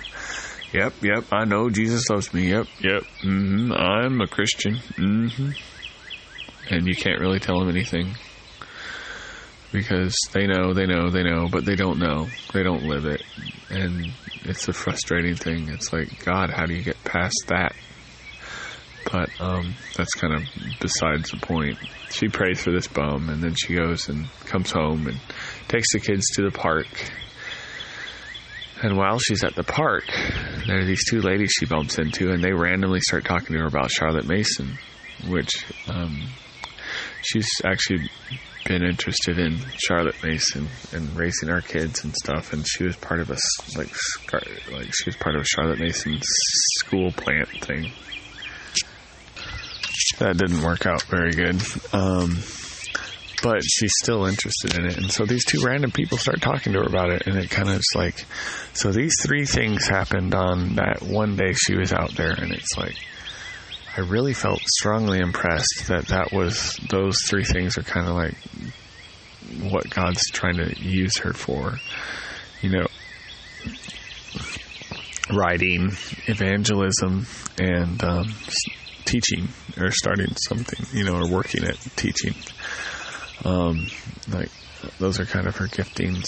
yep, 0.72 0.94
yep, 1.02 1.24
I 1.32 1.44
know 1.44 1.70
Jesus 1.70 2.08
loves 2.10 2.32
me. 2.34 2.50
Yep, 2.50 2.66
yep, 2.80 3.02
mm-hmm, 3.24 3.72
I'm 3.72 4.20
a 4.20 4.26
Christian. 4.26 4.74
Mm-hmm. 4.74 5.50
And 6.70 6.86
you 6.86 6.94
can't 6.94 7.20
really 7.20 7.40
tell 7.40 7.58
them 7.58 7.70
anything 7.70 8.14
because 9.72 10.14
they 10.32 10.46
know, 10.46 10.72
they 10.74 10.86
know, 10.86 11.10
they 11.10 11.22
know, 11.22 11.48
but 11.50 11.64
they 11.64 11.76
don't 11.76 11.98
know. 11.98 12.28
They 12.52 12.62
don't 12.62 12.84
live 12.84 13.06
it. 13.06 13.22
And 13.70 14.12
it's 14.44 14.68
a 14.68 14.72
frustrating 14.72 15.34
thing. 15.34 15.68
It's 15.70 15.92
like, 15.92 16.24
God, 16.24 16.50
how 16.50 16.66
do 16.66 16.74
you 16.74 16.82
get 16.82 17.02
past 17.04 17.44
that? 17.48 17.74
But 19.10 19.30
um, 19.40 19.74
that's 19.96 20.14
kind 20.14 20.34
of 20.34 20.42
besides 20.80 21.30
the 21.30 21.38
point. 21.38 21.78
She 22.10 22.28
prays 22.28 22.62
for 22.62 22.72
this 22.72 22.88
bum, 22.88 23.30
and 23.30 23.42
then 23.42 23.54
she 23.54 23.74
goes 23.74 24.08
and 24.08 24.26
comes 24.46 24.70
home 24.70 25.06
and 25.06 25.18
takes 25.68 25.92
the 25.92 26.00
kids 26.00 26.24
to 26.34 26.42
the 26.42 26.50
park. 26.50 26.86
And 28.82 28.96
while 28.96 29.18
she's 29.18 29.42
at 29.42 29.54
the 29.54 29.64
park, 29.64 30.04
there 30.66 30.78
are 30.78 30.84
these 30.84 31.04
two 31.08 31.20
ladies 31.20 31.52
she 31.58 31.66
bumps 31.66 31.98
into, 31.98 32.30
and 32.30 32.44
they 32.44 32.52
randomly 32.52 33.00
start 33.00 33.24
talking 33.24 33.54
to 33.54 33.60
her 33.60 33.66
about 33.66 33.90
Charlotte 33.90 34.26
Mason, 34.26 34.78
which 35.26 35.50
um, 35.88 36.28
she's 37.22 37.48
actually 37.64 38.10
been 38.66 38.84
interested 38.84 39.38
in 39.38 39.58
Charlotte 39.86 40.22
Mason 40.22 40.68
and 40.92 41.16
raising 41.16 41.48
our 41.48 41.62
kids 41.62 42.04
and 42.04 42.14
stuff. 42.14 42.52
And 42.52 42.66
she 42.68 42.84
was 42.84 42.96
part 42.96 43.20
of 43.20 43.30
a 43.30 43.38
like 43.76 43.90
like 44.70 44.94
she 44.94 45.06
was 45.06 45.16
part 45.16 45.34
of 45.34 45.42
a 45.42 45.46
Charlotte 45.46 45.80
Mason 45.80 46.18
school 46.20 47.10
plant 47.12 47.48
thing 47.64 47.90
that 50.18 50.36
didn't 50.36 50.62
work 50.62 50.86
out 50.86 51.02
very 51.04 51.32
good. 51.32 51.62
Um, 51.92 52.38
but 53.42 53.62
she's 53.62 53.92
still 54.02 54.26
interested 54.26 54.78
in 54.78 54.86
it. 54.86 54.96
And 54.96 55.10
so 55.10 55.24
these 55.24 55.44
two 55.44 55.60
random 55.64 55.92
people 55.92 56.18
start 56.18 56.40
talking 56.40 56.72
to 56.72 56.80
her 56.80 56.86
about 56.86 57.10
it, 57.10 57.26
and 57.26 57.36
it 57.36 57.50
kind 57.50 57.68
of 57.68 57.76
is 57.76 57.92
like, 57.94 58.24
so 58.74 58.90
these 58.90 59.14
three 59.22 59.46
things 59.46 59.86
happened 59.86 60.34
on 60.34 60.74
that 60.76 61.02
one 61.02 61.36
day 61.36 61.52
she 61.52 61.76
was 61.76 61.92
out 61.92 62.14
there, 62.16 62.32
and 62.32 62.52
it's 62.52 62.76
like, 62.76 62.96
I 63.96 64.00
really 64.00 64.34
felt 64.34 64.60
strongly 64.76 65.18
impressed 65.18 65.84
that 65.88 66.06
that 66.08 66.32
was, 66.32 66.78
those 66.88 67.16
three 67.28 67.44
things 67.44 67.78
are 67.78 67.82
kind 67.82 68.08
of 68.08 68.14
like 68.14 68.34
what 69.72 69.88
God's 69.90 70.24
trying 70.30 70.56
to 70.56 70.80
use 70.80 71.18
her 71.18 71.32
for. 71.32 71.74
You 72.60 72.70
know, 72.70 72.86
writing, 75.32 75.92
evangelism, 76.26 77.26
and 77.60 78.02
um, 78.02 78.34
teaching 79.08 79.48
or 79.80 79.90
starting 79.90 80.34
something, 80.36 80.86
you 80.92 81.04
know, 81.04 81.16
or 81.16 81.28
working 81.28 81.64
at 81.64 81.76
teaching. 81.96 82.34
Um, 83.44 83.86
like 84.30 84.50
those 84.98 85.18
are 85.18 85.24
kind 85.24 85.46
of 85.46 85.56
her 85.56 85.66
giftings. 85.66 86.26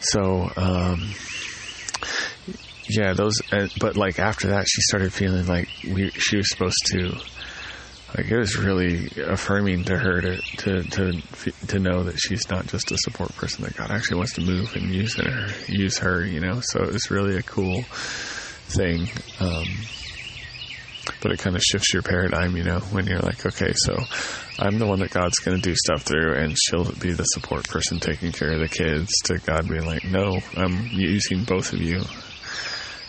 So, 0.00 0.50
um, 0.56 1.10
yeah, 2.88 3.12
those. 3.14 3.34
Uh, 3.52 3.68
but 3.80 3.96
like 3.96 4.18
after 4.18 4.48
that, 4.48 4.66
she 4.68 4.80
started 4.82 5.12
feeling 5.12 5.46
like 5.46 5.68
we 5.84 6.10
she 6.10 6.36
was 6.36 6.48
supposed 6.50 6.86
to. 6.92 7.18
Like 8.16 8.30
it 8.30 8.38
was 8.38 8.56
really 8.56 9.10
affirming 9.22 9.84
to 9.84 9.98
her 9.98 10.20
to 10.20 10.36
to 10.36 10.82
to 10.82 11.52
to 11.66 11.78
know 11.78 12.04
that 12.04 12.18
she's 12.18 12.48
not 12.48 12.66
just 12.66 12.90
a 12.90 12.96
support 12.98 13.34
person. 13.36 13.64
That 13.64 13.76
God 13.76 13.90
actually 13.90 14.16
wants 14.16 14.34
to 14.34 14.40
move 14.40 14.74
and 14.76 14.94
use 14.94 15.16
her, 15.16 15.48
use 15.66 15.98
her. 15.98 16.24
You 16.24 16.40
know, 16.40 16.60
so 16.62 16.82
it 16.82 16.92
was 16.92 17.10
really 17.10 17.36
a 17.36 17.42
cool 17.42 17.82
thing. 17.82 19.08
Um, 19.40 19.66
but 21.20 21.32
it 21.32 21.38
kind 21.38 21.56
of 21.56 21.62
shifts 21.62 21.92
your 21.92 22.02
paradigm, 22.02 22.56
you 22.56 22.64
know, 22.64 22.80
when 22.92 23.06
you're 23.06 23.20
like, 23.20 23.44
okay, 23.44 23.72
so 23.74 23.96
I'm 24.58 24.78
the 24.78 24.86
one 24.86 25.00
that 25.00 25.10
God's 25.10 25.38
going 25.38 25.56
to 25.56 25.62
do 25.62 25.74
stuff 25.74 26.02
through, 26.02 26.34
and 26.34 26.56
she'll 26.58 26.90
be 26.92 27.12
the 27.12 27.24
support 27.24 27.68
person 27.68 28.00
taking 28.00 28.32
care 28.32 28.52
of 28.52 28.60
the 28.60 28.68
kids, 28.68 29.10
to 29.24 29.38
God 29.38 29.68
being 29.68 29.84
like, 29.84 30.04
no, 30.04 30.40
I'm 30.56 30.88
using 30.92 31.44
both 31.44 31.72
of 31.72 31.80
you. 31.80 32.02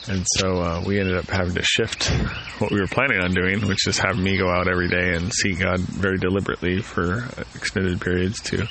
And 0.08 0.26
so 0.38 0.60
uh, 0.60 0.82
we 0.86 1.00
ended 1.00 1.18
up 1.18 1.30
having 1.30 1.54
to 1.54 1.64
shift 1.64 2.08
what 2.60 2.72
we 2.72 2.80
were 2.80 2.88
planning 2.88 3.20
on 3.20 3.34
doing, 3.34 3.68
which 3.68 3.88
is 3.88 4.00
have 4.00 4.18
me 4.18 4.38
go 4.38 4.50
out 4.50 4.68
every 4.68 4.88
day 4.88 5.14
and 5.14 5.32
see 5.32 5.54
God 5.54 5.80
very 5.82 6.18
deliberately 6.18 6.82
for 6.82 7.30
extended 7.54 8.02
periods, 8.02 8.42
to 8.44 8.68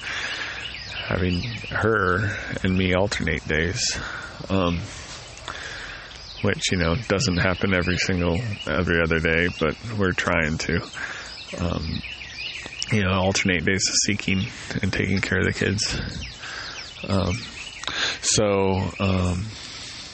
having 1.07 1.41
her 1.71 2.29
and 2.65 2.77
me 2.77 2.95
alternate 2.95 3.47
days. 3.47 3.81
Um, 4.51 4.81
which 6.43 6.71
you 6.71 6.79
know 6.79 6.95
doesn't 7.09 7.39
happen 7.39 7.75
every 7.75 7.97
single 7.99 8.41
every 8.67 9.01
other 9.03 9.19
day, 9.19 9.49
but 9.61 9.77
we're 9.99 10.13
trying 10.13 10.59
to, 10.59 10.81
um, 11.59 12.03
you 12.93 13.03
know, 13.03 13.13
alternate 13.13 13.65
days 13.65 13.89
of 13.89 13.95
seeking 14.07 14.45
and 14.83 14.93
taking 14.93 15.19
care 15.19 15.41
of 15.41 15.47
the 15.47 15.53
kids. 15.53 16.01
Um, 17.09 17.35
so, 18.21 18.91
um, 19.01 19.47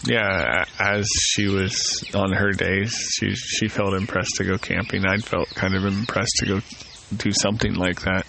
yeah, 0.07 0.65
as 0.79 1.07
she 1.21 1.49
was 1.49 2.05
on 2.15 2.33
her 2.33 2.53
days, 2.53 2.95
she 3.15 3.35
she 3.35 3.69
felt 3.69 3.95
impressed 3.95 4.35
to 4.37 4.45
go 4.45 4.57
camping. 4.59 5.05
I 5.07 5.17
felt 5.19 5.49
kind 5.51 5.75
of 5.75 5.85
impressed 5.85 6.37
to 6.39 6.47
go 6.47 6.61
do 7.17 7.31
something 7.33 7.75
like 7.75 8.01
that, 8.03 8.27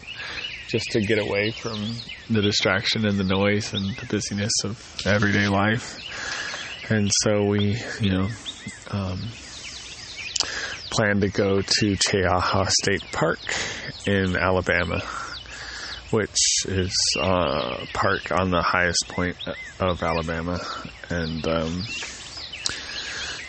just 0.68 0.86
to 0.92 1.02
get 1.02 1.20
away 1.20 1.52
from 1.52 1.96
the 2.30 2.42
distraction 2.42 3.06
and 3.06 3.18
the 3.18 3.24
noise 3.24 3.74
and 3.74 3.96
the 3.96 4.06
busyness 4.08 4.52
of 4.64 5.02
everyday 5.06 5.48
life 5.48 6.05
and 6.90 7.10
so 7.24 7.44
we, 7.46 7.78
you 8.00 8.12
know, 8.12 8.28
um, 8.92 9.20
plan 10.92 11.20
to 11.22 11.30
go 11.30 11.62
to 11.62 11.96
Cheaha 11.96 12.70
State 12.70 13.04
Park 13.12 13.40
in 14.06 14.36
Alabama, 14.36 15.00
which 16.12 16.38
is 16.68 16.94
a 17.20 17.86
park 17.94 18.32
on 18.32 18.52
the 18.52 18.62
highest 18.62 19.08
point 19.10 19.38
of 19.80 20.02
Alabama, 20.02 20.60
and 21.10 21.46
um, 21.48 21.84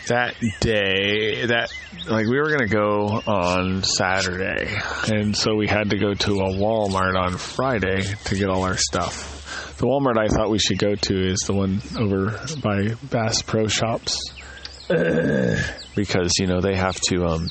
that 0.07 0.35
day, 0.59 1.45
that 1.45 1.71
like 2.07 2.27
we 2.27 2.37
were 2.37 2.49
gonna 2.49 2.67
go 2.67 3.21
on 3.27 3.83
Saturday, 3.83 4.77
and 5.07 5.35
so 5.35 5.55
we 5.55 5.67
had 5.67 5.91
to 5.91 5.97
go 5.97 6.13
to 6.13 6.39
a 6.39 6.53
Walmart 6.53 7.15
on 7.15 7.37
Friday 7.37 8.01
to 8.01 8.35
get 8.35 8.49
all 8.49 8.63
our 8.63 8.77
stuff 8.77 9.36
the 9.77 9.85
Walmart 9.85 10.17
I 10.17 10.27
thought 10.27 10.49
we 10.49 10.59
should 10.59 10.79
go 10.79 10.95
to 10.95 11.27
is 11.31 11.39
the 11.45 11.53
one 11.53 11.81
over 11.99 12.39
by 12.61 12.95
Bass 13.09 13.41
Pro 13.41 13.67
Shops 13.67 14.19
because 14.89 16.31
you 16.39 16.47
know 16.47 16.61
they 16.61 16.75
have 16.75 16.99
to 17.09 17.25
um, 17.25 17.49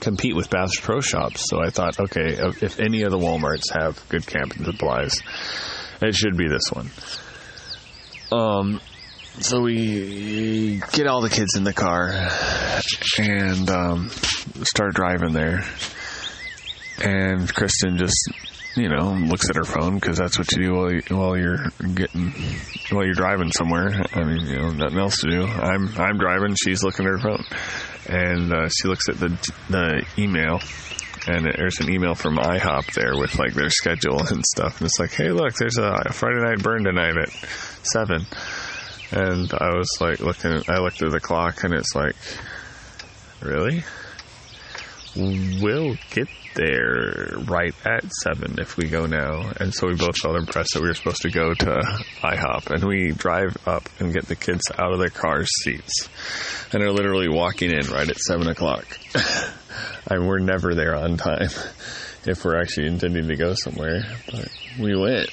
compete 0.00 0.36
with 0.36 0.50
Bass 0.50 0.78
Pro 0.80 1.00
Shops. 1.00 1.48
So 1.48 1.60
I 1.62 1.70
thought, 1.70 1.98
okay, 1.98 2.36
if 2.60 2.78
any 2.78 3.02
of 3.02 3.10
the 3.10 3.18
WalMarts 3.18 3.72
have 3.78 4.06
good 4.08 4.26
camping 4.26 4.64
supplies, 4.64 5.20
it 6.00 6.14
should 6.14 6.36
be 6.36 6.48
this 6.48 6.70
one. 6.72 6.90
Um, 8.30 8.80
so 9.40 9.60
we 9.60 10.80
get 10.92 11.06
all 11.06 11.20
the 11.20 11.30
kids 11.30 11.56
in 11.56 11.64
the 11.64 11.72
car 11.72 12.12
and 13.18 13.68
um, 13.70 14.08
start 14.62 14.94
driving 14.94 15.32
there. 15.32 15.64
And 17.02 17.52
Kristen 17.52 17.98
just, 17.98 18.30
you 18.76 18.88
know, 18.88 19.12
looks 19.12 19.48
at 19.50 19.56
her 19.56 19.64
phone 19.64 19.94
because 19.94 20.18
that's 20.18 20.38
what 20.38 20.50
you 20.52 20.62
do 20.62 20.74
while, 20.74 20.92
you, 20.92 21.02
while 21.10 21.36
you're 21.36 21.70
getting 21.94 22.32
while 22.90 23.04
you're 23.04 23.14
driving 23.14 23.50
somewhere. 23.52 24.02
I 24.12 24.24
mean, 24.24 24.46
you 24.46 24.58
know, 24.58 24.70
nothing 24.70 24.98
else 24.98 25.18
to 25.18 25.30
do. 25.30 25.44
I'm 25.44 25.88
I'm 25.96 26.18
driving. 26.18 26.54
She's 26.62 26.82
looking 26.82 27.06
at 27.06 27.12
her 27.12 27.18
phone, 27.18 27.44
and 28.08 28.52
uh, 28.52 28.68
she 28.68 28.88
looks 28.88 29.08
at 29.08 29.18
the 29.18 29.28
the 29.70 30.06
email. 30.18 30.60
And 31.26 31.46
there's 31.46 31.80
an 31.80 31.90
email 31.90 32.14
from 32.14 32.36
IHOP 32.36 32.92
there 32.92 33.16
with 33.16 33.38
like 33.38 33.54
their 33.54 33.70
schedule 33.70 34.20
and 34.20 34.44
stuff, 34.44 34.78
and 34.78 34.86
it's 34.86 34.98
like, 34.98 35.12
hey, 35.12 35.30
look, 35.30 35.54
there's 35.54 35.78
a 35.78 36.12
Friday 36.12 36.42
night 36.42 36.62
burn 36.62 36.84
tonight 36.84 37.16
at 37.16 37.30
seven 37.82 38.26
and 39.14 39.52
I 39.52 39.76
was 39.76 39.88
like 40.00 40.20
looking, 40.20 40.62
I 40.68 40.78
looked 40.78 41.02
at 41.02 41.10
the 41.12 41.20
clock 41.20 41.62
and 41.64 41.72
it's 41.72 41.94
like, 41.94 42.16
really? 43.40 43.84
We'll 45.16 45.96
get 46.10 46.28
there 46.54 47.34
right 47.44 47.74
at 47.84 48.04
seven 48.22 48.58
if 48.58 48.76
we 48.76 48.88
go 48.88 49.06
now. 49.06 49.52
And 49.60 49.72
so 49.72 49.86
we 49.86 49.94
both 49.94 50.16
felt 50.16 50.36
impressed 50.36 50.70
that 50.74 50.82
we 50.82 50.88
were 50.88 50.94
supposed 50.94 51.22
to 51.22 51.30
go 51.30 51.54
to 51.54 52.00
IHOP 52.22 52.70
and 52.70 52.84
we 52.84 53.12
drive 53.12 53.56
up 53.66 53.88
and 54.00 54.12
get 54.12 54.26
the 54.26 54.36
kids 54.36 54.62
out 54.76 54.92
of 54.92 54.98
their 54.98 55.10
car 55.10 55.44
seats 55.44 56.08
and 56.72 56.82
are 56.82 56.90
literally 56.90 57.28
walking 57.28 57.70
in 57.70 57.86
right 57.92 58.08
at 58.08 58.18
seven 58.18 58.48
o'clock. 58.48 58.86
and 60.10 60.26
we're 60.26 60.40
never 60.40 60.74
there 60.74 60.96
on 60.96 61.16
time 61.16 61.42
if 62.26 62.44
we're 62.44 62.60
actually 62.60 62.86
intending 62.86 63.28
to 63.28 63.36
go 63.36 63.54
somewhere, 63.54 64.02
but 64.30 64.48
we 64.80 64.96
went. 64.96 65.30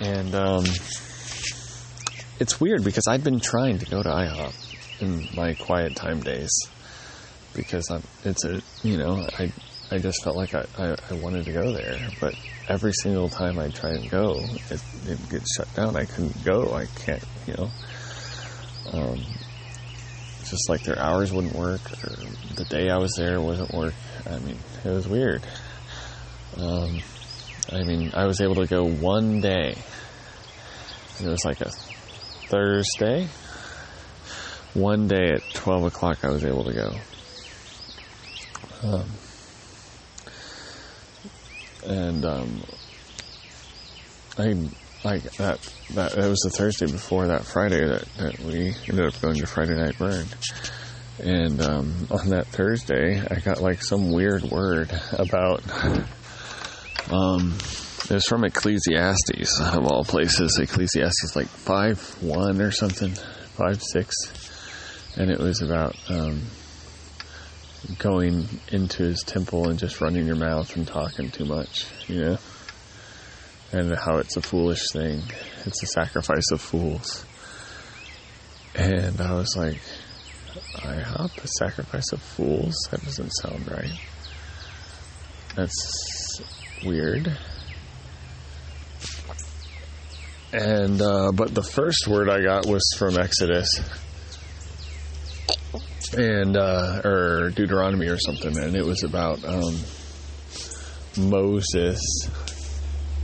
And, 0.00 0.34
um, 0.34 0.64
it's 2.40 2.60
weird 2.60 2.84
because 2.84 3.08
I've 3.08 3.24
been 3.24 3.40
trying 3.40 3.78
to 3.78 3.86
go 3.86 4.00
to 4.00 4.08
IHOP 4.08 5.02
in 5.02 5.26
my 5.34 5.54
quiet 5.54 5.96
time 5.96 6.20
days 6.20 6.50
because 7.58 7.90
I'm, 7.90 8.02
it's 8.24 8.44
a, 8.44 8.60
you 8.82 8.96
know, 8.96 9.26
I, 9.38 9.50
I 9.90 9.98
just 9.98 10.22
felt 10.22 10.36
like 10.36 10.54
I, 10.54 10.64
I, 10.78 10.96
I 11.10 11.14
wanted 11.14 11.44
to 11.46 11.52
go 11.52 11.72
there, 11.72 12.08
but 12.20 12.34
every 12.68 12.92
single 12.92 13.28
time 13.28 13.58
I 13.58 13.68
try 13.68 13.90
and 13.90 14.08
go, 14.10 14.40
it, 14.70 14.80
it 15.06 15.28
gets 15.28 15.56
shut 15.56 15.74
down. 15.74 15.96
I 15.96 16.04
couldn't 16.04 16.44
go. 16.44 16.72
I 16.72 16.86
can't, 16.86 17.24
you 17.46 17.54
know, 17.54 17.70
um, 18.92 19.20
just 20.44 20.68
like 20.68 20.82
their 20.82 20.98
hours 20.98 21.32
wouldn't 21.32 21.54
work 21.54 21.80
or 22.04 22.14
the 22.54 22.64
day 22.70 22.88
I 22.90 22.98
was 22.98 23.12
there 23.16 23.40
wasn't 23.40 23.74
work. 23.74 23.94
I 24.24 24.38
mean, 24.38 24.58
it 24.84 24.88
was 24.90 25.08
weird. 25.08 25.42
Um, 26.56 27.00
I 27.72 27.82
mean, 27.82 28.12
I 28.14 28.26
was 28.26 28.40
able 28.40 28.54
to 28.56 28.66
go 28.66 28.84
one 28.84 29.40
day 29.40 29.74
it 31.20 31.26
was 31.26 31.44
like 31.44 31.60
a 31.60 31.70
Thursday. 32.48 33.28
One 34.74 35.08
day 35.08 35.32
at 35.32 35.42
12 35.54 35.86
o'clock, 35.86 36.24
I 36.24 36.28
was 36.28 36.44
able 36.44 36.62
to 36.64 36.72
go. 36.72 36.94
Um, 38.82 39.04
and 41.86 42.24
um, 42.24 42.62
I 44.38 44.54
like 45.04 45.22
that. 45.36 45.60
That 45.94 46.16
it 46.16 46.28
was 46.28 46.40
the 46.40 46.50
Thursday 46.50 46.86
before 46.86 47.26
that 47.28 47.44
Friday 47.44 47.86
that, 47.86 48.04
that 48.18 48.38
we 48.40 48.74
ended 48.88 49.06
up 49.06 49.20
going 49.20 49.36
to 49.36 49.46
Friday 49.46 49.74
Night 49.74 49.98
Burn. 49.98 50.26
And 51.20 51.60
um, 51.60 52.06
on 52.10 52.28
that 52.30 52.46
Thursday, 52.46 53.20
I 53.20 53.40
got 53.40 53.60
like 53.60 53.82
some 53.82 54.12
weird 54.12 54.44
word 54.44 54.90
about 55.12 55.62
um, 57.10 57.56
it 58.10 58.14
was 58.14 58.24
from 58.24 58.44
Ecclesiastes, 58.44 59.60
of 59.60 59.86
all 59.86 60.04
places. 60.04 60.58
Ecclesiastes 60.58 61.34
like 61.36 61.48
5 61.48 62.22
1 62.22 62.62
or 62.62 62.70
something, 62.70 63.10
5 63.10 63.82
6. 63.82 65.16
And 65.18 65.30
it 65.30 65.38
was 65.38 65.60
about 65.60 65.96
um, 66.08 66.42
going 67.98 68.46
into 68.68 69.04
his 69.04 69.22
temple 69.22 69.68
and 69.68 69.78
just 69.78 70.00
running 70.00 70.26
your 70.26 70.36
mouth 70.36 70.76
and 70.76 70.86
talking 70.86 71.30
too 71.30 71.44
much, 71.44 71.86
you 72.08 72.20
know? 72.20 72.38
And 73.72 73.94
how 73.94 74.16
it's 74.16 74.36
a 74.36 74.42
foolish 74.42 74.90
thing. 74.92 75.22
It's 75.64 75.82
a 75.82 75.86
sacrifice 75.86 76.50
of 76.52 76.60
fools. 76.60 77.24
And 78.74 79.20
I 79.20 79.34
was 79.34 79.54
like, 79.56 79.80
"I 80.76 81.02
IHOP, 81.02 81.44
a 81.44 81.48
sacrifice 81.58 82.12
of 82.12 82.22
fools? 82.22 82.74
That 82.90 83.04
doesn't 83.04 83.30
sound 83.30 83.70
right. 83.70 84.00
That's 85.54 86.40
weird. 86.84 87.36
And 90.52 91.02
uh, 91.02 91.32
but 91.32 91.54
the 91.54 91.62
first 91.62 92.08
word 92.08 92.30
I 92.30 92.40
got 92.42 92.66
was 92.66 92.82
from 92.96 93.18
Exodus 93.18 93.68
and 96.16 96.56
uh, 96.56 97.02
or 97.04 97.50
Deuteronomy 97.50 98.08
or 98.08 98.18
something, 98.18 98.56
and 98.58 98.74
it 98.74 98.84
was 98.84 99.02
about 99.04 99.44
um, 99.44 99.76
Moses 101.16 102.00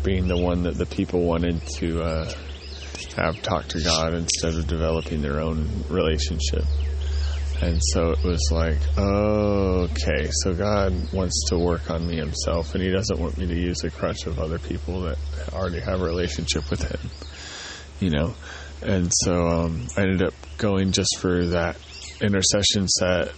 being 0.02 0.28
the 0.28 0.36
one 0.36 0.64
that 0.64 0.76
the 0.76 0.86
people 0.86 1.24
wanted 1.24 1.60
to 1.78 2.02
uh, 2.02 2.32
have 3.16 3.40
talk 3.42 3.66
to 3.68 3.80
God 3.82 4.14
instead 4.14 4.54
of 4.54 4.66
developing 4.66 5.22
their 5.22 5.40
own 5.40 5.68
relationship. 5.88 6.64
And 7.62 7.80
so 7.92 8.10
it 8.10 8.22
was 8.24 8.50
like, 8.50 8.78
okay, 8.98 10.28
so 10.42 10.52
God 10.52 10.92
wants 11.12 11.48
to 11.48 11.58
work 11.58 11.88
on 11.90 12.06
me 12.06 12.16
himself, 12.16 12.74
and 12.74 12.82
he 12.82 12.90
doesn't 12.90 13.18
want 13.18 13.38
me 13.38 13.46
to 13.46 13.54
use 13.54 13.78
the 13.78 13.90
crutch 13.90 14.26
of 14.26 14.38
other 14.38 14.58
people 14.58 15.02
that 15.02 15.18
already 15.52 15.80
have 15.80 16.00
a 16.00 16.04
relationship 16.04 16.68
with 16.68 16.82
him, 16.82 17.10
you 18.00 18.10
know? 18.10 18.34
And 18.82 19.10
so 19.22 19.46
um, 19.46 19.86
I 19.96 20.02
ended 20.02 20.24
up 20.24 20.34
going 20.58 20.92
just 20.92 21.16
for 21.20 21.46
that 21.46 21.76
intercession 22.20 22.88
set 22.88 23.32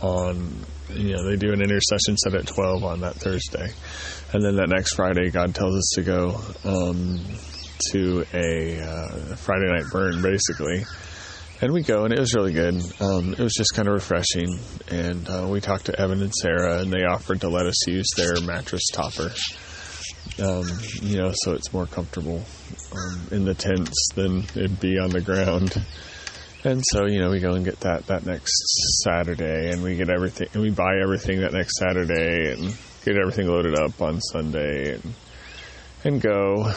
on, 0.00 0.64
you 0.90 1.12
know, 1.12 1.28
they 1.28 1.36
do 1.36 1.52
an 1.52 1.62
intercession 1.62 2.16
set 2.16 2.34
at 2.34 2.46
12 2.46 2.84
on 2.84 3.00
that 3.00 3.14
Thursday. 3.14 3.72
And 4.32 4.44
then 4.44 4.56
that 4.56 4.68
next 4.68 4.94
Friday, 4.94 5.30
God 5.30 5.54
tells 5.54 5.76
us 5.76 5.92
to 5.94 6.02
go 6.02 6.40
um, 6.64 7.20
to 7.90 8.24
a 8.32 8.80
uh, 8.80 9.36
Friday 9.36 9.66
night 9.66 9.90
burn, 9.90 10.22
basically 10.22 10.84
and 11.62 11.72
we 11.72 11.82
go, 11.82 12.04
and 12.04 12.12
it 12.12 12.18
was 12.18 12.34
really 12.34 12.52
good. 12.52 12.74
Um, 13.00 13.34
it 13.34 13.38
was 13.38 13.54
just 13.54 13.72
kind 13.72 13.86
of 13.86 13.94
refreshing, 13.94 14.58
and 14.88 15.28
uh, 15.28 15.46
we 15.48 15.60
talked 15.60 15.86
to 15.86 15.98
Evan 15.98 16.20
and 16.20 16.34
Sarah, 16.34 16.80
and 16.80 16.92
they 16.92 17.04
offered 17.04 17.40
to 17.42 17.48
let 17.48 17.66
us 17.66 17.86
use 17.86 18.08
their 18.16 18.40
mattress 18.40 18.82
topper. 18.92 19.30
Um, 20.42 20.66
you 21.00 21.18
know, 21.18 21.30
so 21.32 21.52
it's 21.52 21.72
more 21.72 21.86
comfortable 21.86 22.44
um, 22.92 23.28
in 23.30 23.44
the 23.44 23.54
tents 23.54 24.08
than 24.16 24.42
it'd 24.56 24.80
be 24.80 24.98
on 24.98 25.10
the 25.10 25.20
ground. 25.20 25.80
And 26.64 26.82
so, 26.92 27.06
you 27.06 27.20
know, 27.20 27.30
we 27.30 27.40
go 27.40 27.54
and 27.54 27.64
get 27.64 27.80
that 27.80 28.06
that 28.06 28.24
next 28.24 28.52
Saturday, 29.02 29.70
and 29.70 29.82
we 29.82 29.96
get 29.96 30.08
everything, 30.08 30.46
and 30.52 30.62
we 30.62 30.70
buy 30.70 30.98
everything 31.02 31.40
that 31.40 31.52
next 31.52 31.76
Saturday, 31.78 32.52
and 32.52 32.76
get 33.04 33.16
everything 33.16 33.48
loaded 33.48 33.76
up 33.76 34.00
on 34.00 34.20
Sunday, 34.20 34.94
and 34.94 35.14
and 36.04 36.20
go. 36.22 36.72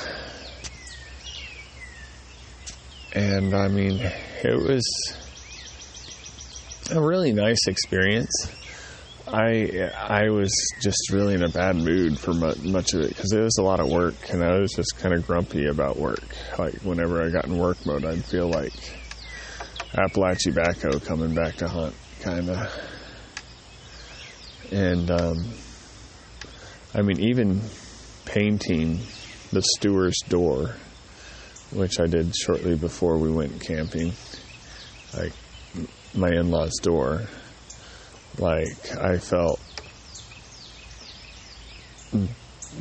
And 3.13 3.53
I 3.53 3.67
mean, 3.67 3.99
it 4.43 4.57
was 4.57 4.83
a 6.91 7.01
really 7.01 7.31
nice 7.31 7.67
experience. 7.67 8.31
I 9.27 9.91
I 9.95 10.29
was 10.29 10.51
just 10.81 11.11
really 11.11 11.35
in 11.35 11.43
a 11.43 11.49
bad 11.49 11.75
mood 11.75 12.19
for 12.19 12.33
much, 12.33 12.57
much 12.63 12.93
of 12.93 13.01
it 13.01 13.09
because 13.09 13.31
it 13.33 13.41
was 13.41 13.57
a 13.59 13.63
lot 13.63 13.79
of 13.79 13.91
work, 13.91 14.15
and 14.31 14.43
I 14.43 14.57
was 14.57 14.71
just 14.71 14.97
kind 14.97 15.13
of 15.13 15.27
grumpy 15.27 15.67
about 15.67 15.97
work. 15.97 16.35
Like 16.57 16.73
whenever 16.81 17.23
I 17.23 17.29
got 17.29 17.45
in 17.45 17.59
work 17.59 17.85
mode, 17.85 18.03
I'd 18.03 18.25
feel 18.25 18.49
like 18.49 18.73
Appalachian 19.97 20.53
Backhoe 20.53 21.03
coming 21.05 21.33
back 21.33 21.55
to 21.57 21.67
hunt, 21.67 21.95
kind 22.21 22.49
of. 22.49 22.71
And 24.71 25.11
um, 25.11 25.45
I 26.93 27.01
mean, 27.01 27.19
even 27.19 27.61
painting 28.25 28.99
the 29.51 29.61
stewar's 29.61 30.17
door 30.27 30.75
which 31.71 31.99
I 31.99 32.05
did 32.05 32.35
shortly 32.35 32.75
before 32.75 33.17
we 33.17 33.31
went 33.31 33.59
camping, 33.61 34.13
like 35.15 35.33
my 36.13 36.29
in 36.29 36.49
law's 36.49 36.75
door, 36.81 37.23
like 38.37 38.95
I 38.97 39.17
felt 39.17 39.59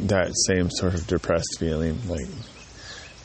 that 0.01 0.33
same 0.47 0.71
sort 0.71 0.95
of 0.95 1.07
depressed 1.07 1.57
feeling, 1.59 1.99
like 2.09 2.27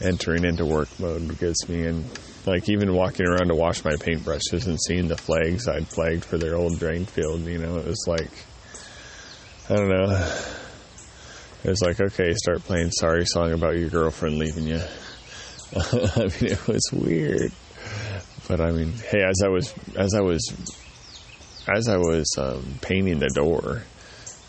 entering 0.01 0.43
into 0.43 0.65
work 0.65 0.87
mode 0.99 1.37
gives 1.39 1.67
me, 1.67 1.85
and 1.85 2.05
like 2.45 2.69
even 2.69 2.93
walking 2.93 3.25
around 3.25 3.49
to 3.49 3.55
wash 3.55 3.83
my 3.83 3.93
paintbrushes 3.93 4.67
and 4.67 4.79
seeing 4.81 5.07
the 5.07 5.17
flags 5.17 5.67
I'd 5.67 5.87
flagged 5.87 6.25
for 6.25 6.37
their 6.37 6.55
old 6.55 6.79
drain 6.79 7.05
field, 7.05 7.41
you 7.41 7.57
know, 7.57 7.77
it 7.77 7.85
was 7.85 8.05
like, 8.07 8.31
I 9.69 9.75
don't 9.75 9.89
know. 9.89 10.35
It 11.63 11.69
was 11.69 11.81
like, 11.81 11.99
okay, 11.99 12.33
start 12.35 12.63
playing 12.63 12.91
sorry 12.91 13.25
song 13.25 13.51
about 13.51 13.77
your 13.77 13.89
girlfriend 13.89 14.37
leaving 14.37 14.67
you. 14.67 14.79
I 15.75 16.21
mean, 16.21 16.51
it 16.53 16.67
was 16.67 16.89
weird. 16.91 17.51
but 18.47 18.61
I 18.61 18.71
mean, 18.71 18.93
hey, 18.93 19.21
as 19.21 19.41
I 19.43 19.49
was 19.49 19.73
as 19.95 20.13
I 20.15 20.21
was 20.21 20.41
as 21.67 21.87
I 21.87 21.97
was 21.97 22.33
um, 22.37 22.63
painting 22.81 23.19
the 23.19 23.29
door, 23.29 23.83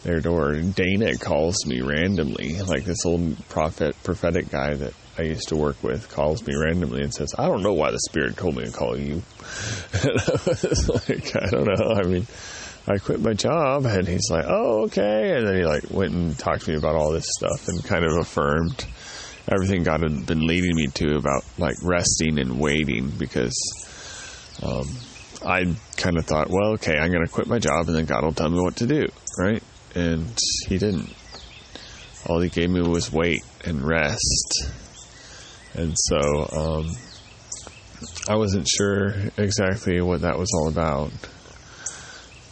their 0.05 0.21
door, 0.21 0.55
Dana 0.55 1.19
calls 1.19 1.67
me 1.67 1.81
randomly, 1.83 2.61
like 2.63 2.85
this 2.85 3.05
old 3.05 3.37
prophet 3.49 3.95
prophetic 4.03 4.49
guy 4.49 4.75
that 4.75 4.95
I 5.21 5.25
used 5.25 5.49
to 5.49 5.57
work 5.57 5.83
with 5.83 6.09
calls 6.09 6.47
me 6.47 6.55
randomly 6.57 7.03
and 7.03 7.13
says, 7.13 7.35
"I 7.39 7.47
don't 7.47 7.63
know 7.63 7.75
why 7.75 7.91
the 7.91 8.01
spirit 8.09 8.39
told 8.39 8.57
me 8.57 8.65
to 8.65 8.71
call 8.71 8.99
you." 8.99 9.23
And 9.93 10.19
I 10.19 10.33
was 10.47 10.89
like, 10.89 11.37
I 11.37 11.51
don't 11.51 11.67
know. 11.67 11.93
I 11.95 12.03
mean, 12.05 12.27
I 12.89 12.97
quit 12.97 13.21
my 13.21 13.35
job, 13.35 13.85
and 13.85 14.09
he's 14.09 14.31
like, 14.31 14.47
"Oh, 14.49 14.85
okay," 14.85 15.37
and 15.37 15.47
then 15.47 15.57
he 15.57 15.65
like 15.65 15.91
went 15.91 16.13
and 16.13 16.39
talked 16.39 16.65
to 16.65 16.71
me 16.71 16.77
about 16.79 16.97
all 16.97 17.13
this 17.13 17.27
stuff 17.39 17.69
and 17.69 17.85
kind 17.85 18.05
of 18.05 18.17
affirmed 18.17 18.87
everything 19.53 19.83
God 19.83 20.03
had 20.03 20.27
been 20.27 20.47
leading 20.47 20.75
me 20.75 20.87
to 20.87 21.17
about 21.17 21.45
like 21.59 21.77
resting 21.83 22.39
and 22.39 22.59
waiting 22.59 23.11
because 23.11 23.55
um, 24.63 24.87
I 25.45 25.75
kind 25.97 26.17
of 26.19 26.27
thought, 26.27 26.49
well, 26.49 26.73
okay, 26.75 26.97
I'm 26.97 27.11
going 27.11 27.27
to 27.27 27.33
quit 27.33 27.47
my 27.47 27.59
job 27.59 27.89
and 27.89 27.97
then 27.97 28.05
God 28.05 28.25
will 28.25 28.33
tell 28.33 28.51
me 28.51 28.61
what 28.61 28.77
to 28.77 28.87
do, 28.87 29.09
right? 29.39 29.63
And 29.95 30.39
He 30.67 30.79
didn't. 30.79 31.13
All 32.27 32.41
He 32.41 32.49
gave 32.49 32.71
me 32.71 32.81
was 32.81 33.13
wait 33.13 33.43
and 33.65 33.83
rest. 33.83 34.71
And 35.75 35.95
so 35.97 36.49
um, 36.53 36.91
I 38.29 38.37
wasn't 38.37 38.69
sure 38.69 39.15
exactly 39.37 40.01
what 40.01 40.23
that 40.23 40.39
was 40.39 40.51
all 40.55 40.69
about. 40.69 41.13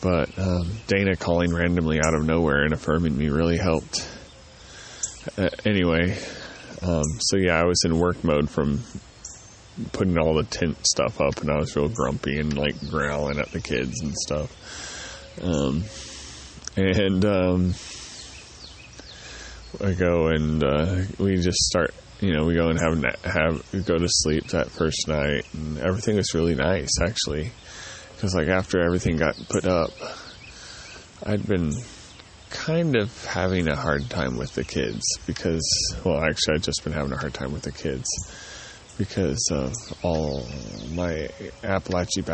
But 0.00 0.38
um, 0.38 0.70
Dana 0.86 1.16
calling 1.16 1.52
randomly 1.52 1.98
out 2.04 2.14
of 2.14 2.24
nowhere 2.24 2.62
and 2.62 2.72
affirming 2.72 3.16
me 3.16 3.28
really 3.28 3.58
helped. 3.58 4.08
Uh, 5.36 5.48
anyway, 5.64 6.16
um, 6.82 7.04
so 7.20 7.36
yeah, 7.36 7.60
I 7.60 7.64
was 7.64 7.82
in 7.84 7.98
work 7.98 8.22
mode 8.22 8.48
from 8.48 8.82
putting 9.92 10.18
all 10.18 10.34
the 10.34 10.44
tent 10.44 10.76
stuff 10.86 11.20
up, 11.20 11.40
and 11.40 11.50
I 11.50 11.56
was 11.56 11.74
real 11.74 11.88
grumpy 11.88 12.38
and 12.38 12.56
like 12.56 12.78
growling 12.88 13.38
at 13.38 13.50
the 13.50 13.60
kids 13.60 14.00
and 14.00 14.14
stuff. 14.14 14.54
Um, 15.42 15.84
and 16.76 17.24
um, 17.24 17.74
I 19.84 19.92
go 19.92 20.28
and 20.28 20.62
uh, 20.62 21.02
we 21.18 21.36
just 21.36 21.58
start. 21.58 21.94
You 22.20 22.34
know, 22.34 22.44
we 22.44 22.54
go 22.54 22.68
and 22.68 22.78
have 22.80 22.94
have 23.24 23.86
go 23.86 23.96
to 23.96 24.08
sleep 24.08 24.48
that 24.48 24.70
first 24.70 25.06
night, 25.06 25.46
and 25.52 25.78
everything 25.78 26.16
was 26.16 26.34
really 26.34 26.56
nice 26.56 26.90
actually, 27.00 27.52
because 28.14 28.34
like 28.34 28.48
after 28.48 28.80
everything 28.80 29.16
got 29.16 29.36
put 29.48 29.66
up, 29.66 29.90
I'd 31.24 31.46
been 31.46 31.70
kind 32.50 32.96
of 32.96 33.24
having 33.26 33.68
a 33.68 33.76
hard 33.76 34.08
time 34.10 34.36
with 34.36 34.52
the 34.54 34.64
kids 34.64 35.02
because, 35.26 35.62
well, 36.04 36.22
actually, 36.22 36.56
I've 36.56 36.62
just 36.62 36.82
been 36.82 36.92
having 36.92 37.12
a 37.12 37.18
hard 37.18 37.34
time 37.34 37.52
with 37.52 37.62
the 37.62 37.72
kids 37.72 38.06
because 38.96 39.48
of 39.52 39.72
all 40.02 40.46
my 40.94 41.28
Appalachian 41.62 42.24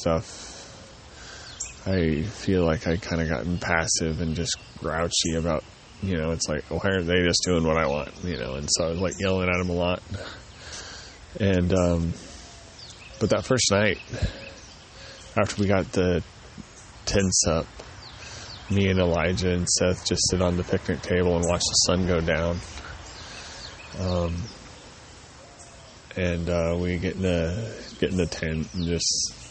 stuff. 0.00 0.60
I 1.86 2.22
feel 2.22 2.64
like 2.64 2.86
I 2.86 2.96
kind 2.96 3.20
of 3.20 3.28
gotten 3.28 3.58
passive 3.58 4.20
and 4.20 4.34
just 4.34 4.56
grouchy 4.78 5.34
about, 5.36 5.64
you 6.02 6.16
know, 6.16 6.30
it's 6.32 6.48
like, 6.48 6.64
why 6.70 6.90
aren't 6.90 7.06
they 7.06 7.22
just 7.22 7.42
doing 7.44 7.64
what 7.66 7.76
I 7.76 7.86
want, 7.86 8.10
you 8.24 8.36
know? 8.36 8.54
And 8.54 8.68
so 8.70 8.86
I 8.86 8.90
was 8.90 9.00
like 9.00 9.14
yelling 9.18 9.48
at 9.48 9.58
them 9.58 9.70
a 9.70 9.72
lot. 9.72 10.02
And, 11.40 11.72
um, 11.72 12.12
but 13.20 13.30
that 13.30 13.44
first 13.44 13.70
night, 13.70 13.98
after 15.36 15.62
we 15.62 15.68
got 15.68 15.90
the 15.92 16.22
tents 17.06 17.44
up, 17.46 17.66
me 18.70 18.88
and 18.88 18.98
Elijah 18.98 19.50
and 19.50 19.68
Seth 19.68 20.06
just 20.06 20.22
sit 20.30 20.40
on 20.40 20.56
the 20.56 20.64
picnic 20.64 21.02
table 21.02 21.36
and 21.36 21.44
watch 21.46 21.60
the 21.60 21.74
sun 21.86 22.06
go 22.06 22.20
down. 22.20 22.58
Um, 24.00 24.36
and 26.16 26.48
uh, 26.48 26.76
we 26.78 26.98
get 26.98 27.16
in 27.16 27.22
the 27.22 27.84
get 27.98 28.10
in 28.10 28.16
the 28.16 28.26
tent 28.26 28.72
and 28.74 28.86
just 28.86 29.44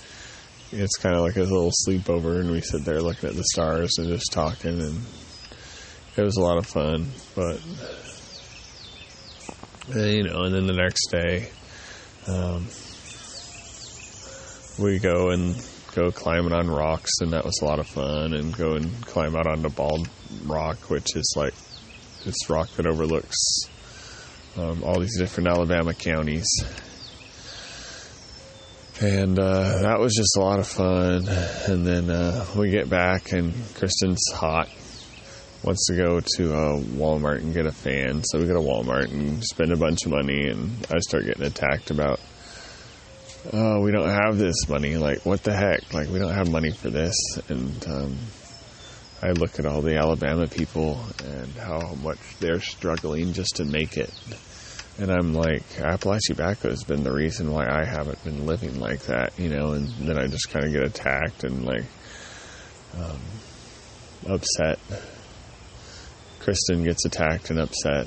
it's 0.72 0.98
kind 0.98 1.16
of 1.16 1.22
like 1.22 1.36
a 1.36 1.42
little 1.42 1.72
sleepover, 1.86 2.40
and 2.40 2.52
we 2.52 2.62
sit 2.62 2.84
there 2.84 3.02
looking 3.02 3.30
at 3.30 3.36
the 3.36 3.44
stars 3.44 3.98
and 3.98 4.08
just 4.08 4.32
talking, 4.32 4.82
and 4.82 5.02
it 6.16 6.22
was 6.22 6.38
a 6.38 6.42
lot 6.42 6.58
of 6.58 6.66
fun. 6.66 7.08
But 7.36 7.60
uh, 9.96 10.06
you 10.06 10.24
know, 10.24 10.44
and 10.44 10.54
then 10.54 10.68
the 10.68 10.74
next 10.74 11.08
day, 11.12 11.50
um, 12.28 12.68
we 14.80 15.00
go 15.00 15.30
and 15.30 15.56
go 15.96 16.12
climbing 16.12 16.54
on 16.54 16.68
rocks, 16.70 17.12
and 17.22 17.34
that 17.34 17.46
was 17.46 17.60
a 17.62 17.66
lot 17.66 17.80
of 17.80 17.88
fun. 17.88 18.34
And 18.34 18.56
go 18.56 18.74
and 18.74 19.06
climb 19.06 19.36
out 19.36 19.48
onto 19.48 19.70
Bald 19.70 20.08
Rock, 20.46 20.90
which 20.90 21.16
is 21.16 21.34
like 21.36 21.54
this 22.24 22.50
rock 22.50 22.70
that 22.78 22.88
overlooks 22.88 23.38
um, 24.58 24.84
all 24.84 25.00
these 25.00 25.18
different 25.18 25.50
Alabama 25.50 25.94
counties. 25.94 26.48
And 29.02 29.38
uh, 29.38 29.82
that 29.82 30.00
was 30.00 30.14
just 30.16 30.38
a 30.38 30.40
lot 30.40 30.60
of 30.60 30.68
fun. 30.68 31.28
And 31.28 31.86
then 31.86 32.10
uh, 32.10 32.46
we 32.56 32.70
get 32.70 32.90
back, 32.90 33.32
and 33.32 33.54
Kristen's 33.76 34.24
hot, 34.34 34.70
wants 35.64 35.88
to 35.88 35.96
go 35.96 36.20
to 36.20 36.54
uh, 36.54 36.80
Walmart 36.80 37.38
and 37.38 37.54
get 37.54 37.66
a 37.66 37.72
fan. 37.72 38.24
So 38.24 38.40
we 38.40 38.46
go 38.46 38.54
to 38.54 38.60
Walmart 38.60 39.12
and 39.12 39.44
spend 39.44 39.72
a 39.72 39.78
bunch 39.78 40.06
of 40.06 40.12
money, 40.12 40.50
and 40.50 40.86
I 40.94 41.00
start 41.00 41.26
getting 41.26 41.44
attacked 41.44 41.92
about 41.92 42.20
oh, 43.52 43.82
we 43.82 43.92
don't 43.92 44.10
have 44.10 44.38
this 44.38 44.68
money. 44.70 44.96
Like, 44.96 45.26
what 45.26 45.44
the 45.44 45.54
heck? 45.54 45.94
Like, 45.94 46.10
we 46.10 46.20
don't 46.20 46.34
have 46.34 46.50
money 46.50 46.72
for 46.72 46.90
this. 46.90 47.16
And 47.50 47.88
um, 47.88 48.18
I 49.22 49.32
look 49.32 49.60
at 49.60 49.66
all 49.66 49.82
the 49.82 49.98
Alabama 49.98 50.48
people 50.48 51.00
and 51.26 51.52
how 51.56 51.96
much 52.02 52.20
they're 52.40 52.62
struggling 52.62 53.34
just 53.34 53.58
to 53.58 53.66
make 53.66 53.98
it. 53.98 54.14
And 55.00 55.12
I'm 55.12 55.34
like, 55.34 55.64
Appalachian 55.80 56.36
Backhoe 56.36 56.70
has 56.70 56.84
been 56.84 57.04
the 57.04 57.12
reason 57.12 57.52
why 57.52 57.66
I 57.68 57.84
haven't 57.84 58.24
been 58.24 58.46
living 58.46 58.80
like 58.80 59.02
that, 59.04 59.38
you 59.40 59.50
know. 59.50 59.72
And 59.72 59.88
then 60.08 60.20
I 60.20 60.28
just 60.28 60.50
kind 60.52 60.66
of 60.66 60.72
get 60.72 60.84
attacked 60.84 61.44
and 61.44 61.66
like 61.66 61.86
um, 62.96 63.20
upset. 64.28 64.78
Kristen 66.44 66.84
gets 66.84 67.06
attacked 67.06 67.50
and 67.52 67.60
upset. 67.60 68.06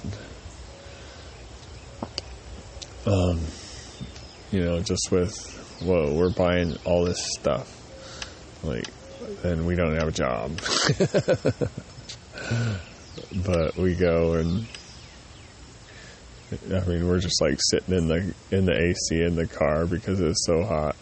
Um, 3.07 3.41
you 4.53 4.61
know, 4.61 4.80
just 4.80 5.09
with, 5.11 5.80
whoa, 5.82 6.12
we're 6.12 6.28
buying 6.28 6.76
all 6.84 7.07
this 7.07 7.24
stuff. 7.39 7.72
Like, 8.62 8.84
and 9.43 9.66
we 9.66 9.74
don't 9.74 9.95
have 9.95 10.09
a 10.09 10.12
job. 10.12 10.51
but 13.47 13.74
we 13.78 13.95
go 13.95 14.34
and, 14.34 14.66
I 16.70 16.87
mean, 16.87 17.09
we're 17.09 17.20
just 17.20 17.41
like 17.41 17.59
sitting 17.70 17.95
in 17.95 18.07
the 18.07 18.34
in 18.51 18.66
the 18.66 18.74
AC 18.74 19.22
in 19.22 19.34
the 19.34 19.47
car 19.47 19.87
because 19.87 20.20
it's 20.20 20.45
so 20.45 20.62
hot, 20.62 20.95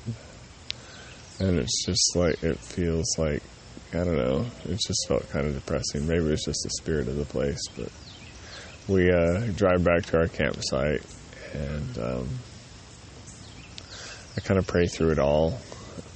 and 1.38 1.58
it's 1.58 1.84
just 1.84 2.16
like 2.16 2.42
it 2.42 2.58
feels 2.58 3.18
like 3.18 3.42
I 3.94 4.04
don't 4.04 4.16
know. 4.16 4.46
It 4.64 4.80
just 4.86 5.06
felt 5.08 5.28
kind 5.30 5.46
of 5.46 5.54
depressing. 5.54 6.06
Maybe 6.06 6.32
it's 6.32 6.44
just 6.44 6.60
the 6.64 6.70
spirit 6.70 7.08
of 7.08 7.16
the 7.16 7.24
place, 7.24 7.60
but 7.76 7.90
we 8.88 9.10
uh, 9.10 9.46
drive 9.54 9.84
back 9.84 10.04
to 10.06 10.18
our 10.18 10.28
campsite 10.28 11.02
and. 11.54 11.98
Um, 11.98 12.28
I 14.36 14.40
kind 14.40 14.58
of 14.58 14.66
pray 14.66 14.86
through 14.86 15.12
it 15.12 15.20
all 15.20 15.60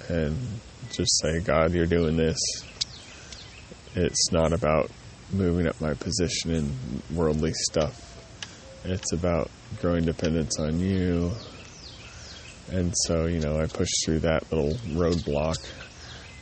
and 0.09 0.37
just 0.91 1.20
say, 1.20 1.39
God, 1.39 1.72
you're 1.72 1.87
doing 1.87 2.16
this. 2.16 2.39
It's 3.95 4.33
not 4.33 4.53
about 4.53 4.91
moving 5.33 5.68
up 5.68 5.81
my 5.81 5.95
position 5.95 6.51
in 6.51 6.72
worldly 7.14 7.53
stuff. 7.70 8.05
It's 8.85 9.12
about 9.12 9.51
growing 9.81 10.05
dependence 10.05 10.59
on 10.59 10.81
you. 10.81 11.31
And 12.72 12.93
so, 13.07 13.26
you 13.26 13.39
know, 13.39 13.61
I 13.61 13.66
push 13.66 13.89
through 14.05 14.20
that 14.20 14.51
little 14.51 14.74
roadblock. 14.89 15.64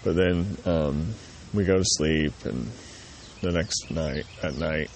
But 0.03 0.16
then 0.16 0.57
um, 0.64 1.14
we 1.57 1.64
go 1.64 1.78
to 1.78 1.84
sleep, 1.84 2.32
and 2.44 2.70
the 3.42 3.52
next 3.52 3.90
night, 3.90 4.26
at 4.42 4.57
night, 4.57 4.90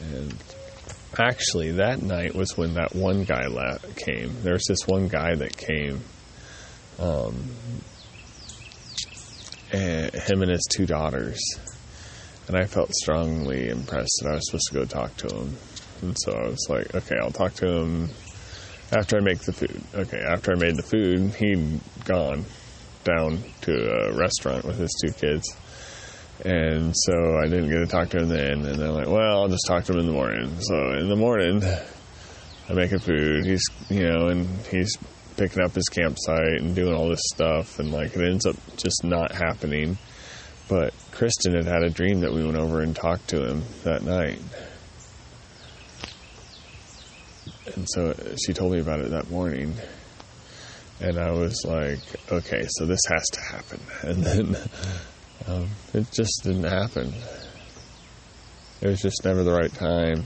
and 0.00 0.34
actually 1.18 1.72
that 1.72 2.02
night 2.02 2.34
was 2.34 2.56
when 2.56 2.74
that 2.74 2.94
one 2.94 3.24
guy 3.24 3.46
left, 3.46 3.96
came. 3.96 4.34
There's 4.42 4.64
this 4.66 4.86
one 4.86 5.08
guy 5.08 5.34
that 5.34 5.56
came, 5.56 6.00
um, 6.98 7.50
and 9.72 10.12
him 10.14 10.42
and 10.42 10.50
his 10.50 10.66
two 10.70 10.86
daughters, 10.86 11.38
and 12.48 12.56
I 12.56 12.64
felt 12.64 12.92
strongly 12.94 13.68
impressed 13.68 14.20
that 14.22 14.30
I 14.30 14.34
was 14.34 14.46
supposed 14.46 14.68
to 14.68 14.74
go 14.74 14.84
talk 14.84 15.16
to 15.18 15.36
him. 15.36 15.56
And 16.02 16.16
so 16.18 16.32
I 16.32 16.48
was 16.48 16.66
like, 16.68 16.94
okay, 16.94 17.14
I'll 17.22 17.30
talk 17.30 17.54
to 17.54 17.66
him 17.66 18.08
after 18.96 19.18
I 19.18 19.20
make 19.20 19.40
the 19.40 19.52
food. 19.52 19.82
Okay, 19.94 20.18
after 20.18 20.52
I 20.52 20.56
made 20.56 20.76
the 20.76 20.82
food, 20.82 21.34
he'd 21.34 21.80
gone 22.04 22.44
down 23.04 23.42
to 23.62 23.72
a 23.72 24.12
restaurant 24.16 24.64
with 24.64 24.78
his 24.78 24.90
two 25.00 25.12
kids 25.12 25.46
and 26.44 26.92
so 26.96 27.38
I 27.38 27.46
didn't 27.46 27.68
get 27.68 27.78
to 27.78 27.86
talk 27.86 28.08
to 28.10 28.18
him 28.18 28.28
then. 28.28 28.64
And 28.64 28.82
I'm 28.82 28.94
like, 28.94 29.06
well, 29.06 29.42
I'll 29.42 29.48
just 29.48 29.64
talk 29.68 29.84
to 29.84 29.92
him 29.92 30.00
in 30.00 30.06
the 30.06 30.12
morning. 30.12 30.60
So 30.60 30.92
in 30.94 31.08
the 31.08 31.16
morning, 31.16 31.62
I 31.62 32.72
make 32.72 32.90
making 32.90 32.98
food. 32.98 33.46
He's, 33.46 33.62
you 33.88 34.08
know, 34.08 34.28
and 34.28 34.48
he's 34.66 34.96
picking 35.36 35.62
up 35.62 35.72
his 35.72 35.88
campsite 35.88 36.60
and 36.60 36.74
doing 36.74 36.94
all 36.94 37.08
this 37.08 37.22
stuff. 37.32 37.78
And 37.78 37.92
like, 37.92 38.16
it 38.16 38.28
ends 38.28 38.44
up 38.46 38.56
just 38.76 39.04
not 39.04 39.30
happening. 39.30 39.98
But 40.68 40.94
Kristen 41.12 41.54
had 41.54 41.66
had 41.66 41.84
a 41.84 41.90
dream 41.90 42.20
that 42.20 42.32
we 42.32 42.44
went 42.44 42.58
over 42.58 42.80
and 42.80 42.96
talked 42.96 43.28
to 43.28 43.44
him 43.46 43.62
that 43.84 44.02
night. 44.02 44.40
and 47.74 47.86
so 47.88 48.14
she 48.44 48.52
told 48.52 48.72
me 48.72 48.80
about 48.80 49.00
it 49.00 49.10
that 49.10 49.30
morning, 49.30 49.74
and 51.00 51.18
I 51.18 51.30
was 51.32 51.64
like, 51.64 52.00
okay, 52.30 52.66
so 52.68 52.86
this 52.86 53.00
has 53.08 53.24
to 53.32 53.40
happen, 53.40 53.80
and 54.02 54.24
then 54.24 54.56
um, 55.46 55.68
it 55.94 56.10
just 56.12 56.42
didn't 56.44 56.64
happen. 56.64 57.12
It 58.80 58.88
was 58.88 59.00
just 59.00 59.24
never 59.24 59.42
the 59.44 59.52
right 59.52 59.72
time, 59.72 60.24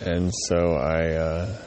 and 0.00 0.32
so 0.48 0.74
I 0.74 1.12
uh, 1.12 1.58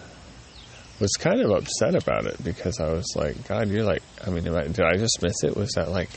was 1.00 1.12
kind 1.14 1.42
of 1.42 1.52
upset 1.52 1.96
about 1.96 2.26
it 2.26 2.44
because 2.44 2.80
I 2.80 2.92
was 2.92 3.06
like, 3.16 3.48
God, 3.48 3.70
you're 3.70 3.84
like, 3.84 4.04
I 4.26 4.30
mean, 4.30 4.48
I, 4.48 4.64
did 4.68 4.82
I 4.82 4.98
just 4.98 5.22
miss 5.22 5.44
it? 5.44 5.56
Was 5.56 5.72
that 5.76 5.90
like 5.90 6.10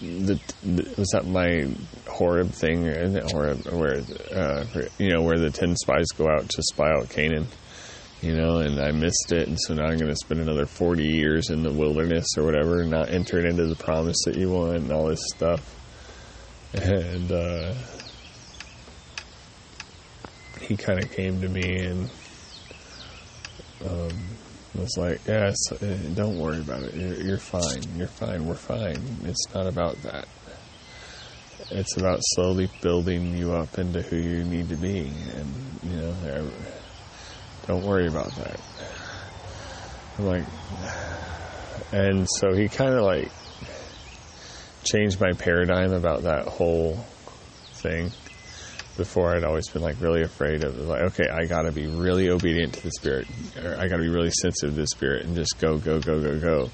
the, 0.00 0.40
the, 0.62 0.94
was 0.96 1.08
that 1.12 1.26
my 1.26 1.68
Horeb 2.08 2.50
thing 2.50 2.86
in 2.86 3.16
Horeb 3.28 3.66
where 3.68 4.02
uh, 4.34 4.64
you 4.98 5.10
know 5.10 5.22
where 5.22 5.38
the 5.38 5.50
ten 5.50 5.76
spies 5.76 6.08
go 6.16 6.28
out 6.28 6.48
to 6.48 6.62
spy 6.62 6.90
out 6.90 7.08
Canaan, 7.10 7.46
you 8.22 8.34
know, 8.34 8.58
and 8.58 8.80
I 8.80 8.92
missed 8.92 9.32
it, 9.32 9.48
and 9.48 9.58
so 9.60 9.74
now 9.74 9.84
I'm 9.84 9.98
going 9.98 10.10
to 10.10 10.16
spend 10.16 10.40
another 10.40 10.66
forty 10.66 11.06
years 11.06 11.50
in 11.50 11.62
the 11.62 11.72
wilderness 11.72 12.26
or 12.38 12.44
whatever, 12.44 12.84
not 12.84 13.10
entering 13.10 13.46
into 13.46 13.66
the 13.66 13.76
promise 13.76 14.16
that 14.24 14.36
you 14.36 14.50
want 14.50 14.76
and 14.76 14.92
all 14.92 15.06
this 15.06 15.22
stuff, 15.34 15.76
and 16.74 17.30
uh, 17.30 17.74
he 20.60 20.76
kind 20.76 21.02
of 21.02 21.10
came 21.12 21.40
to 21.42 21.48
me 21.48 21.84
and. 21.84 22.10
Um, 23.84 24.16
was 24.74 24.96
like, 24.96 25.20
yes, 25.26 25.56
uh, 25.72 25.96
don't 26.14 26.38
worry 26.38 26.58
about 26.58 26.82
it. 26.82 26.94
You're, 26.94 27.14
you're 27.14 27.38
fine. 27.38 27.82
You're 27.96 28.06
fine. 28.06 28.46
We're 28.46 28.54
fine. 28.54 28.96
It's 29.24 29.44
not 29.54 29.66
about 29.66 30.00
that. 30.02 30.26
It's 31.70 31.96
about 31.96 32.20
slowly 32.22 32.70
building 32.80 33.36
you 33.36 33.52
up 33.52 33.78
into 33.78 34.02
who 34.02 34.16
you 34.16 34.44
need 34.44 34.68
to 34.70 34.76
be. 34.76 35.12
And, 35.34 35.80
you 35.82 35.96
know, 35.96 36.50
don't 37.66 37.84
worry 37.84 38.06
about 38.06 38.30
that. 38.36 38.60
I'm 40.18 40.26
like, 40.26 40.44
and 41.92 42.26
so 42.38 42.52
he 42.54 42.68
kind 42.68 42.94
of 42.94 43.04
like 43.04 43.30
changed 44.84 45.20
my 45.20 45.32
paradigm 45.32 45.92
about 45.92 46.22
that 46.22 46.46
whole 46.48 46.96
thing 47.74 48.10
before 48.96 49.34
I'd 49.34 49.44
always 49.44 49.68
been 49.68 49.82
like 49.82 50.00
really 50.00 50.22
afraid 50.22 50.64
of 50.64 50.76
like 50.80 51.02
okay 51.02 51.24
I 51.32 51.46
got 51.46 51.62
to 51.62 51.72
be 51.72 51.86
really 51.86 52.28
obedient 52.28 52.74
to 52.74 52.82
the 52.82 52.90
spirit 52.90 53.26
or 53.62 53.76
I 53.78 53.88
got 53.88 53.96
to 53.96 54.02
be 54.02 54.08
really 54.08 54.30
sensitive 54.30 54.74
to 54.74 54.80
the 54.82 54.86
spirit 54.86 55.24
and 55.24 55.34
just 55.34 55.58
go 55.58 55.78
go 55.78 55.98
go 55.98 56.20
go 56.20 56.38
go 56.38 56.70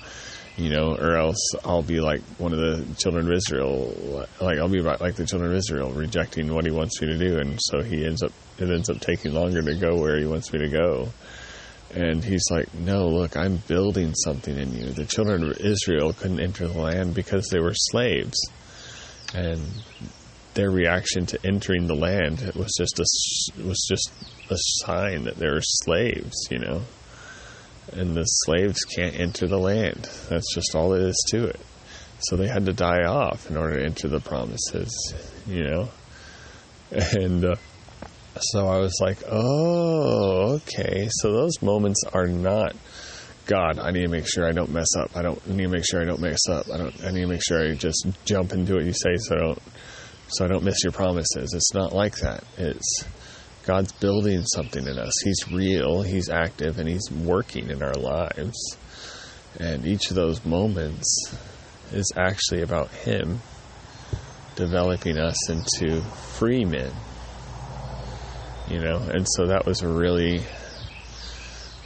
you 0.57 0.71
know 0.71 0.97
or 0.97 1.17
else 1.17 1.39
I'll 1.65 1.83
be 1.83 2.01
like 2.01 2.21
one 2.39 2.53
of 2.53 2.59
the 2.59 2.95
children 2.99 3.27
of 3.27 3.33
Israel 3.33 4.27
like 4.41 4.59
I'll 4.59 4.69
be 4.69 4.81
like 4.81 5.15
the 5.15 5.27
children 5.27 5.53
of 5.53 5.57
Israel 5.57 5.93
rejecting 5.93 6.53
what 6.53 6.65
he 6.65 6.73
wants 6.73 7.01
me 7.01 7.09
to 7.09 7.19
do 7.19 7.39
and 7.39 7.59
so 7.61 7.83
he 7.83 8.05
ends 8.05 8.23
up 8.23 8.33
it 8.59 8.71
ends 8.71 8.91
up 8.91 9.01
taking 9.01 9.33
longer 9.33 9.63
to 9.63 9.75
go 9.75 9.97
where 9.97 10.19
he 10.19 10.27
wants 10.27 10.53
me 10.53 10.59
to 10.59 10.69
go 10.69 11.09
and 11.95 12.23
he's 12.23 12.45
like 12.51 12.73
no 12.75 13.09
look 13.09 13.37
I'm 13.37 13.57
building 13.57 14.15
something 14.15 14.57
in 14.57 14.75
you 14.75 14.91
the 14.91 15.05
children 15.05 15.51
of 15.51 15.59
Israel 15.59 16.13
couldn't 16.13 16.41
enter 16.41 16.69
the 16.69 16.79
land 16.79 17.15
because 17.15 17.49
they 17.49 17.61
were 17.61 17.75
slaves 17.75 18.39
and 19.35 19.61
their 20.59 20.71
reaction 20.71 21.25
to 21.25 21.39
entering 21.47 21.87
the 21.87 21.95
land 21.95 22.41
was 22.57 22.73
just 22.77 22.99
a 22.99 23.63
was 23.65 23.87
just 23.89 24.11
a 24.51 24.57
sign 24.85 25.25
that 25.25 25.37
they 25.37 25.47
were 25.47 25.63
slaves, 25.63 26.49
you 26.51 26.59
know. 26.59 26.83
And 27.93 28.17
the 28.17 28.25
slaves 28.25 28.81
can't 28.85 29.19
enter 29.19 29.47
the 29.47 29.59
land. 29.59 30.11
That's 30.29 30.53
just 30.53 30.75
all 30.75 30.95
it 30.95 31.03
is 31.03 31.25
to 31.31 31.47
it. 31.47 31.61
So 32.23 32.37
they 32.37 32.49
had 32.49 32.67
to 32.67 32.73
die 32.73 33.05
off 33.05 33.49
in 33.49 33.57
order 33.57 33.79
to 33.79 33.85
enter 33.85 34.09
the 34.09 34.21
promises, 34.21 35.15
you 35.47 35.65
know. 35.65 35.89
And 36.91 37.45
uh, 37.45 37.57
so 38.41 38.67
I 38.67 38.79
was 38.79 38.97
like, 39.01 39.19
"Oh, 39.29 40.61
okay. 40.61 41.09
So 41.11 41.33
those 41.33 41.61
moments 41.63 42.03
are 42.13 42.27
not 42.27 42.75
God, 43.49 43.79
I 43.79 43.93
need 43.93 44.03
to 44.03 44.09
make 44.09 44.27
sure 44.29 44.47
I 44.47 44.53
don't 44.53 44.71
mess 44.71 44.95
up. 44.95 45.17
I 45.17 45.23
don't 45.23 45.41
I 45.49 45.53
need 45.53 45.63
to 45.65 45.69
make 45.71 45.85
sure 45.85 46.03
I 46.03 46.05
don't 46.05 46.21
mess 46.21 46.47
up. 46.51 46.69
I 46.71 46.77
don't 46.77 46.95
I 47.03 47.11
need 47.11 47.23
to 47.23 47.27
make 47.29 47.43
sure 47.43 47.65
I 47.65 47.75
just 47.75 48.07
jump 48.27 48.53
into 48.53 48.75
what 48.75 48.85
you 48.85 48.93
say 48.93 49.17
so 49.17 49.35
I 49.35 49.39
don't 49.39 49.63
so 50.29 50.45
I 50.45 50.49
don't 50.49 50.65
miss 50.65 50.85
your 50.85 50.93
promises. 50.93 51.55
It's 51.55 51.73
not 51.73 51.95
like 51.95 52.17
that. 52.19 52.45
It's 52.59 53.05
God's 53.65 53.93
building 53.93 54.45
something 54.45 54.87
in 54.87 54.99
us. 54.99 55.15
He's 55.25 55.51
real, 55.51 56.03
He's 56.03 56.29
active, 56.29 56.79
and 56.79 56.87
He's 56.87 57.11
working 57.11 57.71
in 57.71 57.83
our 57.83 57.95
lives. 57.95 58.77
And 59.59 59.87
each 59.87 60.11
of 60.11 60.17
those 60.17 60.45
moments 60.45 61.35
is 61.91 62.13
actually 62.19 62.61
about 62.61 62.91
Him 62.91 63.41
developing 64.57 65.17
us 65.17 65.49
into 65.49 66.03
free 66.03 66.67
men. 66.67 66.93
You 68.71 68.81
know, 68.81 68.99
and 68.99 69.27
so 69.31 69.47
that 69.47 69.65
was 69.65 69.81
a 69.81 69.89
really 69.89 70.43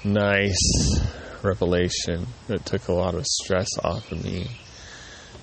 nice 0.05 1.01
revelation 1.43 2.27
that 2.49 2.67
took 2.67 2.89
a 2.89 2.93
lot 2.93 3.15
of 3.15 3.25
stress 3.25 3.69
off 3.85 4.11
of 4.11 4.25
me. 4.25 4.49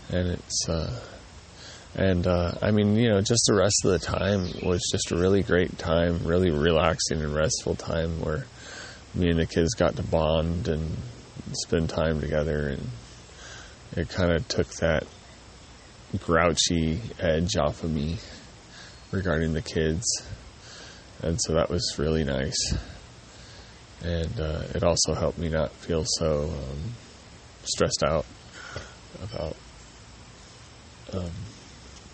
And 0.10 0.32
it's, 0.32 0.68
uh, 0.68 1.00
and 1.96 2.28
uh, 2.28 2.56
I 2.62 2.72
mean, 2.72 2.96
you 2.98 3.10
know, 3.10 3.22
just 3.22 3.46
the 3.48 3.56
rest 3.56 3.86
of 3.86 3.92
the 3.92 4.00
time 4.00 4.48
was 4.64 4.82
just 4.92 5.12
a 5.12 5.16
really 5.16 5.42
great 5.42 5.78
time, 5.78 6.26
really 6.26 6.52
relaxing 6.52 7.22
and 7.22 7.34
restful 7.34 7.76
time 7.76 8.20
where 8.20 8.46
me 9.16 9.30
and 9.30 9.40
the 9.40 9.46
kids 9.46 9.74
got 9.76 9.96
to 9.96 10.04
bond 10.04 10.68
and 10.68 10.98
spend 11.54 11.90
time 11.90 12.20
together. 12.20 12.68
And 12.68 12.90
it 13.96 14.10
kind 14.10 14.34
of 14.34 14.46
took 14.50 14.68
that 14.76 15.08
grouchy 16.20 17.00
edge 17.20 17.56
off 17.56 17.84
of 17.84 17.92
me 17.92 18.18
regarding 19.12 19.54
the 19.54 19.62
kids. 19.62 20.06
And 21.22 21.39
so 21.41 21.53
that 21.53 21.70
was 21.70 21.95
really 21.97 22.24
nice. 22.24 22.78
And 24.03 24.39
uh, 24.39 24.63
it 24.74 24.84
also 24.84 25.13
helped 25.13 25.38
me 25.38 25.49
not 25.49 25.72
feel 25.72 26.05
so 26.05 26.43
um, 26.43 26.80
stressed 27.63 28.03
out 28.03 28.26
about. 29.22 29.55
Um, 31.13 31.32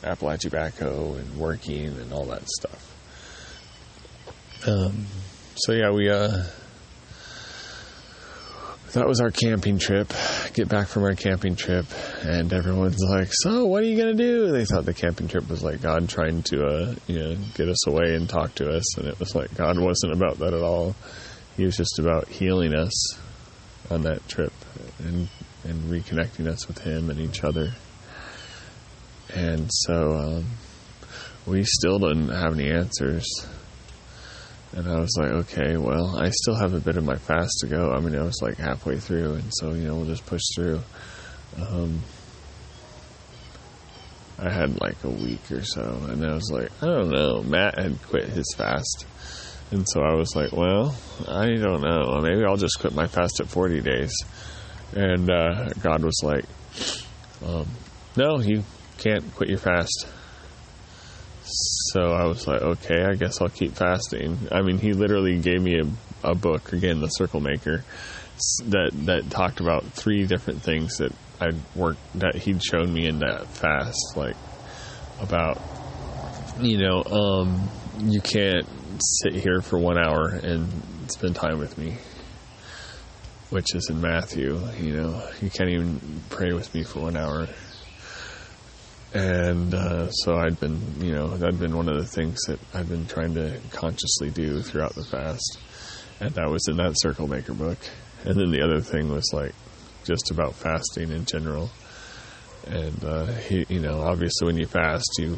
Backhoe 0.03 1.17
and 1.17 1.37
working 1.37 1.87
and 1.87 2.13
all 2.13 2.25
that 2.25 2.47
stuff. 2.47 2.95
Um, 4.67 5.05
so 5.55 5.73
yeah, 5.73 5.91
we 5.91 6.09
uh, 6.09 6.43
that 8.93 9.07
was 9.07 9.19
our 9.21 9.31
camping 9.31 9.79
trip. 9.79 10.13
Get 10.55 10.69
back 10.69 10.87
from 10.87 11.03
our 11.03 11.15
camping 11.15 11.57
trip, 11.57 11.85
and 12.23 12.53
everyone's 12.53 13.03
like, 13.09 13.27
"So, 13.29 13.65
what 13.65 13.83
are 13.83 13.85
you 13.87 13.97
gonna 13.97 14.13
do?" 14.13 14.53
They 14.53 14.63
thought 14.63 14.85
the 14.85 14.93
camping 14.93 15.27
trip 15.27 15.49
was 15.49 15.61
like 15.61 15.81
God 15.81 16.07
trying 16.07 16.43
to, 16.43 16.65
uh, 16.65 16.95
you 17.07 17.19
know, 17.19 17.35
get 17.55 17.67
us 17.67 17.85
away 17.87 18.15
and 18.15 18.29
talk 18.29 18.55
to 18.55 18.69
us, 18.69 18.97
and 18.97 19.05
it 19.05 19.19
was 19.19 19.35
like 19.35 19.53
God 19.53 19.77
wasn't 19.77 20.13
about 20.13 20.39
that 20.39 20.53
at 20.53 20.61
all. 20.61 20.95
He 21.57 21.65
was 21.65 21.75
just 21.75 21.99
about 21.99 22.29
healing 22.29 22.73
us 22.73 23.19
on 23.91 24.03
that 24.03 24.25
trip 24.29 24.53
and 24.99 25.27
and 25.65 25.91
reconnecting 25.91 26.47
us 26.47 26.65
with 26.69 26.79
Him 26.79 27.09
and 27.09 27.19
each 27.19 27.43
other. 27.43 27.73
And 29.33 29.69
so 29.69 30.13
um, 30.13 30.45
we 31.45 31.65
still 31.65 31.99
didn't 31.99 32.29
have 32.29 32.53
any 32.53 32.71
answers. 32.71 33.25
And 34.75 34.89
I 34.89 34.99
was 34.99 35.15
like, 35.17 35.31
okay, 35.31 35.77
well, 35.77 36.17
I 36.17 36.29
still 36.31 36.55
have 36.55 36.73
a 36.73 36.81
bit 36.81 36.97
of 36.97 37.05
my 37.05 37.15
fast 37.15 37.59
to 37.61 37.67
go. 37.67 37.91
I 37.91 38.01
mean, 38.01 38.15
I 38.15 38.23
was 38.23 38.41
like 38.41 38.57
halfway 38.57 38.97
through, 38.97 39.35
and 39.35 39.51
so, 39.55 39.71
you 39.71 39.87
know, 39.87 39.95
we'll 39.95 40.05
just 40.05 40.25
push 40.25 40.41
through. 40.53 40.81
Um, 41.57 42.01
I 44.37 44.49
had 44.49 44.81
like 44.81 45.01
a 45.05 45.09
week 45.09 45.49
or 45.49 45.63
so, 45.63 45.81
and 46.09 46.25
I 46.25 46.33
was 46.33 46.51
like, 46.51 46.69
I 46.81 46.87
don't 46.87 47.09
know. 47.09 47.41
Matt 47.41 47.79
had 47.79 48.01
quit 48.03 48.25
his 48.25 48.53
fast. 48.57 49.05
And 49.71 49.87
so 49.89 50.01
I 50.01 50.13
was 50.13 50.35
like, 50.35 50.51
well, 50.51 50.95
I 51.27 51.55
don't 51.55 51.81
know. 51.81 52.19
Maybe 52.21 52.43
I'll 52.43 52.57
just 52.57 52.79
quit 52.79 52.93
my 52.93 53.07
fast 53.07 53.39
at 53.39 53.47
40 53.47 53.81
days. 53.81 54.13
And 54.93 55.29
uh, 55.29 55.69
God 55.81 56.03
was 56.03 56.19
like, 56.21 56.45
um, 57.45 57.67
no, 58.15 58.39
you 58.39 58.63
can't 58.97 59.33
quit 59.35 59.49
your 59.49 59.57
fast. 59.57 60.07
So 61.95 62.11
I 62.11 62.25
was 62.25 62.45
like, 62.45 62.61
okay, 62.61 63.05
I 63.05 63.13
guess 63.13 63.39
I'll 63.41 63.47
keep 63.47 63.71
fasting. 63.71 64.37
I 64.51 64.61
mean, 64.63 64.79
he 64.79 64.91
literally 64.91 65.39
gave 65.39 65.61
me 65.61 65.79
a, 65.79 66.29
a 66.29 66.35
book, 66.35 66.73
again, 66.73 66.99
The 66.99 67.07
Circle 67.07 67.39
Maker, 67.39 67.85
that, 68.65 68.91
that 69.05 69.29
talked 69.29 69.61
about 69.61 69.85
three 69.85 70.25
different 70.25 70.61
things 70.61 70.97
that 70.97 71.13
I'd 71.39 71.55
worked, 71.73 72.01
that 72.19 72.35
he'd 72.35 72.61
shown 72.61 72.93
me 72.93 73.07
in 73.07 73.19
that 73.19 73.47
fast, 73.47 73.97
like 74.17 74.35
about, 75.21 75.57
you 76.59 76.79
know, 76.79 77.01
um, 77.05 77.69
you 77.99 78.19
can't 78.19 78.67
sit 78.99 79.33
here 79.33 79.61
for 79.61 79.79
one 79.79 79.97
hour 79.97 80.27
and 80.27 80.67
spend 81.09 81.37
time 81.37 81.59
with 81.59 81.77
me, 81.77 81.95
which 83.51 83.73
is 83.73 83.89
in 83.89 84.01
Matthew, 84.01 84.59
you 84.81 84.97
know, 84.97 85.25
you 85.41 85.49
can't 85.49 85.69
even 85.69 86.01
pray 86.29 86.51
with 86.51 86.75
me 86.75 86.83
for 86.83 87.03
one 87.03 87.15
hour 87.15 87.47
and 89.15 89.73
uh, 89.73 90.11
so 90.11 90.35
I'd 90.35 90.59
been, 90.59 90.81
you 90.99 91.15
know, 91.15 91.37
that'd 91.37 91.57
been 91.57 91.75
one 91.75 91.87
of 91.87 91.95
the 91.95 92.05
things 92.05 92.37
that 92.47 92.59
I'd 92.73 92.89
been 92.89 93.07
trying 93.07 93.33
to 93.35 93.57
consciously 93.71 94.29
do 94.29 94.61
throughout 94.61 94.93
the 94.93 95.05
fast, 95.05 95.57
and 96.19 96.31
that 96.31 96.49
was 96.49 96.67
in 96.67 96.75
that 96.77 96.95
Circle 96.97 97.29
Maker 97.29 97.53
book. 97.53 97.77
And 98.25 98.35
then 98.37 98.51
the 98.51 98.61
other 98.61 98.81
thing 98.81 99.09
was 99.09 99.31
like 99.31 99.53
just 100.03 100.31
about 100.31 100.53
fasting 100.55 101.11
in 101.11 101.23
general. 101.23 101.69
And 102.67 103.03
uh, 103.05 103.25
he, 103.27 103.65
you 103.69 103.79
know, 103.79 104.01
obviously 104.01 104.47
when 104.47 104.57
you 104.57 104.65
fast, 104.65 105.09
you 105.17 105.37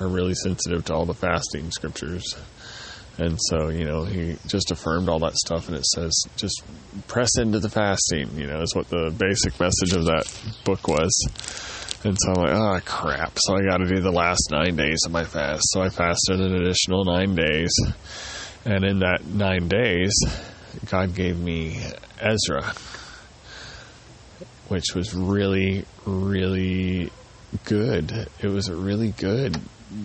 are 0.00 0.06
really 0.06 0.34
sensitive 0.34 0.84
to 0.84 0.94
all 0.94 1.06
the 1.06 1.14
fasting 1.14 1.72
scriptures. 1.72 2.36
And 3.18 3.36
so, 3.48 3.68
you 3.68 3.84
know, 3.84 4.04
he 4.04 4.36
just 4.46 4.70
affirmed 4.70 5.08
all 5.08 5.18
that 5.20 5.34
stuff, 5.34 5.68
and 5.68 5.76
it 5.76 5.86
says 5.86 6.12
just 6.36 6.62
press 7.08 7.36
into 7.36 7.58
the 7.58 7.70
fasting, 7.70 8.30
you 8.38 8.46
know, 8.46 8.60
is 8.60 8.76
what 8.76 8.88
the 8.90 9.12
basic 9.16 9.58
message 9.58 9.92
of 9.92 10.04
that 10.04 10.30
book 10.64 10.86
was. 10.86 11.75
And 12.06 12.16
so 12.20 12.34
I'm 12.34 12.36
like, 12.36 12.52
oh, 12.54 12.80
crap. 12.84 13.32
So 13.36 13.56
I 13.56 13.62
got 13.62 13.78
to 13.78 13.84
do 13.84 14.00
the 14.00 14.12
last 14.12 14.50
nine 14.52 14.76
days 14.76 15.00
of 15.04 15.10
my 15.10 15.24
fast. 15.24 15.64
So 15.72 15.82
I 15.82 15.88
fasted 15.88 16.40
an 16.40 16.54
additional 16.54 17.04
nine 17.04 17.34
days. 17.34 17.72
And 18.64 18.84
in 18.84 19.00
that 19.00 19.24
nine 19.24 19.66
days, 19.66 20.14
God 20.88 21.16
gave 21.16 21.36
me 21.36 21.80
Ezra, 22.20 22.74
which 24.68 24.94
was 24.94 25.14
really, 25.14 25.84
really 26.04 27.10
good. 27.64 28.28
It 28.40 28.48
was 28.48 28.70
really 28.70 29.10
good. 29.10 29.60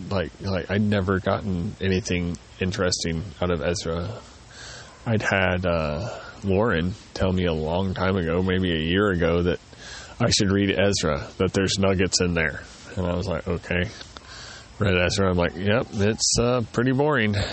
Like, 0.10 0.32
like 0.42 0.72
I'd 0.72 0.82
never 0.82 1.20
gotten 1.20 1.76
anything 1.80 2.36
interesting 2.60 3.24
out 3.40 3.52
of 3.52 3.62
Ezra. 3.62 4.18
I'd 5.06 5.22
had 5.22 5.68
uh, 5.68 6.20
Lauren 6.44 6.96
tell 7.14 7.32
me 7.32 7.46
a 7.46 7.54
long 7.54 7.94
time 7.94 8.16
ago, 8.16 8.42
maybe 8.42 8.72
a 8.72 8.80
year 8.80 9.12
ago, 9.12 9.44
that 9.44 9.60
I 10.22 10.30
should 10.30 10.52
read 10.52 10.78
Ezra, 10.78 11.28
that 11.38 11.52
there's 11.54 11.80
nuggets 11.80 12.22
in 12.22 12.34
there. 12.34 12.62
And 12.96 13.08
I 13.08 13.16
was 13.16 13.28
like, 13.28 13.48
okay. 13.48 13.90
Read 14.78 14.96
Ezra. 14.96 15.30
I'm 15.30 15.38
like, 15.38 15.56
yep, 15.56 15.88
it's 15.94 16.38
uh, 16.40 16.62
pretty 16.74 16.92
boring. 16.92 17.36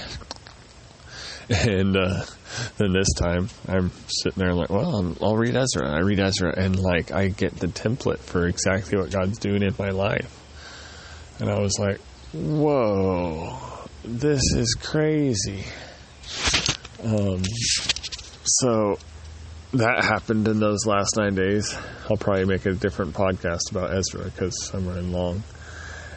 And 1.50 1.96
uh, 1.96 2.24
then 2.76 2.92
this 2.92 3.08
time, 3.14 3.48
I'm 3.66 3.90
sitting 4.06 4.44
there 4.44 4.52
like, 4.52 4.68
well, 4.68 5.16
I'll 5.22 5.34
read 5.34 5.56
Ezra. 5.56 5.90
I 5.90 6.00
read 6.00 6.20
Ezra, 6.20 6.52
and 6.54 6.78
like, 6.78 7.10
I 7.10 7.28
get 7.28 7.56
the 7.56 7.68
template 7.68 8.18
for 8.18 8.46
exactly 8.46 8.98
what 8.98 9.10
God's 9.10 9.38
doing 9.38 9.62
in 9.62 9.74
my 9.78 9.88
life. 9.88 10.30
And 11.40 11.48
I 11.48 11.58
was 11.58 11.78
like, 11.78 12.00
whoa, 12.34 13.58
this 14.04 14.42
is 14.54 14.74
crazy. 14.74 15.64
Um, 17.02 17.42
so 18.44 18.98
that 19.74 20.04
happened 20.04 20.48
in 20.48 20.60
those 20.60 20.86
last 20.86 21.14
nine 21.16 21.34
days. 21.34 21.76
I'll 22.10 22.16
probably 22.16 22.46
make 22.46 22.64
a 22.66 22.72
different 22.72 23.14
podcast 23.14 23.70
about 23.70 23.94
Ezra 23.94 24.24
because 24.24 24.70
I'm 24.72 24.88
running 24.88 25.12
long. 25.12 25.42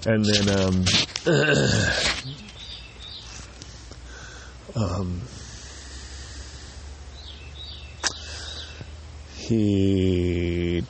And 0.05 0.25
then, 0.25 0.49
um, 0.59 0.85
um, 4.75 5.21
he. 9.35 10.81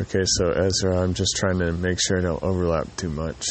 Okay, 0.00 0.22
so 0.24 0.50
Ezra, 0.50 1.00
I'm 1.00 1.14
just 1.14 1.36
trying 1.36 1.60
to 1.60 1.70
make 1.72 2.00
sure 2.00 2.18
I 2.18 2.22
don't 2.22 2.42
overlap 2.42 2.96
too 2.96 3.10
much. 3.10 3.46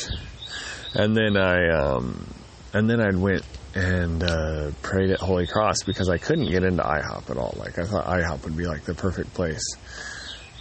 And 0.93 1.15
then 1.15 1.37
I, 1.37 1.69
um, 1.69 2.27
and 2.73 2.89
then 2.89 2.99
I 2.99 3.15
went 3.15 3.45
and 3.75 4.23
uh, 4.23 4.71
prayed 4.81 5.09
at 5.09 5.19
Holy 5.19 5.47
Cross 5.47 5.83
because 5.85 6.09
I 6.09 6.17
couldn't 6.17 6.49
get 6.49 6.63
into 6.63 6.83
IHOP 6.83 7.29
at 7.29 7.37
all. 7.37 7.55
Like 7.57 7.79
I 7.79 7.83
thought 7.83 8.05
IHOP 8.05 8.43
would 8.43 8.57
be 8.57 8.65
like 8.65 8.83
the 8.83 8.93
perfect 8.93 9.33
place 9.33 9.63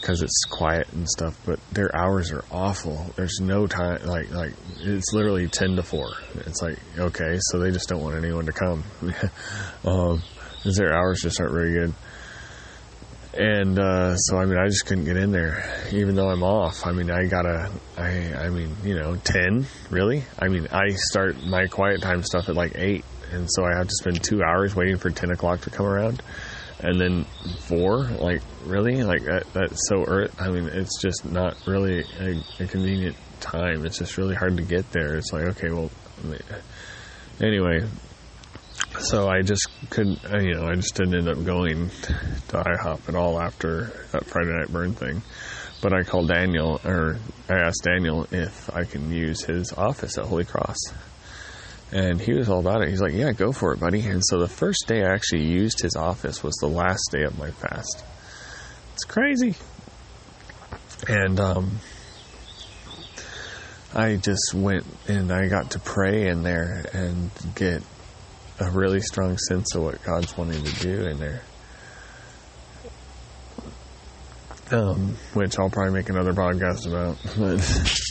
because 0.00 0.22
it's 0.22 0.44
quiet 0.50 0.88
and 0.92 1.08
stuff, 1.08 1.38
but 1.46 1.60
their 1.72 1.94
hours 1.94 2.32
are 2.32 2.44
awful. 2.50 3.06
There's 3.16 3.38
no 3.40 3.66
time. 3.66 4.04
Like 4.04 4.30
like 4.30 4.52
it's 4.80 5.12
literally 5.12 5.48
ten 5.48 5.76
to 5.76 5.82
four. 5.82 6.10
It's 6.34 6.62
like 6.62 6.78
okay, 6.98 7.38
so 7.50 7.58
they 7.58 7.70
just 7.70 7.88
don't 7.88 8.02
want 8.02 8.16
anyone 8.16 8.46
to 8.46 8.52
come. 8.52 8.84
um, 9.84 10.22
their 10.64 10.94
hours 10.94 11.20
just 11.22 11.40
aren't 11.40 11.52
very 11.52 11.72
good. 11.72 11.94
And 13.34 13.78
uh, 13.78 14.16
so, 14.16 14.36
I 14.36 14.44
mean, 14.44 14.58
I 14.58 14.66
just 14.66 14.84
couldn't 14.84 15.04
get 15.04 15.16
in 15.16 15.32
there, 15.32 15.64
even 15.90 16.14
though 16.14 16.28
I'm 16.28 16.42
off. 16.42 16.86
I 16.86 16.92
mean, 16.92 17.10
I 17.10 17.24
gotta, 17.24 17.70
I, 17.96 18.34
I 18.34 18.50
mean, 18.50 18.76
you 18.84 18.94
know, 18.94 19.16
ten, 19.16 19.66
really? 19.88 20.24
I 20.38 20.48
mean, 20.48 20.68
I 20.70 20.90
start 20.90 21.42
my 21.42 21.66
quiet 21.66 22.02
time 22.02 22.22
stuff 22.22 22.50
at 22.50 22.54
like 22.54 22.72
eight, 22.74 23.06
and 23.32 23.48
so 23.50 23.64
I 23.64 23.74
have 23.78 23.88
to 23.88 23.94
spend 23.94 24.22
two 24.22 24.42
hours 24.42 24.76
waiting 24.76 24.98
for 24.98 25.08
ten 25.08 25.30
o'clock 25.30 25.62
to 25.62 25.70
come 25.70 25.86
around, 25.86 26.22
and 26.80 27.00
then 27.00 27.24
four, 27.60 28.04
like, 28.04 28.42
really, 28.66 29.02
like 29.02 29.24
that, 29.24 29.50
that's 29.54 29.88
so. 29.88 30.04
early. 30.04 30.30
I 30.38 30.50
mean, 30.50 30.68
it's 30.68 31.00
just 31.00 31.24
not 31.24 31.56
really 31.66 32.04
a, 32.20 32.62
a 32.62 32.66
convenient 32.66 33.16
time. 33.40 33.86
It's 33.86 33.98
just 33.98 34.18
really 34.18 34.34
hard 34.34 34.58
to 34.58 34.62
get 34.62 34.90
there. 34.92 35.14
It's 35.14 35.32
like, 35.32 35.44
okay, 35.44 35.70
well, 35.70 35.90
anyway, 37.40 37.80
so 38.98 39.28
I 39.28 39.42
just 39.42 39.68
couldn't, 39.90 40.20
you 40.40 40.54
know, 40.54 40.66
I 40.66 40.74
just 40.74 40.94
didn't 40.94 41.14
end 41.14 41.28
up 41.28 41.44
going 41.44 41.88
to 41.90 42.52
IHOP 42.52 43.08
at 43.08 43.14
all 43.14 43.40
after 43.40 43.92
that 44.12 44.24
Friday 44.26 44.50
night 44.50 44.68
burn 44.68 44.94
thing. 44.94 45.22
But 45.80 45.92
I 45.92 46.02
called 46.02 46.28
Daniel, 46.28 46.80
or 46.84 47.16
I 47.48 47.54
asked 47.54 47.82
Daniel 47.82 48.26
if 48.30 48.70
I 48.74 48.84
can 48.84 49.10
use 49.10 49.42
his 49.44 49.72
office 49.72 50.16
at 50.16 50.26
Holy 50.26 50.44
Cross. 50.44 50.78
And 51.90 52.20
he 52.20 52.32
was 52.32 52.48
all 52.48 52.60
about 52.60 52.82
it. 52.82 52.88
He's 52.88 53.02
like, 53.02 53.12
yeah, 53.12 53.32
go 53.32 53.52
for 53.52 53.72
it, 53.72 53.80
buddy. 53.80 54.00
And 54.02 54.22
so 54.24 54.38
the 54.38 54.48
first 54.48 54.84
day 54.86 55.02
I 55.02 55.12
actually 55.12 55.44
used 55.44 55.82
his 55.82 55.96
office 55.96 56.42
was 56.42 56.54
the 56.56 56.68
last 56.68 57.10
day 57.10 57.24
of 57.24 57.36
my 57.36 57.50
fast. 57.50 58.04
It's 58.94 59.04
crazy. 59.04 59.56
And, 61.08 61.40
um, 61.40 61.80
I 63.94 64.16
just 64.16 64.54
went 64.54 64.86
and 65.06 65.30
I 65.30 65.48
got 65.48 65.72
to 65.72 65.78
pray 65.78 66.28
in 66.28 66.42
there 66.44 66.86
and 66.94 67.30
get 67.54 67.82
a 68.60 68.70
really 68.70 69.00
strong 69.00 69.38
sense 69.38 69.74
of 69.74 69.82
what 69.82 70.02
God's 70.02 70.36
wanting 70.36 70.62
to 70.62 70.80
do 70.80 71.06
in 71.06 71.18
there. 71.18 71.42
Um, 74.70 75.16
which 75.34 75.58
I'll 75.58 75.68
probably 75.68 75.92
make 75.92 76.08
another 76.08 76.32
podcast 76.32 76.86
about. 76.86 77.18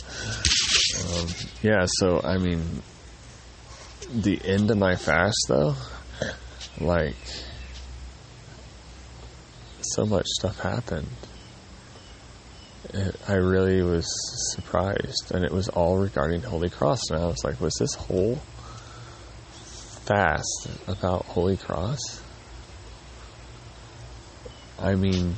But 0.94 1.20
um, 1.22 1.28
yeah, 1.62 1.86
so 1.86 2.20
I 2.22 2.38
mean, 2.38 2.82
the 4.14 4.40
end 4.44 4.70
of 4.70 4.78
my 4.78 4.94
fast 4.94 5.46
though, 5.48 5.74
like, 6.80 7.16
so 9.80 10.04
much 10.04 10.26
stuff 10.26 10.60
happened. 10.60 11.08
It, 12.92 13.16
I 13.26 13.34
really 13.34 13.82
was 13.82 14.06
surprised, 14.54 15.32
and 15.34 15.44
it 15.44 15.50
was 15.50 15.68
all 15.68 15.98
regarding 15.98 16.42
Holy 16.42 16.70
Cross. 16.70 17.10
And 17.10 17.20
I 17.20 17.26
was 17.26 17.42
like, 17.42 17.60
was 17.60 17.74
this 17.80 17.94
whole 17.94 18.38
fast 20.04 20.68
about 20.86 21.24
Holy 21.26 21.56
Cross? 21.56 22.22
I 24.78 24.94
mean, 24.94 25.34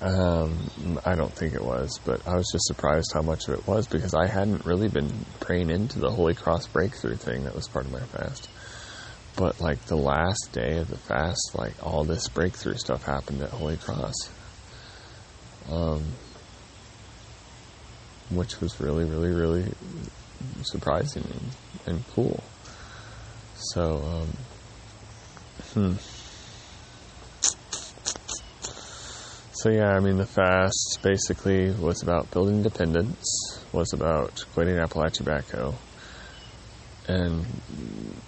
um, 0.00 1.00
I 1.04 1.14
don't 1.14 1.32
think 1.32 1.54
it 1.54 1.64
was, 1.64 1.98
but 2.04 2.26
I 2.26 2.36
was 2.36 2.48
just 2.52 2.66
surprised 2.66 3.12
how 3.14 3.22
much 3.22 3.48
of 3.48 3.54
it 3.54 3.66
was 3.66 3.86
because 3.86 4.14
I 4.14 4.26
hadn't 4.26 4.64
really 4.64 4.88
been 4.88 5.10
praying 5.40 5.70
into 5.70 5.98
the 5.98 6.10
Holy 6.10 6.34
Cross 6.34 6.68
breakthrough 6.68 7.16
thing 7.16 7.44
that 7.44 7.54
was 7.54 7.66
part 7.68 7.86
of 7.86 7.92
my 7.92 8.00
fast. 8.00 8.48
But 9.36 9.60
like 9.60 9.84
the 9.86 9.96
last 9.96 10.50
day 10.52 10.78
of 10.78 10.88
the 10.88 10.98
fast, 10.98 11.52
like 11.54 11.74
all 11.84 12.04
this 12.04 12.28
breakthrough 12.28 12.76
stuff 12.76 13.04
happened 13.04 13.42
at 13.42 13.50
Holy 13.50 13.76
Cross. 13.76 14.30
Um, 15.70 16.04
which 18.30 18.60
was 18.60 18.80
really, 18.80 19.04
really, 19.04 19.32
really 19.32 19.72
surprising 20.62 21.24
and, 21.24 21.94
and 21.94 22.06
cool. 22.08 22.42
So, 23.54 23.82
um, 23.82 24.28
hmm. 25.74 25.94
So 29.52 29.70
yeah, 29.70 29.90
I 29.90 30.00
mean 30.00 30.18
the 30.18 30.26
fast 30.26 31.00
basically 31.02 31.70
was 31.72 32.02
about 32.02 32.30
building 32.30 32.62
dependence, 32.62 33.64
was 33.72 33.92
about 33.92 34.44
quitting 34.52 34.76
Appalachia 34.76 35.74
and 37.08 37.46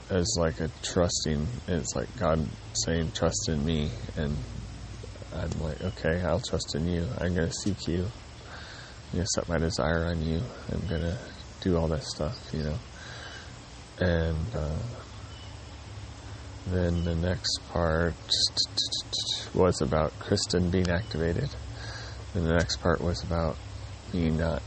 as 0.09 0.37
like 0.39 0.59
a 0.61 0.71
trusting, 0.83 1.47
it's 1.69 1.95
like 1.95 2.09
God 2.19 2.49
saying, 2.87 3.13
"Trust 3.13 3.49
in 3.49 3.65
me," 3.65 3.91
and 4.17 4.37
I'm 5.35 5.51
like, 5.61 5.81
"Okay, 5.83 6.23
I'll 6.23 6.41
trust 6.41 6.75
in 6.75 6.89
you. 6.89 7.07
I'm 7.21 7.35
gonna 7.35 7.53
seek 7.65 7.87
you. 7.87 8.05
I'm 8.05 9.19
gonna 9.19 9.27
set 9.35 9.49
my 9.49 9.59
desire 9.59 10.07
on 10.07 10.23
you. 10.23 10.43
I'm 10.73 10.87
gonna 10.89 11.19
do 11.61 11.77
all 11.77 11.89
that 11.89 12.03
stuff, 12.05 12.39
you 12.53 12.63
know. 12.63 12.79
And 14.01 14.55
uh, 14.55 14.79
then 16.69 17.05
the 17.05 17.15
next 17.15 17.59
part 17.71 18.15
was 19.55 19.81
about 19.83 20.19
Kristen 20.19 20.71
being 20.71 20.89
activated. 20.89 21.49
And 22.35 22.47
the 22.47 22.53
next 22.53 22.77
part 22.77 23.01
was 23.01 23.23
about 23.25 23.57
me 24.13 24.31
not 24.31 24.63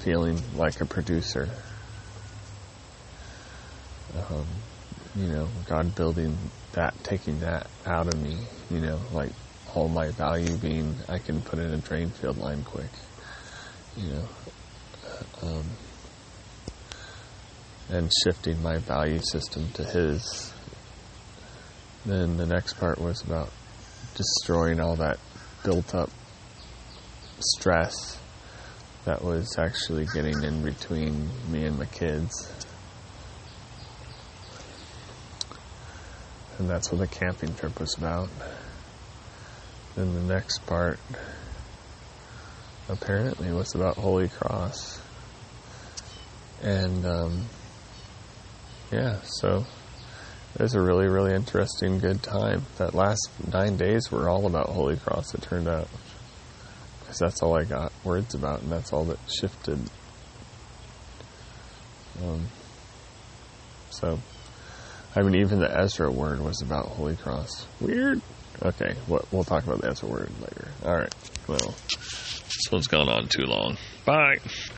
feeling 0.00 0.38
like 0.56 0.80
a 0.80 0.86
producer. 0.86 1.48
Um, 4.30 4.46
you 5.14 5.28
know, 5.28 5.48
God 5.66 5.94
building 5.94 6.36
that, 6.72 6.94
taking 7.04 7.40
that 7.40 7.68
out 7.86 8.12
of 8.12 8.20
me, 8.20 8.36
you 8.70 8.80
know, 8.80 8.98
like 9.12 9.32
all 9.74 9.88
my 9.88 10.10
value 10.10 10.56
being 10.58 10.94
I 11.08 11.18
can 11.18 11.40
put 11.40 11.58
in 11.58 11.72
a 11.72 11.78
drain 11.78 12.10
field 12.10 12.38
line 12.38 12.62
quick, 12.64 12.90
you 13.96 14.12
know. 14.12 14.28
Um, 15.42 15.64
and 17.90 18.10
shifting 18.24 18.62
my 18.62 18.78
value 18.78 19.20
system 19.30 19.68
to 19.74 19.84
his. 19.84 20.52
Then 22.04 22.36
the 22.36 22.46
next 22.46 22.74
part 22.74 22.98
was 22.98 23.22
about 23.22 23.50
destroying 24.14 24.80
all 24.80 24.96
that 24.96 25.18
built 25.64 25.94
up 25.94 26.10
stress 27.38 28.18
that 29.04 29.22
was 29.22 29.58
actually 29.58 30.06
getting 30.14 30.42
in 30.42 30.62
between 30.62 31.28
me 31.50 31.64
and 31.64 31.78
my 31.78 31.86
kids. 31.86 32.52
And 36.58 36.68
that's 36.68 36.92
what 36.92 37.00
the 37.00 37.08
camping 37.08 37.54
trip 37.54 37.80
was 37.80 37.96
about. 37.96 38.28
Then 39.96 40.14
the 40.14 40.34
next 40.34 40.64
part 40.66 41.00
apparently 42.88 43.50
was 43.52 43.74
about 43.74 43.96
Holy 43.96 44.28
Cross. 44.28 45.00
And 46.62 47.04
um, 47.04 47.44
yeah, 48.92 49.20
so 49.22 49.64
it 50.54 50.60
was 50.62 50.74
a 50.74 50.80
really, 50.80 51.08
really 51.08 51.34
interesting, 51.34 51.98
good 51.98 52.22
time. 52.22 52.62
That 52.78 52.94
last 52.94 53.28
nine 53.52 53.76
days 53.76 54.10
were 54.10 54.28
all 54.28 54.46
about 54.46 54.68
Holy 54.68 54.96
Cross, 54.96 55.34
it 55.34 55.42
turned 55.42 55.68
out. 55.68 55.88
Because 57.00 57.18
that's 57.18 57.42
all 57.42 57.58
I 57.58 57.64
got 57.64 57.92
words 58.04 58.34
about, 58.34 58.62
and 58.62 58.70
that's 58.70 58.92
all 58.92 59.04
that 59.04 59.18
shifted. 59.40 59.78
Um, 62.22 62.46
so, 63.90 64.18
I 65.16 65.22
mean, 65.22 65.36
even 65.36 65.58
the 65.58 65.74
Ezra 65.74 66.10
word 66.10 66.40
was 66.40 66.60
about 66.62 66.86
Holy 66.86 67.16
Cross. 67.16 67.66
Weird. 67.80 68.20
Okay, 68.62 68.94
we'll 69.08 69.44
talk 69.44 69.64
about 69.64 69.80
the 69.80 69.90
Ezra 69.90 70.08
word 70.08 70.30
later. 70.40 70.68
All 70.84 70.94
right. 70.94 71.14
Well, 71.48 71.74
this 71.88 72.70
one's 72.70 72.86
gone 72.86 73.08
on 73.08 73.26
too 73.28 73.44
long. 73.44 73.76
Bye. 74.04 74.36